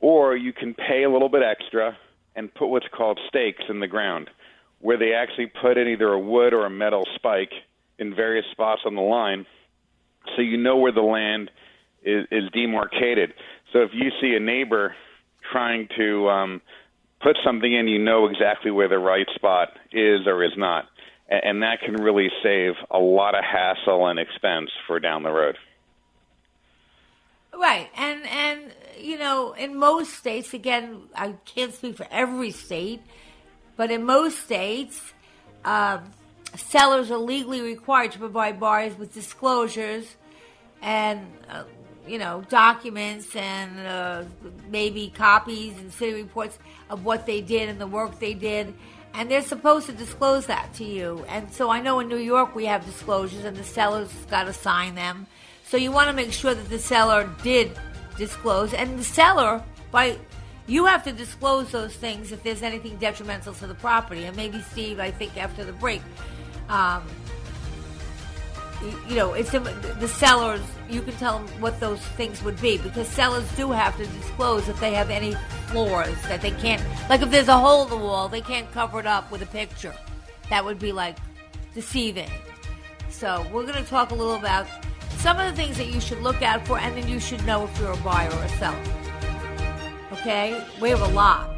or 0.01 0.35
you 0.35 0.53
can 0.53 0.73
pay 0.73 1.03
a 1.03 1.09
little 1.11 1.29
bit 1.29 1.43
extra 1.43 1.95
and 2.35 2.51
put 2.51 2.69
what's 2.69 2.87
called 2.91 3.19
stakes 3.27 3.61
in 3.69 3.79
the 3.79 3.85
ground, 3.85 4.31
where 4.79 4.97
they 4.97 5.13
actually 5.13 5.51
put 5.61 5.77
in 5.77 5.87
either 5.87 6.07
a 6.07 6.19
wood 6.19 6.51
or 6.51 6.65
a 6.65 6.69
metal 6.71 7.03
spike 7.13 7.51
in 7.99 8.15
various 8.15 8.45
spots 8.51 8.81
on 8.87 8.95
the 8.95 9.01
line, 9.01 9.45
so 10.35 10.41
you 10.41 10.57
know 10.57 10.77
where 10.77 10.91
the 10.91 11.01
land 11.01 11.51
is, 12.03 12.25
is 12.31 12.49
demarcated. 12.51 13.35
So 13.71 13.83
if 13.83 13.91
you 13.93 14.09
see 14.19 14.33
a 14.35 14.39
neighbor 14.39 14.95
trying 15.51 15.89
to 15.95 16.27
um, 16.27 16.61
put 17.21 17.37
something 17.45 17.71
in, 17.71 17.87
you 17.87 17.99
know 17.99 18.25
exactly 18.25 18.71
where 18.71 18.89
the 18.89 18.97
right 18.97 19.27
spot 19.35 19.67
is 19.91 20.25
or 20.25 20.43
is 20.43 20.53
not 20.57 20.85
and 21.29 21.61
that 21.63 21.81
can 21.81 21.95
really 21.95 22.29
save 22.41 22.73
a 22.89 22.99
lot 22.99 23.35
of 23.35 23.43
hassle 23.43 24.07
and 24.07 24.19
expense 24.19 24.69
for 24.87 24.99
down 24.99 25.23
the 25.23 25.31
road. 25.31 25.57
Right, 27.53 27.89
and 27.95 28.25
and 28.25 28.73
you 28.99 29.17
know, 29.17 29.53
in 29.53 29.75
most 29.75 30.13
states, 30.13 30.53
again, 30.53 31.01
I 31.15 31.35
can't 31.45 31.73
speak 31.73 31.97
for 31.97 32.07
every 32.11 32.51
state, 32.51 33.01
but 33.75 33.91
in 33.91 34.03
most 34.03 34.39
states, 34.39 35.13
uh, 35.65 35.99
sellers 36.55 37.11
are 37.11 37.17
legally 37.17 37.61
required 37.61 38.11
to 38.13 38.19
provide 38.19 38.59
buyers 38.59 38.97
with 38.97 39.13
disclosures 39.13 40.15
and 40.81 41.27
uh, 41.49 41.63
you 42.07 42.17
know 42.17 42.43
documents 42.49 43.35
and 43.35 43.79
uh, 43.79 44.23
maybe 44.69 45.11
copies 45.15 45.77
and 45.77 45.91
city 45.91 46.13
reports 46.13 46.57
of 46.89 47.05
what 47.05 47.25
they 47.25 47.41
did 47.41 47.69
and 47.69 47.79
the 47.79 47.87
work 47.87 48.19
they 48.19 48.33
did 48.33 48.73
and 49.19 49.29
they're 49.29 49.41
supposed 49.41 49.85
to 49.87 49.91
disclose 49.91 50.45
that 50.45 50.73
to 50.75 50.85
you. 50.85 51.25
And 51.27 51.51
so 51.51 51.69
I 51.69 51.81
know 51.81 51.99
in 51.99 52.07
New 52.07 52.15
York 52.15 52.55
we 52.55 52.65
have 52.67 52.85
disclosures, 52.85 53.43
and 53.43 53.57
the 53.57 53.65
seller's 53.65 54.13
got 54.31 54.45
to 54.45 54.53
sign 54.53 54.95
them. 54.95 55.27
So 55.65 55.75
you 55.75 55.91
want 55.91 56.07
to 56.07 56.13
make 56.13 56.31
sure 56.31 56.55
that 56.55 56.69
the 56.69 56.79
seller 56.79 57.29
did 57.43 57.77
disclose, 58.17 58.73
and 58.73 58.97
the 58.97 59.03
seller 59.03 59.61
by 59.91 60.17
you 60.67 60.85
have 60.85 61.03
to 61.03 61.11
disclose 61.11 61.69
those 61.69 61.93
things 61.93 62.31
if 62.31 62.43
there's 62.43 62.63
anything 62.63 62.95
detrimental 62.95 63.53
to 63.55 63.67
the 63.67 63.75
property. 63.75 64.23
And 64.23 64.37
maybe 64.37 64.61
Steve, 64.61 65.01
I 65.01 65.11
think 65.11 65.35
after 65.35 65.65
the 65.65 65.73
break, 65.73 66.01
um, 66.69 67.03
you 69.07 69.15
know, 69.15 69.33
it's 69.33 69.51
the 69.51 70.07
sellers. 70.07 70.61
You 70.89 71.01
can 71.01 71.13
tell 71.15 71.39
them 71.39 71.61
what 71.61 71.79
those 71.79 71.99
things 71.99 72.41
would 72.43 72.59
be 72.61 72.77
because 72.77 73.07
sellers 73.07 73.49
do 73.55 73.71
have 73.71 73.95
to 73.97 74.05
disclose 74.05 74.67
if 74.67 74.79
they 74.79 74.93
have 74.93 75.09
any 75.09 75.35
flaws 75.67 76.15
that 76.23 76.41
they 76.41 76.51
can't. 76.51 76.83
Like 77.09 77.21
if 77.21 77.29
there's 77.29 77.47
a 77.47 77.57
hole 77.57 77.83
in 77.83 77.89
the 77.89 77.97
wall, 77.97 78.29
they 78.29 78.41
can't 78.41 78.71
cover 78.71 78.99
it 78.99 79.05
up 79.05 79.31
with 79.31 79.41
a 79.41 79.45
picture. 79.47 79.93
That 80.49 80.65
would 80.65 80.79
be 80.79 80.91
like 80.91 81.17
deceiving. 81.73 82.29
So 83.09 83.45
we're 83.51 83.63
going 83.63 83.83
to 83.83 83.89
talk 83.89 84.11
a 84.11 84.15
little 84.15 84.35
about 84.35 84.67
some 85.17 85.37
of 85.39 85.45
the 85.49 85.61
things 85.61 85.77
that 85.77 85.87
you 85.87 85.99
should 85.99 86.21
look 86.21 86.41
out 86.41 86.65
for, 86.65 86.79
and 86.79 86.95
then 86.95 87.07
you 87.07 87.19
should 87.19 87.45
know 87.45 87.65
if 87.65 87.79
you're 87.79 87.91
a 87.91 87.97
buyer 87.97 88.31
or 88.31 88.43
a 88.43 88.49
seller. 88.49 88.79
Okay, 90.13 90.63
we 90.81 90.89
have 90.89 91.01
a 91.01 91.07
lot. 91.07 91.49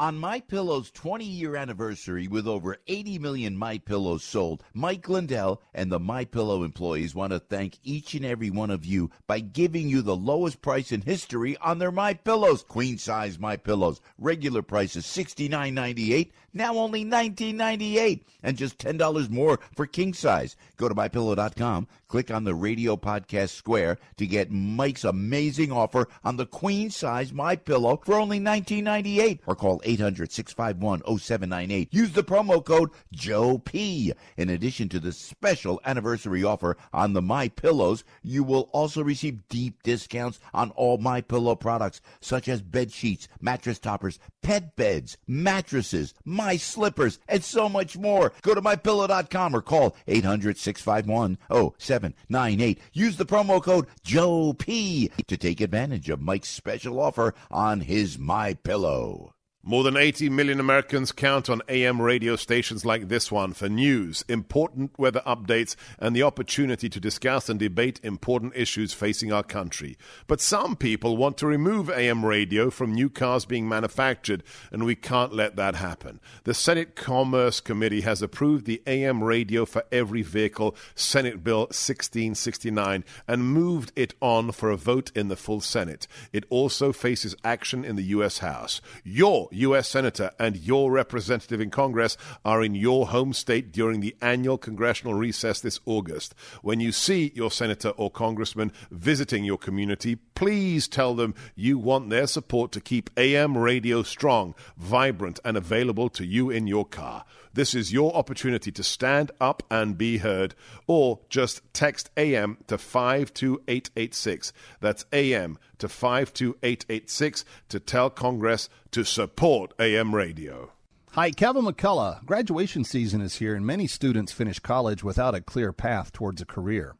On 0.00 0.16
My 0.16 0.38
Pillow's 0.38 0.92
20-year 0.92 1.56
anniversary 1.56 2.28
with 2.28 2.46
over 2.46 2.76
80 2.86 3.18
million 3.18 3.58
My 3.58 3.78
Pillows 3.78 4.22
sold, 4.22 4.62
Mike 4.72 5.08
Lindell 5.08 5.60
and 5.74 5.90
the 5.90 5.98
My 5.98 6.24
Pillow 6.24 6.62
employees 6.62 7.16
want 7.16 7.32
to 7.32 7.40
thank 7.40 7.80
each 7.82 8.14
and 8.14 8.24
every 8.24 8.48
one 8.48 8.70
of 8.70 8.84
you 8.84 9.10
by 9.26 9.40
giving 9.40 9.88
you 9.88 10.00
the 10.02 10.14
lowest 10.14 10.62
price 10.62 10.92
in 10.92 11.00
history 11.00 11.56
on 11.56 11.80
their 11.80 11.90
My 11.90 12.14
Pillows. 12.14 12.62
Queen 12.62 12.96
size 12.96 13.40
My 13.40 13.56
Pillows, 13.56 14.00
regular 14.18 14.62
price 14.62 14.94
is 14.94 15.04
$69.98, 15.04 16.30
now 16.52 16.74
only 16.74 17.04
$19.98 17.04 18.22
and 18.42 18.56
just 18.56 18.78
$10 18.78 19.30
more 19.30 19.58
for 19.74 19.86
king 19.86 20.14
size. 20.14 20.56
Go 20.76 20.88
to 20.88 20.94
mypillow.com, 20.94 21.88
click 22.06 22.30
on 22.30 22.44
the 22.44 22.54
radio 22.54 22.96
podcast 22.96 23.50
square 23.50 23.98
to 24.16 24.26
get 24.26 24.50
Mike's 24.50 25.04
amazing 25.04 25.72
offer 25.72 26.08
on 26.24 26.36
the 26.36 26.46
queen 26.46 26.90
size 26.90 27.32
My 27.32 27.56
Pillow 27.56 28.00
for 28.04 28.14
only 28.14 28.40
$19.98 28.40 29.40
or 29.46 29.56
call 29.56 29.80
800 29.84 30.32
651 30.32 31.18
0798. 31.18 31.88
Use 31.92 32.12
the 32.12 32.24
promo 32.24 32.64
code 32.64 32.90
Joe 33.12 33.58
P. 33.58 34.12
In 34.36 34.50
addition 34.50 34.88
to 34.90 35.00
the 35.00 35.12
special 35.12 35.80
anniversary 35.84 36.44
offer 36.44 36.76
on 36.92 37.12
the 37.12 37.22
My 37.22 37.48
Pillows, 37.48 38.04
you 38.22 38.44
will 38.44 38.68
also 38.72 39.02
receive 39.02 39.48
deep 39.48 39.82
discounts 39.82 40.38
on 40.54 40.70
all 40.72 40.98
My 40.98 41.20
Pillow 41.20 41.56
products 41.56 42.00
such 42.20 42.48
as 42.48 42.62
bed 42.62 42.92
sheets, 42.92 43.28
mattress 43.40 43.78
toppers, 43.78 44.18
pet 44.42 44.76
beds, 44.76 45.16
mattresses, 45.26 46.14
my 46.24 46.47
slippers, 46.56 47.18
and 47.28 47.44
so 47.44 47.68
much 47.68 47.96
more. 47.96 48.32
Go 48.42 48.54
to 48.54 48.62
mypillow.com 48.62 49.54
or 49.54 49.62
call 49.62 49.96
800 50.06 50.58
651 50.58 51.38
0798. 51.78 52.80
Use 52.92 53.16
the 53.16 53.26
promo 53.26 53.62
code 53.62 53.86
Joe 54.02 54.54
to 54.58 55.36
take 55.36 55.60
advantage 55.60 56.08
of 56.08 56.20
Mike's 56.20 56.48
special 56.48 57.00
offer 57.00 57.34
on 57.50 57.80
his 57.80 58.18
My 58.18 58.54
Pillow. 58.54 59.34
More 59.68 59.84
than 59.84 59.98
80 59.98 60.30
million 60.30 60.60
Americans 60.60 61.12
count 61.12 61.50
on 61.50 61.60
AM 61.68 62.00
radio 62.00 62.36
stations 62.36 62.86
like 62.86 63.08
this 63.08 63.30
one 63.30 63.52
for 63.52 63.68
news, 63.68 64.24
important 64.26 64.98
weather 64.98 65.20
updates, 65.26 65.76
and 65.98 66.16
the 66.16 66.22
opportunity 66.22 66.88
to 66.88 66.98
discuss 66.98 67.50
and 67.50 67.60
debate 67.60 68.00
important 68.02 68.54
issues 68.56 68.94
facing 68.94 69.30
our 69.30 69.42
country. 69.42 69.98
But 70.26 70.40
some 70.40 70.74
people 70.74 71.18
want 71.18 71.36
to 71.36 71.46
remove 71.46 71.90
AM 71.90 72.24
radio 72.24 72.70
from 72.70 72.94
new 72.94 73.10
cars 73.10 73.44
being 73.44 73.68
manufactured, 73.68 74.42
and 74.72 74.86
we 74.86 74.94
can't 74.94 75.34
let 75.34 75.56
that 75.56 75.74
happen. 75.74 76.18
The 76.44 76.54
Senate 76.54 76.96
Commerce 76.96 77.60
Committee 77.60 78.00
has 78.00 78.22
approved 78.22 78.64
the 78.64 78.80
AM 78.86 79.22
radio 79.22 79.66
for 79.66 79.84
every 79.92 80.22
vehicle, 80.22 80.76
Senate 80.94 81.44
Bill 81.44 81.64
1669, 81.64 83.04
and 83.26 83.52
moved 83.52 83.92
it 83.94 84.14
on 84.22 84.50
for 84.50 84.70
a 84.70 84.78
vote 84.78 85.12
in 85.14 85.28
the 85.28 85.36
full 85.36 85.60
Senate. 85.60 86.08
It 86.32 86.46
also 86.48 86.90
faces 86.90 87.36
action 87.44 87.84
in 87.84 87.96
the 87.96 88.04
U.S. 88.04 88.38
House. 88.38 88.80
Your 89.04 89.50
U.S. 89.58 89.88
Senator 89.88 90.30
and 90.38 90.56
your 90.56 90.90
representative 90.90 91.60
in 91.60 91.70
Congress 91.70 92.16
are 92.44 92.62
in 92.62 92.74
your 92.74 93.08
home 93.08 93.32
state 93.32 93.72
during 93.72 94.00
the 94.00 94.16
annual 94.20 94.58
congressional 94.58 95.14
recess 95.14 95.60
this 95.60 95.80
August. 95.84 96.34
When 96.62 96.80
you 96.80 96.92
see 96.92 97.32
your 97.34 97.50
senator 97.50 97.90
or 97.90 98.10
congressman 98.10 98.72
visiting 98.90 99.44
your 99.44 99.58
community, 99.58 100.16
please 100.16 100.88
tell 100.88 101.14
them 101.14 101.34
you 101.54 101.78
want 101.78 102.10
their 102.10 102.26
support 102.26 102.72
to 102.72 102.80
keep 102.80 103.10
AM 103.16 103.56
radio 103.56 104.02
strong, 104.02 104.54
vibrant, 104.76 105.40
and 105.44 105.56
available 105.56 106.08
to 106.10 106.24
you 106.24 106.50
in 106.50 106.66
your 106.66 106.84
car. 106.84 107.24
This 107.54 107.74
is 107.74 107.92
your 107.92 108.14
opportunity 108.14 108.70
to 108.70 108.82
stand 108.84 109.32
up 109.40 109.62
and 109.70 109.98
be 109.98 110.18
heard, 110.18 110.54
or 110.86 111.20
just 111.28 111.62
text 111.72 112.10
AM 112.16 112.58
to 112.68 112.78
52886. 112.78 114.52
That's 114.80 115.04
AM 115.12 115.58
to 115.78 115.88
52886 115.88 117.44
to 117.68 117.80
tell 117.80 118.10
Congress 118.10 118.68
to 118.90 119.04
support 119.04 119.72
AM 119.78 120.14
radio. 120.14 120.72
Hi, 121.12 121.30
Kevin 121.30 121.64
McCullough. 121.64 122.24
Graduation 122.24 122.84
season 122.84 123.20
is 123.20 123.36
here, 123.36 123.54
and 123.54 123.66
many 123.66 123.86
students 123.86 124.32
finish 124.32 124.58
college 124.58 125.02
without 125.02 125.34
a 125.34 125.40
clear 125.40 125.72
path 125.72 126.12
towards 126.12 126.42
a 126.42 126.46
career. 126.46 126.96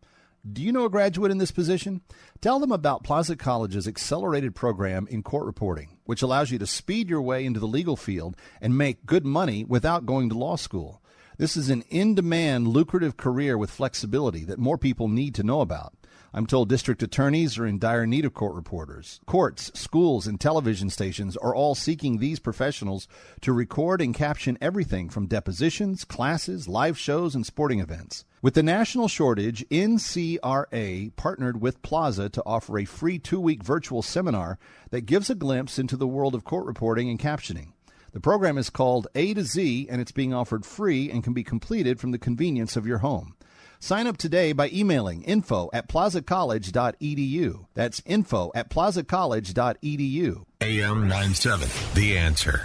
Do 0.51 0.62
you 0.62 0.72
know 0.72 0.87
a 0.87 0.91
graduate 0.91 1.31
in 1.31 1.39
this 1.39 1.51
position? 1.51 2.01
Tell 2.41 2.59
them 2.59 2.72
about 2.72 3.05
Plaza 3.05 3.37
College's 3.37 3.87
accelerated 3.87 4.55
program 4.55 5.07
in 5.11 5.22
court 5.22 5.45
reporting, 5.45 5.99
which 6.05 6.22
allows 6.22 6.51
you 6.51 6.59
to 6.59 6.66
speed 6.66 7.11
your 7.11 7.20
way 7.20 7.45
into 7.45 7.61
the 7.61 7.66
legal 7.66 7.97
field 7.97 8.37
and 8.61 8.79
make 8.79 9.05
good 9.05 9.26
money 9.26 9.64
without 9.64 10.07
going 10.07 10.31
to 10.31 10.39
law 10.39 10.57
school. 10.57 11.03
This 11.37 11.57
is 11.57 11.70
an 11.70 11.83
in 11.91 12.14
demand, 12.14 12.68
lucrative 12.68 13.16
career 13.16 13.59
with 13.59 13.70
flexibility 13.70 14.45
that 14.45 14.59
more 14.59 14.79
people 14.79 15.09
need 15.09 15.35
to 15.35 15.43
know 15.43 15.61
about. 15.61 15.93
I'm 16.35 16.47
told 16.47 16.68
district 16.68 17.03
attorneys 17.03 17.57
are 17.59 17.66
in 17.66 17.79
dire 17.79 18.07
need 18.07 18.26
of 18.26 18.35
court 18.35 18.55
reporters. 18.55 19.20
Courts, 19.24 19.70
schools, 19.74 20.26
and 20.26 20.39
television 20.39 20.91
stations 20.91 21.39
are 21.39 21.55
all 21.55 21.74
seeking 21.74 22.18
these 22.18 22.39
professionals 22.39 23.09
to 23.41 23.53
record 23.53 24.03
and 24.03 24.14
caption 24.14 24.59
everything 24.61 25.09
from 25.09 25.26
depositions, 25.26 26.05
classes, 26.05 26.68
live 26.68 26.99
shows, 26.99 27.35
and 27.35 27.47
sporting 27.47 27.81
events. 27.81 28.26
With 28.43 28.55
the 28.55 28.62
national 28.62 29.09
shortage, 29.09 29.64
NCRA 29.70 31.16
partnered 31.16 31.62
with 31.62 31.83
Plaza 31.83 32.29
to 32.29 32.43
offer 32.45 32.79
a 32.79 32.85
free 32.85 33.18
two 33.18 33.41
week 33.41 33.64
virtual 33.64 34.03
seminar 34.03 34.59
that 34.91 35.07
gives 35.07 35.31
a 35.31 35.35
glimpse 35.35 35.79
into 35.79 35.97
the 35.97 36.07
world 36.07 36.35
of 36.35 36.45
court 36.45 36.66
reporting 36.66 37.09
and 37.09 37.18
captioning. 37.18 37.72
The 38.12 38.20
program 38.20 38.59
is 38.59 38.70
called 38.70 39.07
A 39.14 39.35
to 39.35 39.45
Z, 39.45 39.87
and 39.91 40.01
it's 40.01 40.12
being 40.12 40.35
offered 40.35 40.66
free 40.66 41.11
and 41.11 41.24
can 41.24 41.33
be 41.33 41.45
completed 41.45 42.01
from 42.01 42.11
the 42.11 42.18
convenience 42.18 42.76
of 42.76 42.87
your 42.87 42.99
home. 42.99 43.35
Sign 43.81 44.07
up 44.07 44.16
today 44.16 44.53
by 44.53 44.68
emailing 44.70 45.22
info 45.22 45.70
at 45.72 45.89
plazacollege.edu. 45.89 47.66
That's 47.74 48.03
info 48.05 48.51
at 48.55 48.70
plazacollege.edu. 48.70 50.45
AM 50.61 51.09
97, 51.09 51.68
The 51.95 52.18
Answer. 52.18 52.62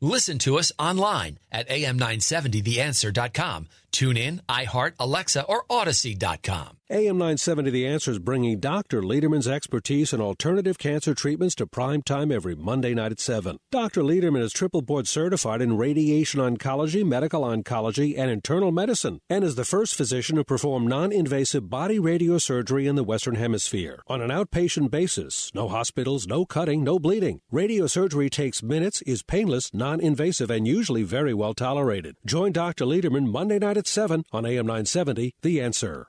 Listen 0.00 0.38
to 0.38 0.58
us 0.58 0.70
online 0.78 1.38
at 1.50 1.68
am970theanswer.com. 1.68 3.66
Tune 3.90 4.16
in, 4.16 4.42
iHeart, 4.48 4.92
Alexa, 4.98 5.44
or 5.44 5.64
Audacy.com. 5.70 6.78
AM 6.90 7.18
970 7.18 7.70
The 7.70 7.86
Answer 7.86 8.12
is 8.12 8.18
bringing 8.18 8.60
Dr. 8.60 9.02
Lederman's 9.02 9.46
expertise 9.46 10.14
in 10.14 10.22
alternative 10.22 10.78
cancer 10.78 11.14
treatments 11.14 11.54
to 11.56 11.66
prime 11.66 12.00
time 12.00 12.32
every 12.32 12.54
Monday 12.54 12.94
night 12.94 13.12
at 13.12 13.20
7. 13.20 13.58
Dr. 13.70 14.00
Lederman 14.00 14.40
is 14.40 14.54
triple 14.54 14.80
board 14.80 15.06
certified 15.06 15.60
in 15.60 15.76
radiation 15.76 16.40
oncology, 16.40 17.04
medical 17.04 17.42
oncology, 17.42 18.18
and 18.18 18.30
internal 18.30 18.72
medicine, 18.72 19.20
and 19.28 19.44
is 19.44 19.54
the 19.54 19.66
first 19.66 19.96
physician 19.96 20.36
to 20.36 20.44
perform 20.44 20.86
non 20.86 21.12
invasive 21.12 21.68
body 21.68 21.98
radiosurgery 21.98 22.88
in 22.88 22.94
the 22.96 23.04
Western 23.04 23.34
Hemisphere. 23.34 24.02
On 24.06 24.22
an 24.22 24.30
outpatient 24.30 24.90
basis, 24.90 25.50
no 25.54 25.68
hospitals, 25.68 26.26
no 26.26 26.46
cutting, 26.46 26.82
no 26.82 26.98
bleeding. 26.98 27.42
Radiosurgery 27.52 28.30
takes 28.30 28.62
minutes, 28.62 29.02
is 29.02 29.22
painless, 29.22 29.74
non 29.74 30.00
invasive, 30.00 30.50
and 30.50 30.66
usually 30.66 31.02
very 31.02 31.34
well 31.34 31.52
tolerated. 31.52 32.16
Join 32.24 32.52
Dr. 32.52 32.86
Lederman 32.86 33.26
Monday 33.26 33.58
night 33.58 33.76
at 33.78 33.86
7 33.86 34.24
on 34.32 34.44
AM 34.44 34.66
970 34.66 35.32
The 35.42 35.60
Answer. 35.62 36.08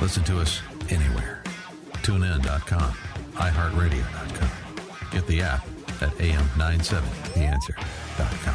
Listen 0.00 0.24
to 0.24 0.40
us 0.40 0.60
anywhere. 0.90 1.42
TuneIn.com, 2.02 2.92
iHeartRadio.com. 3.34 4.50
Get 5.10 5.26
the 5.26 5.42
app 5.42 5.66
at 6.02 6.10
AM970theanswer.com. 6.18 8.54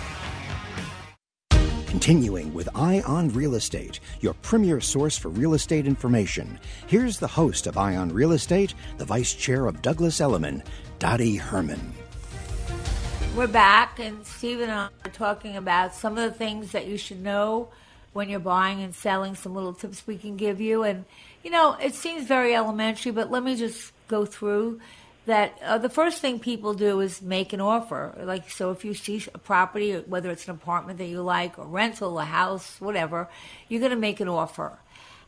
Continuing 1.86 2.54
with 2.56 2.68
Eye 2.76 3.04
on 3.06 3.30
Real 3.30 3.54
Estate, 3.54 4.00
your 4.20 4.34
premier 4.36 4.82
source 4.82 5.16
for 5.16 5.30
real 5.30 5.54
estate 5.54 5.86
information. 5.86 6.60
Here's 6.88 7.20
the 7.20 7.28
host 7.28 7.68
of 7.68 7.78
Eye 7.78 7.96
on 7.96 8.12
Real 8.12 8.32
Estate, 8.32 8.74
the 8.98 9.06
vice 9.06 9.36
chair 9.36 9.68
of 9.68 9.84
Douglas 9.84 10.20
Elliman, 10.20 10.64
Dottie 10.98 11.36
Herman. 11.36 11.94
We're 13.36 13.48
back, 13.48 14.00
and 14.00 14.26
Steve 14.26 14.62
and 14.62 14.72
I 14.72 14.90
are 15.06 15.12
talking 15.12 15.56
about 15.56 15.94
some 15.94 16.18
of 16.18 16.24
the 16.24 16.38
things 16.38 16.72
that 16.72 16.88
you 16.88 16.98
should 16.98 17.22
know 17.22 17.70
when 18.14 18.30
you're 18.30 18.40
buying 18.40 18.82
and 18.82 18.96
selling, 18.96 19.36
some 19.36 19.54
little 19.54 19.74
tips 19.74 20.06
we 20.08 20.18
can 20.18 20.38
give 20.38 20.62
you. 20.62 20.84
And, 20.84 21.06
you 21.44 21.52
know, 21.52 21.74
it 21.74 21.96
seems 21.96 22.26
very 22.26 22.56
elementary, 22.56 23.12
but 23.12 23.30
let 23.30 23.44
me 23.44 23.56
just 23.56 23.92
go 24.08 24.26
through 24.26 24.80
that. 25.26 25.58
Uh, 25.64 25.78
the 25.78 25.90
first 25.90 26.22
thing 26.22 26.40
people 26.40 26.74
do 26.74 27.00
is 27.00 27.22
make 27.22 27.54
an 27.54 27.62
offer. 27.62 28.14
Like, 28.24 28.50
so 28.50 28.72
if 28.72 28.86
you 28.86 28.94
see 28.94 29.24
a 29.34 29.38
property, 29.38 29.98
whether 29.98 30.30
it's 30.30 30.48
an 30.48 30.52
apartment 30.56 31.00
that 31.00 31.08
you 31.08 31.22
like, 31.22 31.58
or 31.60 31.66
rental, 31.66 32.20
a 32.20 32.26
house, 32.26 32.80
whatever, 32.80 33.28
you're 33.68 33.82
going 33.82 33.92
to 33.92 33.98
make 33.98 34.20
an 34.20 34.30
offer. 34.30 34.78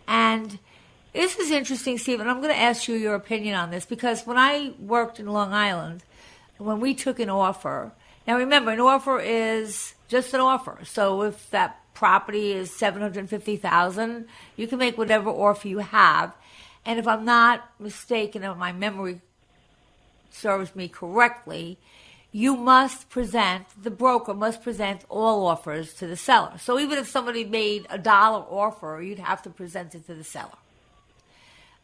And 0.07 0.59
this 1.13 1.37
is 1.37 1.49
interesting, 1.49 1.97
Steve, 1.97 2.19
and 2.19 2.29
I'm 2.29 2.41
going 2.41 2.53
to 2.53 2.59
ask 2.59 2.87
you 2.87 2.95
your 2.95 3.15
opinion 3.15 3.55
on 3.55 3.71
this 3.71 3.85
because 3.85 4.27
when 4.27 4.37
I 4.37 4.73
worked 4.79 5.19
in 5.19 5.27
Long 5.27 5.53
Island, 5.53 6.03
when 6.57 6.79
we 6.79 6.93
took 6.93 7.19
an 7.19 7.29
offer, 7.29 7.91
now 8.27 8.37
remember, 8.37 8.71
an 8.71 8.79
offer 8.79 9.19
is 9.19 9.93
just 10.07 10.33
an 10.33 10.41
offer. 10.41 10.79
So 10.83 11.21
if 11.23 11.49
that 11.51 11.79
property 11.95 12.51
is 12.51 12.71
750,000, 12.75 14.27
you 14.55 14.67
can 14.67 14.77
make 14.77 14.97
whatever 14.97 15.29
offer 15.29 15.67
you 15.67 15.79
have. 15.79 16.33
And 16.85 16.99
if 16.99 17.07
I'm 17.07 17.25
not 17.25 17.67
mistaken, 17.79 18.43
if 18.43 18.55
my 18.57 18.71
memory 18.71 19.21
serves 20.29 20.75
me 20.75 20.87
correctly, 20.87 21.79
you 22.31 22.55
must 22.57 23.09
present, 23.09 23.65
the 23.81 23.89
broker 23.89 24.33
must 24.33 24.61
present 24.61 25.05
all 25.09 25.47
offers 25.47 25.93
to 25.95 26.05
the 26.05 26.17
seller. 26.17 26.57
So 26.59 26.77
even 26.79 26.99
if 26.99 27.09
somebody 27.09 27.45
made 27.45 27.87
a 27.89 27.97
dollar 27.97 28.45
offer, 28.49 29.01
you'd 29.01 29.19
have 29.19 29.41
to 29.43 29.49
present 29.49 29.95
it 29.95 30.05
to 30.07 30.13
the 30.13 30.23
seller. 30.23 30.57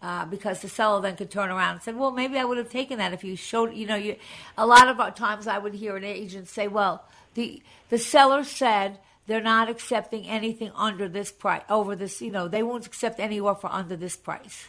Uh, 0.01 0.25
because 0.25 0.61
the 0.61 0.67
seller 0.67 0.99
then 0.99 1.15
could 1.15 1.29
turn 1.29 1.49
around 1.49 1.75
and 1.75 1.83
say, 1.83 1.93
"Well, 1.93 2.09
maybe 2.09 2.39
I 2.39 2.43
would 2.43 2.57
have 2.57 2.71
taken 2.71 2.97
that 2.97 3.13
if 3.13 3.23
you 3.23 3.35
showed." 3.35 3.75
You 3.75 3.85
know, 3.85 3.95
you. 3.95 4.15
A 4.57 4.65
lot 4.65 4.87
of 4.87 5.13
times, 5.13 5.45
I 5.45 5.59
would 5.59 5.75
hear 5.75 5.95
an 5.95 6.03
agent 6.03 6.47
say, 6.47 6.67
"Well, 6.67 7.05
the 7.35 7.61
the 7.89 7.99
seller 7.99 8.43
said 8.43 8.97
they're 9.27 9.41
not 9.41 9.69
accepting 9.69 10.27
anything 10.27 10.71
under 10.75 11.07
this 11.07 11.31
price, 11.31 11.63
over 11.69 11.95
this. 11.95 12.21
You 12.21 12.31
know, 12.31 12.47
they 12.47 12.63
won't 12.63 12.85
accept 12.85 13.19
any 13.19 13.39
offer 13.39 13.67
under 13.71 13.95
this 13.95 14.15
price." 14.15 14.67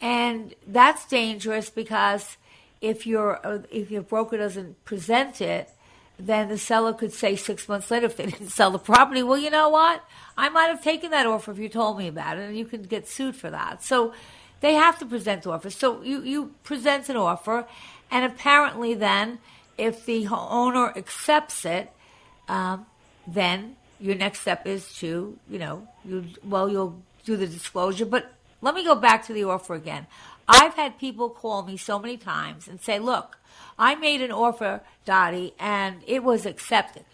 And 0.00 0.54
that's 0.66 1.06
dangerous 1.06 1.70
because 1.70 2.36
if 2.80 3.06
your 3.06 3.44
uh, 3.46 3.60
if 3.70 3.90
your 3.90 4.02
broker 4.02 4.36
doesn't 4.36 4.84
present 4.84 5.40
it, 5.40 5.70
then 6.18 6.48
the 6.48 6.58
seller 6.58 6.92
could 6.92 7.12
say 7.12 7.36
six 7.36 7.68
months 7.68 7.90
later 7.90 8.06
if 8.06 8.16
they 8.16 8.26
didn't 8.32 8.50
sell 8.50 8.70
the 8.70 8.78
property, 8.78 9.22
well, 9.22 9.38
you 9.38 9.50
know 9.50 9.68
what? 9.68 10.04
I 10.36 10.48
might 10.48 10.66
have 10.66 10.82
taken 10.82 11.10
that 11.10 11.26
offer 11.26 11.52
if 11.52 11.58
you 11.58 11.68
told 11.68 11.98
me 11.98 12.08
about 12.08 12.38
it, 12.38 12.48
and 12.48 12.56
you 12.56 12.64
can 12.64 12.82
get 12.82 13.08
sued 13.08 13.36
for 13.36 13.50
that. 13.50 13.82
So 13.82 14.12
they 14.60 14.74
have 14.74 14.98
to 15.00 15.06
present 15.06 15.46
offers. 15.46 15.76
So 15.76 16.02
you, 16.02 16.22
you 16.22 16.54
present 16.64 17.08
an 17.08 17.16
offer, 17.16 17.66
and 18.10 18.24
apparently 18.24 18.94
then, 18.94 19.38
if 19.76 20.06
the 20.06 20.26
owner 20.28 20.92
accepts 20.96 21.64
it, 21.64 21.92
um, 22.48 22.86
then 23.26 23.76
your 24.00 24.14
next 24.16 24.40
step 24.40 24.66
is 24.66 24.92
to, 24.96 25.38
you 25.48 25.58
know, 25.58 25.86
you 26.04 26.24
well, 26.44 26.68
you'll 26.68 27.00
do 27.24 27.36
the 27.36 27.46
disclosure. 27.46 28.04
But 28.06 28.32
let 28.60 28.74
me 28.74 28.84
go 28.84 28.94
back 28.94 29.26
to 29.26 29.32
the 29.32 29.44
offer 29.44 29.74
again. 29.74 30.06
I've 30.48 30.74
had 30.74 30.98
people 30.98 31.30
call 31.30 31.62
me 31.62 31.76
so 31.76 31.98
many 31.98 32.16
times 32.16 32.66
and 32.66 32.80
say, 32.80 32.98
look, 32.98 33.38
I 33.78 33.94
made 33.94 34.20
an 34.20 34.32
offer, 34.32 34.80
Dottie, 35.04 35.54
and 35.58 36.02
it 36.06 36.22
was 36.22 36.46
accepted. 36.46 37.04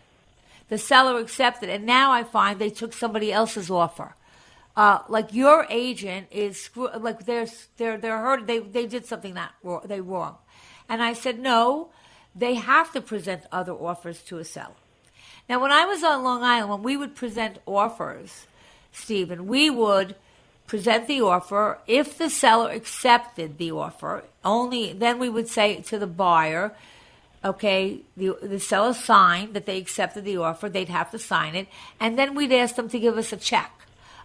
The 0.68 0.78
seller 0.78 1.18
accepted, 1.18 1.70
and 1.70 1.86
now 1.86 2.10
I 2.10 2.24
find 2.24 2.58
they 2.58 2.70
took 2.70 2.92
somebody 2.92 3.32
else's 3.32 3.70
offer. 3.70 4.14
Uh, 4.76 5.00
like 5.08 5.32
your 5.32 5.66
agent 5.70 6.28
is 6.30 6.70
like 6.76 7.26
they're 7.26 7.46
they're 7.78 7.98
they're 7.98 8.18
hurt. 8.18 8.46
They 8.46 8.58
they 8.60 8.86
did 8.86 9.06
something 9.06 9.34
that 9.34 9.52
they 9.86 10.00
wrong, 10.00 10.36
and 10.88 11.02
I 11.02 11.14
said 11.14 11.38
no. 11.38 11.90
They 12.34 12.54
have 12.54 12.92
to 12.92 13.00
present 13.00 13.42
other 13.50 13.72
offers 13.72 14.22
to 14.24 14.38
a 14.38 14.44
seller. 14.44 14.74
Now, 15.48 15.60
when 15.60 15.72
I 15.72 15.86
was 15.86 16.04
on 16.04 16.22
Long 16.22 16.42
Island, 16.42 16.70
when 16.70 16.82
we 16.82 16.96
would 16.96 17.14
present 17.14 17.58
offers, 17.64 18.46
Steven, 18.92 19.46
we 19.46 19.70
would 19.70 20.14
present 20.66 21.08
the 21.08 21.22
offer. 21.22 21.78
If 21.86 22.18
the 22.18 22.28
seller 22.28 22.70
accepted 22.70 23.56
the 23.56 23.72
offer, 23.72 24.24
only 24.44 24.92
then 24.92 25.18
we 25.18 25.28
would 25.28 25.48
say 25.48 25.80
to 25.82 25.98
the 25.98 26.06
buyer, 26.06 26.74
okay, 27.42 28.00
the, 28.16 28.36
the 28.42 28.60
seller 28.60 28.92
signed 28.92 29.54
that 29.54 29.64
they 29.64 29.78
accepted 29.78 30.24
the 30.24 30.36
offer, 30.36 30.68
they'd 30.68 30.90
have 30.90 31.10
to 31.12 31.18
sign 31.18 31.54
it, 31.54 31.68
and 31.98 32.18
then 32.18 32.34
we'd 32.34 32.52
ask 32.52 32.76
them 32.76 32.90
to 32.90 32.98
give 32.98 33.16
us 33.16 33.32
a 33.32 33.36
check 33.36 33.72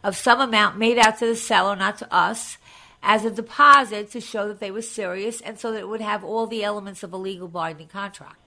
of 0.04 0.18
some 0.18 0.42
amount 0.42 0.78
made 0.78 0.98
out 0.98 1.20
to 1.20 1.26
the 1.26 1.36
seller, 1.36 1.76
not 1.76 1.98
to 2.00 2.14
us, 2.14 2.58
as 3.02 3.24
a 3.24 3.32
deposit 3.32 4.12
to 4.12 4.20
show 4.20 4.48
that 4.50 4.60
they 4.60 4.72
were 4.72 4.82
serious 4.82 5.40
and 5.42 5.58
so 5.58 5.72
that 5.72 5.80
it 5.80 5.88
would 5.88 6.02
have 6.02 6.24
all 6.24 6.48
the 6.48 6.64
elements 6.64 7.04
of 7.04 7.14
a 7.14 7.18
legal 7.18 7.48
binding 7.48 7.88
contract. 7.88 8.43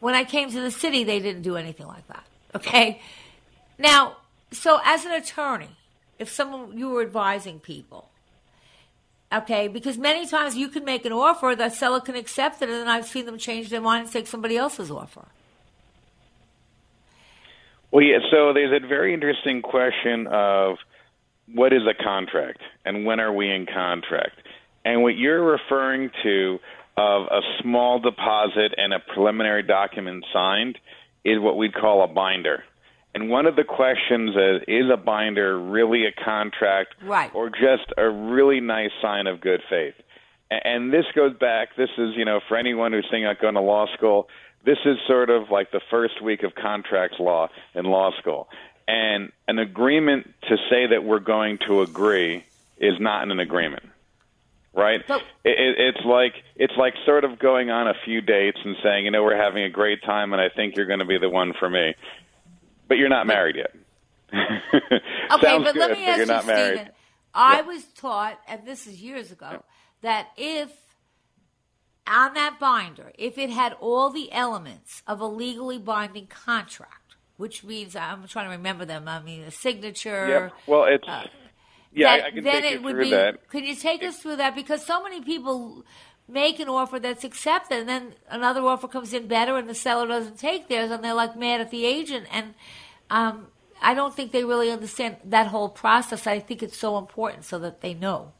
When 0.00 0.14
I 0.14 0.24
came 0.24 0.50
to 0.50 0.60
the 0.60 0.70
city, 0.70 1.04
they 1.04 1.18
didn't 1.20 1.42
do 1.42 1.56
anything 1.56 1.86
like 1.86 2.06
that. 2.08 2.24
Okay? 2.54 3.00
Now, 3.78 4.16
so 4.50 4.80
as 4.84 5.04
an 5.04 5.12
attorney, 5.12 5.70
if 6.18 6.28
someone 6.28 6.76
you 6.76 6.88
were 6.88 7.02
advising 7.02 7.60
people. 7.60 8.10
Okay, 9.30 9.68
because 9.68 9.98
many 9.98 10.26
times 10.26 10.56
you 10.56 10.68
can 10.68 10.84
make 10.84 11.04
an 11.04 11.12
offer, 11.12 11.54
the 11.54 11.68
seller 11.68 12.00
can 12.00 12.16
accept 12.16 12.62
it, 12.62 12.70
and 12.70 12.78
then 12.78 12.88
I've 12.88 13.06
seen 13.06 13.26
them 13.26 13.36
change 13.36 13.68
their 13.68 13.80
mind 13.80 14.04
and 14.04 14.12
take 14.12 14.26
somebody 14.26 14.56
else's 14.56 14.90
offer. 14.90 15.26
Well, 17.90 18.02
yeah. 18.02 18.18
So 18.30 18.52
there's 18.52 18.72
a 18.72 18.86
very 18.86 19.12
interesting 19.12 19.60
question 19.60 20.26
of 20.28 20.78
what 21.52 21.72
is 21.72 21.82
a 21.86 21.94
contract 21.94 22.60
and 22.84 23.04
when 23.04 23.20
are 23.20 23.32
we 23.32 23.50
in 23.50 23.66
contract, 23.66 24.40
and 24.84 25.02
what 25.02 25.16
you're 25.16 25.42
referring 25.42 26.10
to 26.22 26.58
of 26.98 27.26
a 27.26 27.40
small 27.62 28.00
deposit 28.00 28.74
and 28.76 28.92
a 28.92 28.98
preliminary 28.98 29.62
document 29.62 30.24
signed 30.32 30.78
is 31.24 31.38
what 31.38 31.56
we'd 31.56 31.74
call 31.74 32.02
a 32.02 32.08
binder. 32.08 32.64
And 33.14 33.30
one 33.30 33.46
of 33.46 33.56
the 33.56 33.64
questions 33.64 34.30
is 34.30 34.62
is 34.68 34.90
a 34.92 34.96
binder 34.96 35.58
really 35.58 36.04
a 36.06 36.12
contract 36.12 36.94
right. 37.02 37.34
or 37.34 37.50
just 37.50 37.92
a 37.96 38.08
really 38.08 38.60
nice 38.60 38.90
sign 39.00 39.26
of 39.26 39.40
good 39.40 39.62
faith? 39.70 39.94
And 40.50 40.92
this 40.92 41.04
goes 41.14 41.36
back, 41.36 41.76
this 41.76 41.90
is, 41.98 42.16
you 42.16 42.24
know, 42.24 42.40
for 42.48 42.56
anyone 42.56 42.92
who's 42.92 43.06
thinking 43.10 43.26
about 43.26 43.40
going 43.40 43.54
to 43.54 43.60
law 43.60 43.86
school, 43.94 44.28
this 44.64 44.78
is 44.84 44.96
sort 45.06 45.30
of 45.30 45.50
like 45.50 45.70
the 45.70 45.80
first 45.90 46.22
week 46.22 46.42
of 46.42 46.54
contracts 46.54 47.18
law 47.18 47.48
in 47.74 47.84
law 47.84 48.10
school. 48.18 48.48
And 48.86 49.30
an 49.46 49.58
agreement 49.58 50.34
to 50.48 50.56
say 50.70 50.86
that 50.86 51.04
we're 51.04 51.20
going 51.20 51.58
to 51.66 51.82
agree 51.82 52.44
is 52.78 52.94
not 52.98 53.30
an 53.30 53.38
agreement 53.40 53.84
right? 54.78 55.02
But, 55.06 55.22
it, 55.44 55.76
it's 55.78 56.04
like 56.06 56.34
it's 56.56 56.72
like 56.78 56.94
sort 57.04 57.24
of 57.24 57.38
going 57.38 57.70
on 57.70 57.88
a 57.88 57.94
few 58.04 58.20
dates 58.20 58.58
and 58.64 58.76
saying, 58.82 59.04
you 59.04 59.10
know, 59.10 59.22
we're 59.22 59.36
having 59.36 59.64
a 59.64 59.70
great 59.70 60.02
time, 60.02 60.32
and 60.32 60.40
I 60.40 60.48
think 60.48 60.76
you're 60.76 60.86
going 60.86 61.00
to 61.00 61.04
be 61.04 61.18
the 61.18 61.28
one 61.28 61.52
for 61.58 61.68
me. 61.68 61.94
But 62.86 62.96
you're 62.96 63.10
not 63.10 63.26
married 63.26 63.56
yet. 63.56 63.74
okay, 64.32 65.46
Sounds 65.46 65.64
but 65.64 65.74
good, 65.74 65.80
let 65.80 65.90
me 65.90 66.04
but 66.04 66.08
ask 66.08 66.16
you're 66.18 66.26
not 66.26 66.44
you, 66.44 66.48
married. 66.48 66.76
Steven. 66.76 66.92
I 67.34 67.62
was 67.62 67.84
taught, 67.84 68.38
and 68.48 68.66
this 68.66 68.86
is 68.86 69.02
years 69.02 69.30
ago, 69.30 69.62
that 70.00 70.28
if 70.36 70.70
on 72.06 72.34
that 72.34 72.58
binder, 72.58 73.12
if 73.18 73.36
it 73.36 73.50
had 73.50 73.74
all 73.80 74.10
the 74.10 74.32
elements 74.32 75.02
of 75.06 75.20
a 75.20 75.26
legally 75.26 75.78
binding 75.78 76.26
contract, 76.26 77.16
which 77.36 77.62
means 77.64 77.94
I'm 77.94 78.26
trying 78.26 78.46
to 78.46 78.56
remember 78.56 78.84
them. 78.84 79.06
I 79.06 79.20
mean, 79.22 79.42
a 79.42 79.50
signature. 79.50 80.28
Yep. 80.28 80.52
Well, 80.66 80.84
it's 80.84 81.06
uh, 81.06 81.24
yeah. 81.92 82.16
that, 82.16 82.24
I 82.26 82.30
can 82.30 82.44
then 82.44 82.62
take 82.62 82.72
it 82.72 82.74
you 82.74 82.82
would 82.82 82.92
through 82.92 83.04
be. 83.04 83.10
that. 83.10 83.48
Could 83.48 83.64
you 83.64 83.74
take 83.74 84.02
us 84.02 84.18
through 84.18 84.36
that? 84.36 84.54
Because 84.54 84.84
so 84.84 85.02
many 85.02 85.20
people 85.22 85.84
make 86.28 86.60
an 86.60 86.68
offer 86.68 86.98
that's 86.98 87.24
accepted, 87.24 87.78
and 87.78 87.88
then 87.88 88.14
another 88.30 88.60
offer 88.60 88.86
comes 88.86 89.14
in 89.14 89.26
better, 89.26 89.56
and 89.56 89.68
the 89.68 89.74
seller 89.74 90.06
doesn't 90.06 90.38
take 90.38 90.68
theirs, 90.68 90.90
and 90.90 91.02
they're 91.02 91.14
like 91.14 91.36
mad 91.36 91.60
at 91.60 91.70
the 91.70 91.86
agent. 91.86 92.26
And 92.30 92.54
um, 93.10 93.46
I 93.80 93.94
don't 93.94 94.14
think 94.14 94.32
they 94.32 94.44
really 94.44 94.70
understand 94.70 95.16
that 95.24 95.46
whole 95.46 95.68
process. 95.68 96.26
I 96.26 96.38
think 96.38 96.62
it's 96.62 96.76
so 96.76 96.98
important 96.98 97.44
so 97.44 97.58
that 97.60 97.80
they 97.80 97.94
know. 97.94 98.32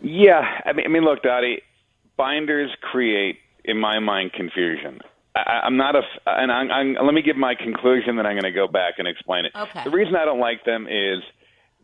Yeah, 0.00 0.60
I 0.64 0.72
mean, 0.72 0.86
I 0.86 0.88
mean, 0.88 1.04
look, 1.04 1.22
Dottie, 1.22 1.62
binders 2.16 2.70
create, 2.80 3.38
in 3.64 3.78
my 3.78 3.98
mind, 3.98 4.32
confusion. 4.32 5.00
I, 5.34 5.62
I'm 5.64 5.76
not 5.76 5.94
a, 5.96 6.02
and 6.26 6.50
I'm, 6.50 6.70
I'm, 6.70 7.06
let 7.06 7.14
me 7.14 7.22
give 7.22 7.36
my 7.36 7.54
conclusion, 7.54 8.16
then 8.16 8.26
I'm 8.26 8.34
going 8.34 8.42
to 8.44 8.50
go 8.50 8.66
back 8.66 8.94
and 8.98 9.06
explain 9.06 9.44
it. 9.44 9.52
Okay. 9.56 9.84
The 9.84 9.90
reason 9.90 10.16
I 10.16 10.24
don't 10.24 10.40
like 10.40 10.64
them 10.64 10.86
is 10.88 11.22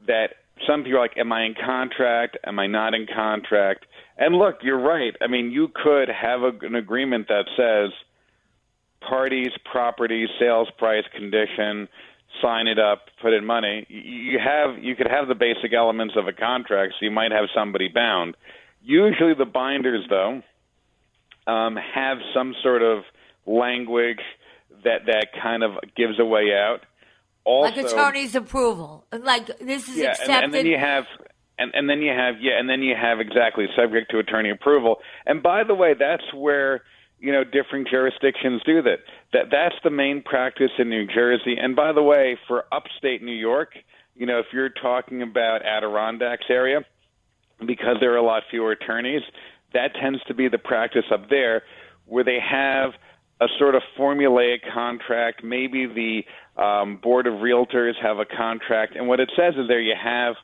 that 0.07 0.35
some 0.67 0.83
people 0.83 0.99
are 0.99 1.03
like, 1.03 1.17
"Am 1.17 1.33
I 1.33 1.45
in 1.45 1.55
contract? 1.55 2.37
Am 2.45 2.59
I 2.59 2.67
not 2.67 2.95
in 2.95 3.07
contract?" 3.07 3.87
And 4.17 4.37
look, 4.37 4.57
you're 4.63 4.81
right. 4.81 5.15
I 5.21 5.27
mean, 5.27 5.51
you 5.51 5.69
could 5.69 6.09
have 6.09 6.43
a, 6.43 6.53
an 6.63 6.75
agreement 6.75 7.29
that 7.29 7.47
says 7.57 7.93
parties, 9.01 9.51
property, 9.71 10.27
sales 10.39 10.69
price, 10.77 11.05
condition, 11.15 11.89
sign 12.43 12.67
it 12.67 12.79
up, 12.79 13.07
put 13.23 13.33
in 13.33 13.45
money. 13.45 13.87
You- 13.89 14.39
have 14.39 14.83
you 14.83 14.95
could 14.97 15.09
have 15.09 15.29
the 15.29 15.35
basic 15.35 15.73
elements 15.73 16.15
of 16.17 16.27
a 16.27 16.33
contract, 16.33 16.95
so 16.99 17.05
you 17.05 17.11
might 17.11 17.33
have 17.33 17.49
somebody 17.55 17.89
bound. 17.89 18.37
Usually, 18.83 19.35
the 19.35 19.45
binders, 19.45 20.05
though, 20.09 20.43
um, 21.47 21.77
have 21.77 22.19
some 22.35 22.55
sort 22.63 22.83
of 22.83 23.05
language 23.47 24.21
that 24.85 25.07
that 25.07 25.29
kind 25.43 25.63
of 25.63 25.73
gives 25.97 26.19
a 26.19 26.25
way 26.25 26.55
out. 26.55 26.81
Also, 27.45 27.75
like 27.75 27.85
attorney's 27.85 28.35
approval. 28.35 29.07
Like 29.13 29.47
this 29.59 29.89
is 29.89 29.97
yeah, 29.97 30.11
accepted. 30.11 30.35
and, 30.35 30.45
and 30.45 30.55
then 30.55 30.67
you 30.67 30.79
have, 30.79 31.05
and, 31.59 31.73
and 31.75 31.89
then 31.89 32.03
you 32.03 32.13
have, 32.13 32.35
yeah, 32.41 32.59
and 32.59 32.69
then 32.69 32.83
you 32.83 32.95
have 32.95 33.21
exactly 33.21 33.67
subject 33.77 34.11
to 34.11 34.19
attorney 34.19 34.51
approval. 34.51 34.97
And 35.27 35.43
by 35.43 35.65
the 35.65 35.75
way, 35.75 35.95
that's 35.99 36.33
where 36.35 36.83
you 37.19 37.33
know 37.33 37.45
different 37.45 37.89
jurisdictions 37.89 38.63
do 38.65 38.83
that. 38.83 38.99
That 39.33 39.47
that's 39.51 39.75
the 39.83 39.91
main 39.91 40.23
practice 40.23 40.71
in 40.79 40.89
New 40.89 41.07
Jersey. 41.07 41.57
And 41.61 41.75
by 41.75 41.93
the 41.93 42.03
way, 42.03 42.39
for 42.47 42.65
upstate 42.73 43.23
New 43.23 43.33
York, 43.33 43.71
you 44.15 44.27
know, 44.27 44.41
if 44.41 44.47
you're 44.53 44.69
talking 44.69 45.23
about 45.23 45.65
Adirondacks 45.65 46.47
area, 46.51 46.81
because 47.65 47.97
there 48.01 48.13
are 48.13 48.19
a 48.19 48.23
lot 48.23 48.43
fewer 48.51 48.73
attorneys, 48.73 49.23
that 49.73 49.95
tends 50.01 50.23
to 50.25 50.35
be 50.35 50.49
the 50.49 50.59
practice 50.59 51.05
up 51.13 51.29
there, 51.31 51.63
where 52.07 52.25
they 52.25 52.39
have 52.41 52.93
a 53.41 53.47
sort 53.59 53.75
of 53.75 53.83
formulaic 53.97 54.59
contract. 54.73 55.45
Maybe 55.45 55.87
the 55.87 56.25
um, 56.59 56.97
board 56.97 57.27
of 57.27 57.35
realtors 57.35 57.95
have 58.03 58.19
a 58.19 58.25
contract, 58.25 58.97
and 58.97 59.09
what 59.09 59.21
it 59.21 59.31
says 59.37 59.55
is 59.57 59.69
there 59.69 59.81
you 59.81 59.95
have 60.01 60.35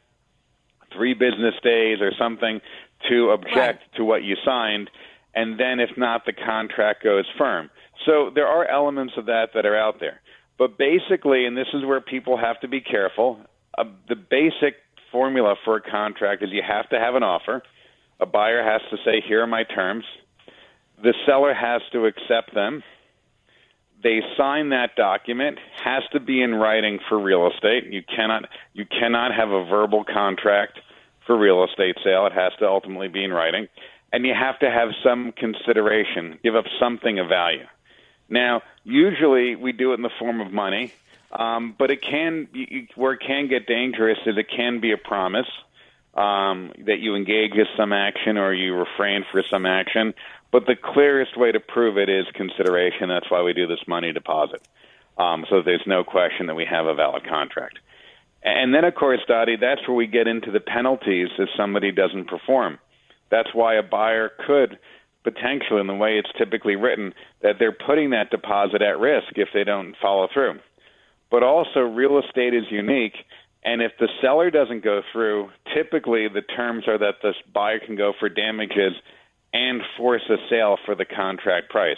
three 0.92 1.14
business 1.14 1.54
days 1.62 1.98
or 2.00 2.12
something 2.18 2.60
to 3.08 3.30
object 3.30 3.82
to 3.96 4.04
what 4.04 4.22
you 4.22 4.36
signed, 4.44 4.90
and 5.34 5.58
then 5.58 5.80
if 5.80 5.90
not, 5.96 6.24
the 6.24 6.32
contract 6.32 7.02
goes 7.02 7.24
firm. 7.36 7.68
So 8.06 8.30
there 8.34 8.46
are 8.46 8.66
elements 8.66 9.14
of 9.16 9.26
that 9.26 9.48
that 9.54 9.66
are 9.66 9.76
out 9.76 9.98
there. 10.00 10.20
But 10.58 10.78
basically, 10.78 11.46
and 11.46 11.56
this 11.56 11.66
is 11.74 11.84
where 11.84 12.00
people 12.00 12.36
have 12.36 12.60
to 12.60 12.68
be 12.68 12.80
careful, 12.80 13.40
uh, 13.76 13.84
the 14.08 14.14
basic 14.14 14.76
formula 15.10 15.56
for 15.64 15.76
a 15.76 15.82
contract 15.82 16.42
is 16.42 16.50
you 16.52 16.62
have 16.66 16.88
to 16.90 16.98
have 16.98 17.14
an 17.16 17.22
offer. 17.22 17.62
A 18.20 18.26
buyer 18.26 18.62
has 18.62 18.80
to 18.90 18.96
say, 19.04 19.20
here 19.26 19.42
are 19.42 19.46
my 19.46 19.64
terms. 19.64 20.04
The 21.02 21.14
seller 21.26 21.52
has 21.52 21.82
to 21.92 22.06
accept 22.06 22.54
them. 22.54 22.82
They 24.04 24.20
sign 24.36 24.68
that 24.68 24.96
document. 24.96 25.58
Has 25.82 26.02
to 26.12 26.20
be 26.20 26.42
in 26.42 26.54
writing 26.54 27.00
for 27.08 27.18
real 27.18 27.50
estate. 27.50 27.86
You 27.90 28.02
cannot 28.02 28.44
you 28.74 28.84
cannot 28.84 29.34
have 29.34 29.50
a 29.50 29.64
verbal 29.64 30.04
contract 30.04 30.78
for 31.26 31.36
real 31.36 31.64
estate 31.64 31.96
sale. 32.04 32.26
It 32.26 32.34
has 32.34 32.52
to 32.58 32.68
ultimately 32.68 33.08
be 33.08 33.24
in 33.24 33.32
writing, 33.32 33.66
and 34.12 34.26
you 34.26 34.34
have 34.34 34.58
to 34.58 34.70
have 34.70 34.90
some 35.02 35.32
consideration, 35.32 36.38
give 36.44 36.54
up 36.54 36.66
something 36.78 37.18
of 37.18 37.28
value. 37.28 37.64
Now, 38.28 38.60
usually 38.84 39.56
we 39.56 39.72
do 39.72 39.92
it 39.92 39.94
in 39.94 40.02
the 40.02 40.10
form 40.18 40.42
of 40.42 40.52
money, 40.52 40.92
um, 41.32 41.74
but 41.78 41.90
it 41.90 42.02
can 42.02 42.48
where 42.96 43.14
it 43.14 43.20
can 43.26 43.48
get 43.48 43.66
dangerous 43.66 44.18
is 44.26 44.36
it 44.36 44.50
can 44.54 44.80
be 44.80 44.92
a 44.92 44.98
promise 44.98 45.48
um, 46.12 46.72
that 46.86 46.98
you 47.00 47.14
engage 47.16 47.52
in 47.52 47.66
some 47.74 47.94
action 47.94 48.36
or 48.36 48.52
you 48.52 48.74
refrain 48.74 49.24
for 49.32 49.42
some 49.50 49.64
action. 49.64 50.12
But 50.54 50.66
the 50.66 50.76
clearest 50.76 51.36
way 51.36 51.50
to 51.50 51.58
prove 51.58 51.98
it 51.98 52.08
is 52.08 52.26
consideration. 52.32 53.08
That's 53.08 53.28
why 53.28 53.42
we 53.42 53.54
do 53.54 53.66
this 53.66 53.82
money 53.88 54.12
deposit. 54.12 54.62
Um, 55.18 55.44
so 55.50 55.62
there's 55.62 55.82
no 55.84 56.04
question 56.04 56.46
that 56.46 56.54
we 56.54 56.64
have 56.64 56.86
a 56.86 56.94
valid 56.94 57.26
contract. 57.28 57.80
And 58.44 58.72
then, 58.72 58.84
of 58.84 58.94
course, 58.94 59.18
Dottie, 59.26 59.56
that's 59.60 59.80
where 59.88 59.96
we 59.96 60.06
get 60.06 60.28
into 60.28 60.52
the 60.52 60.60
penalties 60.60 61.30
if 61.40 61.48
somebody 61.56 61.90
doesn't 61.90 62.28
perform. 62.28 62.78
That's 63.32 63.52
why 63.52 63.74
a 63.74 63.82
buyer 63.82 64.30
could 64.46 64.78
potentially, 65.24 65.80
in 65.80 65.88
the 65.88 65.94
way 65.94 66.18
it's 66.18 66.30
typically 66.38 66.76
written, 66.76 67.14
that 67.42 67.56
they're 67.58 67.72
putting 67.72 68.10
that 68.10 68.30
deposit 68.30 68.80
at 68.80 69.00
risk 69.00 69.32
if 69.34 69.48
they 69.52 69.64
don't 69.64 69.96
follow 70.00 70.28
through. 70.32 70.60
But 71.32 71.42
also, 71.42 71.80
real 71.80 72.20
estate 72.20 72.54
is 72.54 72.70
unique. 72.70 73.16
And 73.64 73.82
if 73.82 73.90
the 73.98 74.08
seller 74.22 74.52
doesn't 74.52 74.84
go 74.84 75.02
through, 75.10 75.50
typically 75.74 76.28
the 76.28 76.42
terms 76.42 76.86
are 76.86 76.98
that 76.98 77.22
the 77.22 77.32
buyer 77.52 77.80
can 77.84 77.96
go 77.96 78.12
for 78.20 78.28
damages 78.28 78.92
and 79.54 79.80
force 79.96 80.28
a 80.28 80.36
sale 80.50 80.76
for 80.84 80.94
the 80.94 81.04
contract 81.04 81.70
price. 81.70 81.96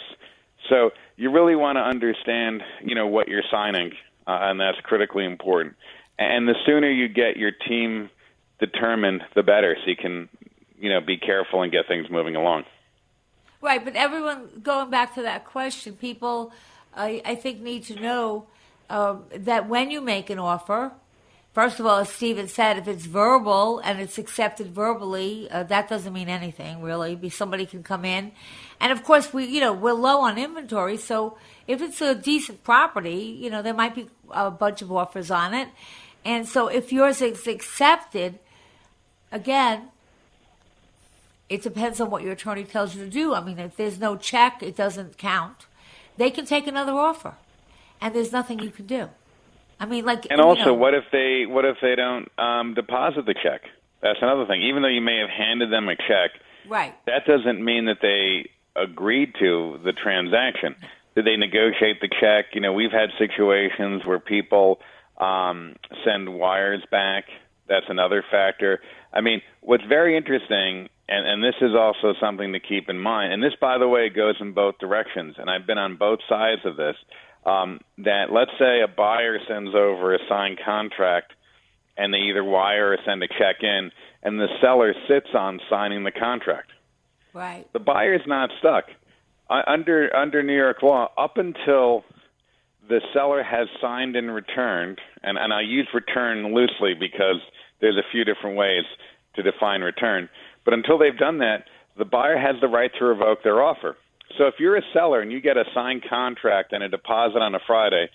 So 0.69 0.91
you 1.15 1.31
really 1.31 1.55
want 1.55 1.77
to 1.77 1.81
understand, 1.81 2.61
you 2.83 2.93
know, 2.95 3.07
what 3.07 3.27
you're 3.27 3.43
signing, 3.49 3.91
uh, 4.27 4.37
and 4.43 4.59
that's 4.59 4.79
critically 4.83 5.25
important. 5.25 5.75
And 6.19 6.47
the 6.47 6.55
sooner 6.65 6.89
you 6.89 7.07
get 7.07 7.35
your 7.35 7.51
team 7.51 8.09
determined, 8.59 9.23
the 9.35 9.43
better, 9.43 9.75
so 9.83 9.89
you 9.89 9.95
can, 9.95 10.29
you 10.79 10.89
know, 10.89 11.01
be 11.01 11.17
careful 11.17 11.63
and 11.63 11.71
get 11.71 11.87
things 11.87 12.07
moving 12.09 12.35
along. 12.35 12.63
Right, 13.59 13.83
but 13.83 13.95
everyone 13.95 14.61
going 14.61 14.91
back 14.91 15.15
to 15.15 15.23
that 15.23 15.45
question, 15.45 15.95
people, 15.95 16.53
I, 16.95 17.21
I 17.25 17.35
think 17.35 17.59
need 17.59 17.83
to 17.85 17.99
know 17.99 18.45
uh, 18.89 19.15
that 19.35 19.67
when 19.67 19.89
you 19.89 19.99
make 19.99 20.29
an 20.29 20.37
offer, 20.37 20.91
First 21.57 21.79
of 21.79 21.87
all, 21.87 21.97
as 21.97 22.09
Steven 22.09 22.47
said, 22.47 22.77
if 22.77 22.87
it's 22.87 23.07
verbal 23.07 23.79
and 23.79 23.99
it's 23.99 24.19
accepted 24.19 24.67
verbally, 24.67 25.49
uh, 25.49 25.63
that 25.63 25.89
doesn't 25.89 26.13
mean 26.13 26.29
anything 26.29 26.83
really. 26.83 27.31
Somebody 27.31 27.65
can 27.65 27.81
come 27.81 28.05
in, 28.05 28.31
and 28.79 28.91
of 28.91 29.03
course 29.03 29.33
we, 29.33 29.45
you 29.45 29.59
know, 29.59 29.73
we're 29.73 29.93
low 29.93 30.19
on 30.19 30.37
inventory. 30.37 30.97
So 30.97 31.35
if 31.65 31.81
it's 31.81 31.99
a 31.99 32.13
decent 32.13 32.63
property, 32.63 33.35
you 33.41 33.49
know, 33.49 33.63
there 33.63 33.73
might 33.73 33.95
be 33.95 34.07
a 34.29 34.51
bunch 34.51 34.83
of 34.83 34.91
offers 34.91 35.31
on 35.31 35.55
it, 35.55 35.69
and 36.23 36.47
so 36.47 36.67
if 36.67 36.93
yours 36.93 37.23
is 37.23 37.47
accepted, 37.47 38.37
again, 39.31 39.87
it 41.49 41.63
depends 41.63 41.99
on 41.99 42.11
what 42.11 42.21
your 42.21 42.33
attorney 42.33 42.65
tells 42.65 42.93
you 42.95 43.03
to 43.03 43.09
do. 43.09 43.33
I 43.33 43.43
mean, 43.43 43.57
if 43.57 43.77
there's 43.77 43.97
no 43.97 44.15
check, 44.15 44.61
it 44.61 44.75
doesn't 44.75 45.17
count. 45.17 45.65
They 46.17 46.29
can 46.29 46.45
take 46.45 46.67
another 46.67 46.93
offer, 46.93 47.33
and 47.99 48.13
there's 48.13 48.31
nothing 48.31 48.59
you 48.59 48.69
can 48.69 48.85
do. 48.85 49.09
I 49.79 49.85
mean, 49.85 50.05
like, 50.05 50.27
and 50.29 50.41
also, 50.41 50.65
know, 50.65 50.73
what 50.73 50.93
if 50.93 51.03
they 51.11 51.45
what 51.47 51.65
if 51.65 51.77
they 51.81 51.95
don't 51.95 52.29
um, 52.39 52.73
deposit 52.73 53.25
the 53.25 53.35
check? 53.35 53.61
That's 54.01 54.19
another 54.21 54.45
thing. 54.45 54.63
Even 54.63 54.81
though 54.81 54.89
you 54.89 55.01
may 55.01 55.19
have 55.19 55.29
handed 55.29 55.71
them 55.71 55.87
a 55.87 55.95
check, 55.95 56.31
right? 56.67 56.95
That 57.05 57.25
doesn't 57.25 57.63
mean 57.63 57.85
that 57.85 57.99
they 58.01 58.49
agreed 58.75 59.33
to 59.39 59.79
the 59.83 59.93
transaction. 59.93 60.75
Did 61.15 61.25
they 61.25 61.35
negotiate 61.35 61.99
the 62.01 62.09
check? 62.09 62.53
You 62.53 62.61
know, 62.61 62.73
we've 62.73 62.91
had 62.91 63.09
situations 63.17 64.05
where 64.05 64.19
people 64.19 64.79
um, 65.17 65.75
send 66.05 66.33
wires 66.33 66.83
back. 66.91 67.25
That's 67.67 67.87
another 67.89 68.23
factor. 68.29 68.81
I 69.11 69.21
mean, 69.21 69.41
what's 69.61 69.83
very 69.83 70.15
interesting, 70.15 70.89
and, 71.09 71.27
and 71.27 71.43
this 71.43 71.55
is 71.61 71.71
also 71.75 72.13
something 72.19 72.53
to 72.53 72.59
keep 72.59 72.87
in 72.89 72.99
mind, 72.99 73.33
and 73.33 73.43
this, 73.43 73.53
by 73.59 73.77
the 73.77 73.87
way, 73.87 74.09
goes 74.09 74.35
in 74.39 74.53
both 74.53 74.77
directions, 74.79 75.35
and 75.37 75.49
I've 75.49 75.65
been 75.65 75.77
on 75.77 75.97
both 75.97 76.19
sides 76.29 76.61
of 76.65 76.77
this 76.77 76.95
um, 77.47 77.79
that 77.99 78.25
let's 78.31 78.51
say 78.59 78.81
a 78.81 78.87
buyer 78.87 79.39
sends 79.47 79.73
over 79.73 80.13
a 80.13 80.19
signed 80.27 80.59
contract 80.63 81.33
and 81.97 82.13
they 82.13 82.19
either 82.29 82.43
wire 82.43 82.93
or 82.93 82.97
send 83.05 83.23
a 83.23 83.27
check 83.27 83.63
in, 83.63 83.91
and 84.21 84.39
the 84.39 84.47
seller 84.61 84.93
sits 85.07 85.29
on 85.33 85.59
signing 85.69 86.03
the 86.03 86.11
contract. 86.11 86.69
Right. 87.33 87.65
The 87.73 87.79
buyer's 87.79 88.21
not 88.27 88.51
stuck. 88.59 88.85
Uh, 89.49 89.61
under 89.65 90.15
under 90.15 90.43
New 90.43 90.55
York 90.55 90.83
law, 90.83 91.09
up 91.17 91.37
until 91.37 92.03
the 92.87 93.01
seller 93.13 93.43
has 93.43 93.67
signed 93.81 94.15
and 94.15 94.33
returned, 94.33 94.99
and, 95.23 95.37
and 95.37 95.53
I 95.53 95.61
use 95.61 95.87
return 95.93 96.53
loosely 96.53 96.93
because 96.93 97.41
there's 97.81 97.97
a 97.97 98.11
few 98.11 98.23
different 98.23 98.57
ways 98.57 98.83
to 99.35 99.43
define 99.43 99.81
return. 99.81 100.29
But 100.65 100.73
until 100.73 100.97
they've 100.97 101.17
done 101.17 101.39
that, 101.39 101.65
the 101.97 102.05
buyer 102.05 102.37
has 102.37 102.55
the 102.61 102.67
right 102.67 102.91
to 102.99 103.05
revoke 103.05 103.43
their 103.43 103.61
offer. 103.61 103.97
So 104.37 104.47
if 104.47 104.55
you're 104.59 104.75
a 104.75 104.83
seller 104.93 105.21
and 105.21 105.31
you 105.31 105.39
get 105.41 105.57
a 105.57 105.65
signed 105.73 106.03
contract 106.09 106.73
and 106.73 106.83
a 106.83 106.89
deposit 106.89 107.39
on 107.39 107.55
a 107.55 107.59
Friday, 107.65 108.09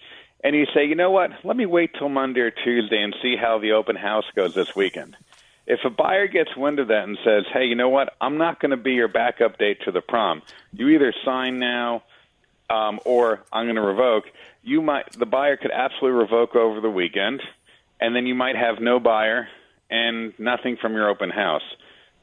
and 0.45 0.57
you 0.57 0.67
say, 0.75 0.85
you 0.85 0.95
know 0.95 1.11
what, 1.11 1.31
let 1.45 1.57
me 1.57 1.67
wait 1.67 1.93
till 1.99 2.09
Monday 2.09 2.41
or 2.41 2.51
Tuesday 2.51 3.03
and 3.03 3.15
see 3.23 3.37
how 3.37 3.59
the 3.59 3.73
open 3.73 3.97
house 3.97 4.25
goes 4.35 4.55
this 4.55 4.75
weekend. 4.75 5.17
If 5.67 5.81
a 5.85 5.91
buyer 5.91 6.27
gets 6.27 6.57
wind 6.57 6.81
of 6.81 6.89
that 6.89 7.05
and 7.05 7.17
says, 7.25 7.45
hey, 7.53 7.67
you 7.67 7.77
know 7.77 7.89
what, 7.89 8.15
I'm 8.21 8.37
not 8.37 8.61
going 8.61 8.73
to 8.73 8.77
be 8.77 8.95
your 8.95 9.09
backup 9.09 9.59
date 9.59 9.79
to 9.85 9.93
the 9.93 10.01
prom, 10.01 10.43
you 10.73 10.89
either 10.89 11.15
sign 11.25 11.61
now 11.61 12.03
um, 12.69 12.99
or 13.05 13.43
I'm 13.53 13.67
going 13.67 13.77
to 13.77 13.83
revoke. 13.83 14.25
You 14.63 14.83
might 14.83 15.13
the 15.13 15.27
buyer 15.27 15.57
could 15.57 15.71
absolutely 15.71 16.19
revoke 16.21 16.57
over 16.57 16.81
the 16.81 16.91
weekend, 16.91 17.43
and 18.01 18.15
then 18.17 18.27
you 18.27 18.35
might 18.35 18.57
have 18.57 18.81
no 18.81 18.99
buyer 18.99 19.49
and 19.91 20.33
nothing 20.39 20.77
from 20.81 20.95
your 20.95 21.09
open 21.09 21.31
house. 21.31 21.63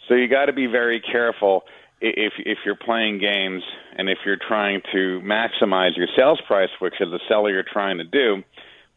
So 0.08 0.16
you 0.16 0.28
got 0.28 0.46
to 0.46 0.54
be 0.54 0.66
very 0.66 1.00
careful 1.00 1.64
if 2.02 2.34
if 2.38 2.60
you're 2.66 2.76
playing 2.76 3.20
games 3.20 3.64
and 3.95 4.10
if 4.10 4.20
you're 4.26 4.38
trying 4.38 4.82
to 4.91 5.22
maximize 5.22 5.97
your 5.97 6.08
sales 6.16 6.41
price, 6.47 6.70
which 6.80 6.95
as 7.02 7.10
a 7.10 7.20
seller 7.28 7.52
you're 7.52 7.64
trying 7.64 7.97
to 7.97 8.04
do, 8.04 8.43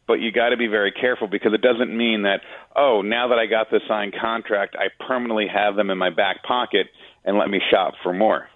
but 0.06 0.14
you 0.20 0.32
got 0.32 0.50
to 0.50 0.56
be 0.56 0.66
very 0.66 0.92
careful 0.92 1.26
because 1.26 1.52
it 1.52 1.62
doesn't 1.62 1.96
mean 1.96 2.22
that 2.22 2.40
oh 2.76 3.02
now 3.02 3.28
that 3.28 3.38
I 3.38 3.46
got 3.46 3.70
the 3.70 3.80
signed 3.88 4.14
contract 4.20 4.76
I 4.78 4.88
permanently 5.06 5.48
have 5.48 5.76
them 5.76 5.90
in 5.90 5.98
my 5.98 6.10
back 6.10 6.42
pocket 6.44 6.88
and 7.24 7.38
let 7.38 7.50
me 7.50 7.60
shop 7.70 7.94
for 8.02 8.12
more. 8.12 8.48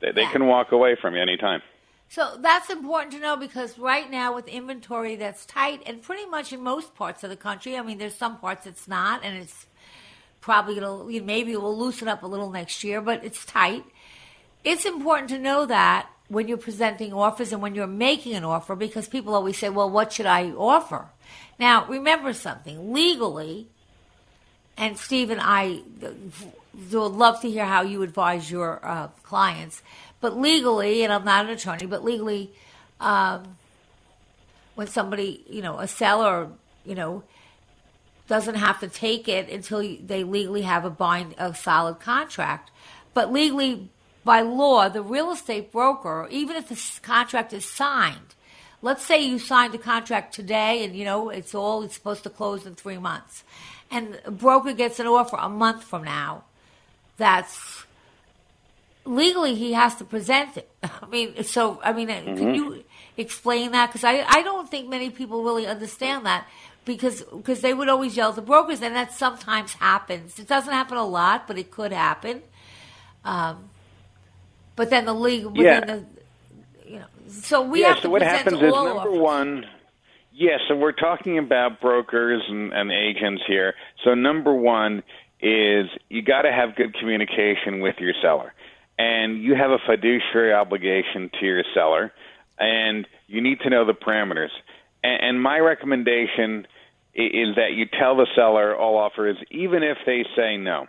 They, 0.00 0.12
they 0.12 0.26
can 0.26 0.46
walk 0.46 0.72
away 0.72 0.96
from 1.00 1.14
you 1.14 1.22
anytime. 1.22 1.62
So 2.08 2.36
that's 2.40 2.70
important 2.70 3.12
to 3.12 3.20
know 3.20 3.36
because 3.36 3.78
right 3.78 4.10
now 4.10 4.34
with 4.34 4.48
inventory 4.48 5.14
that's 5.14 5.46
tight 5.46 5.82
and 5.86 6.02
pretty 6.02 6.26
much 6.26 6.52
in 6.52 6.60
most 6.60 6.94
parts 6.96 7.22
of 7.22 7.30
the 7.30 7.36
country, 7.36 7.76
I 7.76 7.82
mean 7.82 7.98
there's 7.98 8.16
some 8.16 8.38
parts 8.38 8.66
it's 8.66 8.88
not 8.88 9.24
and 9.24 9.36
it's 9.36 9.66
probably 10.40 10.76
to 10.76 11.20
maybe 11.22 11.52
it 11.52 11.60
will 11.60 11.76
loosen 11.76 12.08
up 12.08 12.22
a 12.22 12.26
little 12.26 12.50
next 12.50 12.82
year, 12.82 13.00
but 13.00 13.24
it's 13.24 13.44
tight. 13.44 13.84
It's 14.64 14.84
important 14.84 15.30
to 15.30 15.38
know 15.38 15.66
that 15.66 16.08
when 16.28 16.48
you're 16.48 16.56
presenting 16.56 17.12
offers 17.12 17.52
and 17.52 17.60
when 17.60 17.74
you're 17.74 17.86
making 17.86 18.34
an 18.34 18.44
offer 18.44 18.76
because 18.76 19.08
people 19.08 19.34
always 19.34 19.58
say, 19.58 19.68
"Well, 19.68 19.90
what 19.90 20.12
should 20.12 20.26
I 20.26 20.50
offer?" 20.50 21.08
Now, 21.58 21.86
remember 21.86 22.32
something 22.32 22.92
legally, 22.92 23.68
and 24.76 24.96
Steve 24.96 25.30
and 25.30 25.40
I 25.40 25.82
would 26.92 27.12
love 27.12 27.40
to 27.42 27.50
hear 27.50 27.66
how 27.66 27.82
you 27.82 28.02
advise 28.02 28.50
your 28.50 28.80
uh, 28.82 29.08
clients. 29.22 29.82
But 30.20 30.36
legally, 30.38 31.02
and 31.02 31.12
I'm 31.12 31.24
not 31.24 31.46
an 31.46 31.50
attorney, 31.50 31.86
but 31.86 32.04
legally, 32.04 32.50
um, 33.00 33.56
when 34.74 34.86
somebody, 34.86 35.44
you 35.48 35.62
know, 35.62 35.78
a 35.78 35.88
seller, 35.88 36.48
you 36.84 36.94
know, 36.94 37.22
doesn't 38.30 38.54
have 38.54 38.78
to 38.78 38.88
take 38.88 39.26
it 39.26 39.50
until 39.50 39.80
they 40.06 40.22
legally 40.22 40.62
have 40.62 40.84
a 40.84 40.90
bind 40.90 41.34
a 41.36 41.52
solid 41.52 41.98
contract. 41.98 42.70
But 43.12 43.32
legally, 43.32 43.90
by 44.24 44.42
law, 44.42 44.88
the 44.88 45.02
real 45.02 45.32
estate 45.32 45.72
broker, 45.72 46.28
even 46.30 46.54
if 46.54 46.68
the 46.68 47.00
contract 47.02 47.52
is 47.52 47.64
signed, 47.64 48.36
let's 48.82 49.04
say 49.04 49.20
you 49.20 49.40
signed 49.40 49.74
a 49.74 49.78
contract 49.78 50.32
today 50.32 50.84
and 50.84 50.94
you 50.94 51.04
know 51.04 51.28
it's 51.28 51.56
all 51.56 51.82
it's 51.82 51.96
supposed 51.96 52.22
to 52.22 52.30
close 52.30 52.64
in 52.66 52.76
three 52.76 52.98
months, 52.98 53.42
and 53.90 54.20
a 54.24 54.30
broker 54.30 54.74
gets 54.74 55.00
an 55.00 55.08
offer 55.08 55.36
a 55.36 55.48
month 55.48 55.82
from 55.82 56.04
now, 56.04 56.44
that's 57.16 57.84
legally 59.04 59.56
he 59.56 59.72
has 59.72 59.96
to 59.96 60.04
present 60.04 60.56
it. 60.56 60.70
I 60.84 61.06
mean, 61.10 61.42
so 61.42 61.80
I 61.82 61.92
mean, 61.92 62.06
mm-hmm. 62.06 62.36
can 62.36 62.54
you 62.54 62.84
explain 63.16 63.72
that? 63.72 63.88
Because 63.88 64.04
I 64.04 64.24
I 64.24 64.42
don't 64.44 64.70
think 64.70 64.88
many 64.88 65.10
people 65.10 65.42
really 65.42 65.66
understand 65.66 66.26
that 66.26 66.46
because 66.94 67.22
because 67.22 67.60
they 67.60 67.72
would 67.72 67.88
always 67.88 68.16
yell 68.16 68.30
at 68.30 68.36
the 68.36 68.42
brokers, 68.42 68.82
and 68.82 68.94
that 68.96 69.12
sometimes 69.12 69.74
happens. 69.74 70.38
It 70.38 70.48
doesn't 70.48 70.72
happen 70.72 70.96
a 70.96 71.06
lot, 71.06 71.46
but 71.46 71.58
it 71.58 71.70
could 71.70 71.92
happen. 71.92 72.42
Um, 73.24 73.70
but 74.76 74.90
then 74.90 75.04
the 75.04 75.14
league, 75.14 75.46
yeah. 75.54 75.80
The, 75.84 76.04
you 76.86 76.98
know, 76.98 77.06
so 77.28 77.62
we 77.62 77.82
yeah, 77.82 77.88
have 77.88 77.96
so 77.98 78.02
to 78.02 78.10
what 78.10 78.22
happens 78.22 78.56
is 78.56 78.72
number 78.72 79.10
one. 79.10 79.66
Yes, 80.32 80.60
yeah, 80.62 80.68
so 80.68 80.76
we're 80.76 80.92
talking 80.92 81.38
about 81.38 81.80
brokers 81.80 82.42
and, 82.48 82.72
and 82.72 82.90
agents 82.90 83.42
here. 83.46 83.74
So 84.04 84.14
number 84.14 84.52
one 84.54 85.02
is 85.40 85.86
you 86.08 86.22
got 86.22 86.42
to 86.42 86.52
have 86.52 86.76
good 86.76 86.94
communication 86.94 87.80
with 87.80 87.96
your 87.98 88.14
seller, 88.20 88.52
and 88.98 89.42
you 89.42 89.54
have 89.54 89.70
a 89.70 89.78
fiduciary 89.86 90.52
obligation 90.52 91.30
to 91.38 91.46
your 91.46 91.62
seller, 91.74 92.12
and 92.58 93.06
you 93.26 93.40
need 93.40 93.60
to 93.60 93.70
know 93.70 93.84
the 93.84 93.94
parameters. 93.94 94.50
And, 95.04 95.22
and 95.22 95.42
my 95.42 95.58
recommendation 95.58 96.66
is 97.14 97.56
that 97.56 97.72
you 97.74 97.86
tell 97.86 98.16
the 98.16 98.26
seller 98.34 98.76
all 98.76 98.96
offers, 98.96 99.36
even 99.50 99.82
if 99.82 99.98
they 100.06 100.24
say 100.36 100.56
no. 100.56 100.86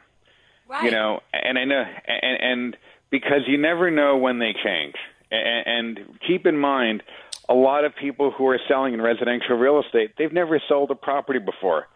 Right. 0.67 0.85
You 0.85 0.91
know, 0.91 1.19
and 1.33 1.57
I 1.57 1.65
know, 1.65 1.83
and, 2.07 2.41
and 2.41 2.77
because 3.09 3.41
you 3.47 3.57
never 3.57 3.91
know 3.91 4.17
when 4.17 4.39
they 4.39 4.53
change. 4.63 4.95
And, 5.31 5.97
and 5.97 6.19
keep 6.25 6.45
in 6.45 6.57
mind, 6.57 7.03
a 7.49 7.53
lot 7.53 7.83
of 7.83 7.93
people 7.95 8.31
who 8.31 8.47
are 8.47 8.59
selling 8.67 8.93
in 8.93 9.01
residential 9.01 9.57
real 9.57 9.81
estate, 9.81 10.11
they've 10.17 10.31
never 10.31 10.61
sold 10.69 10.91
a 10.91 10.95
property 10.95 11.39
before. 11.39 11.87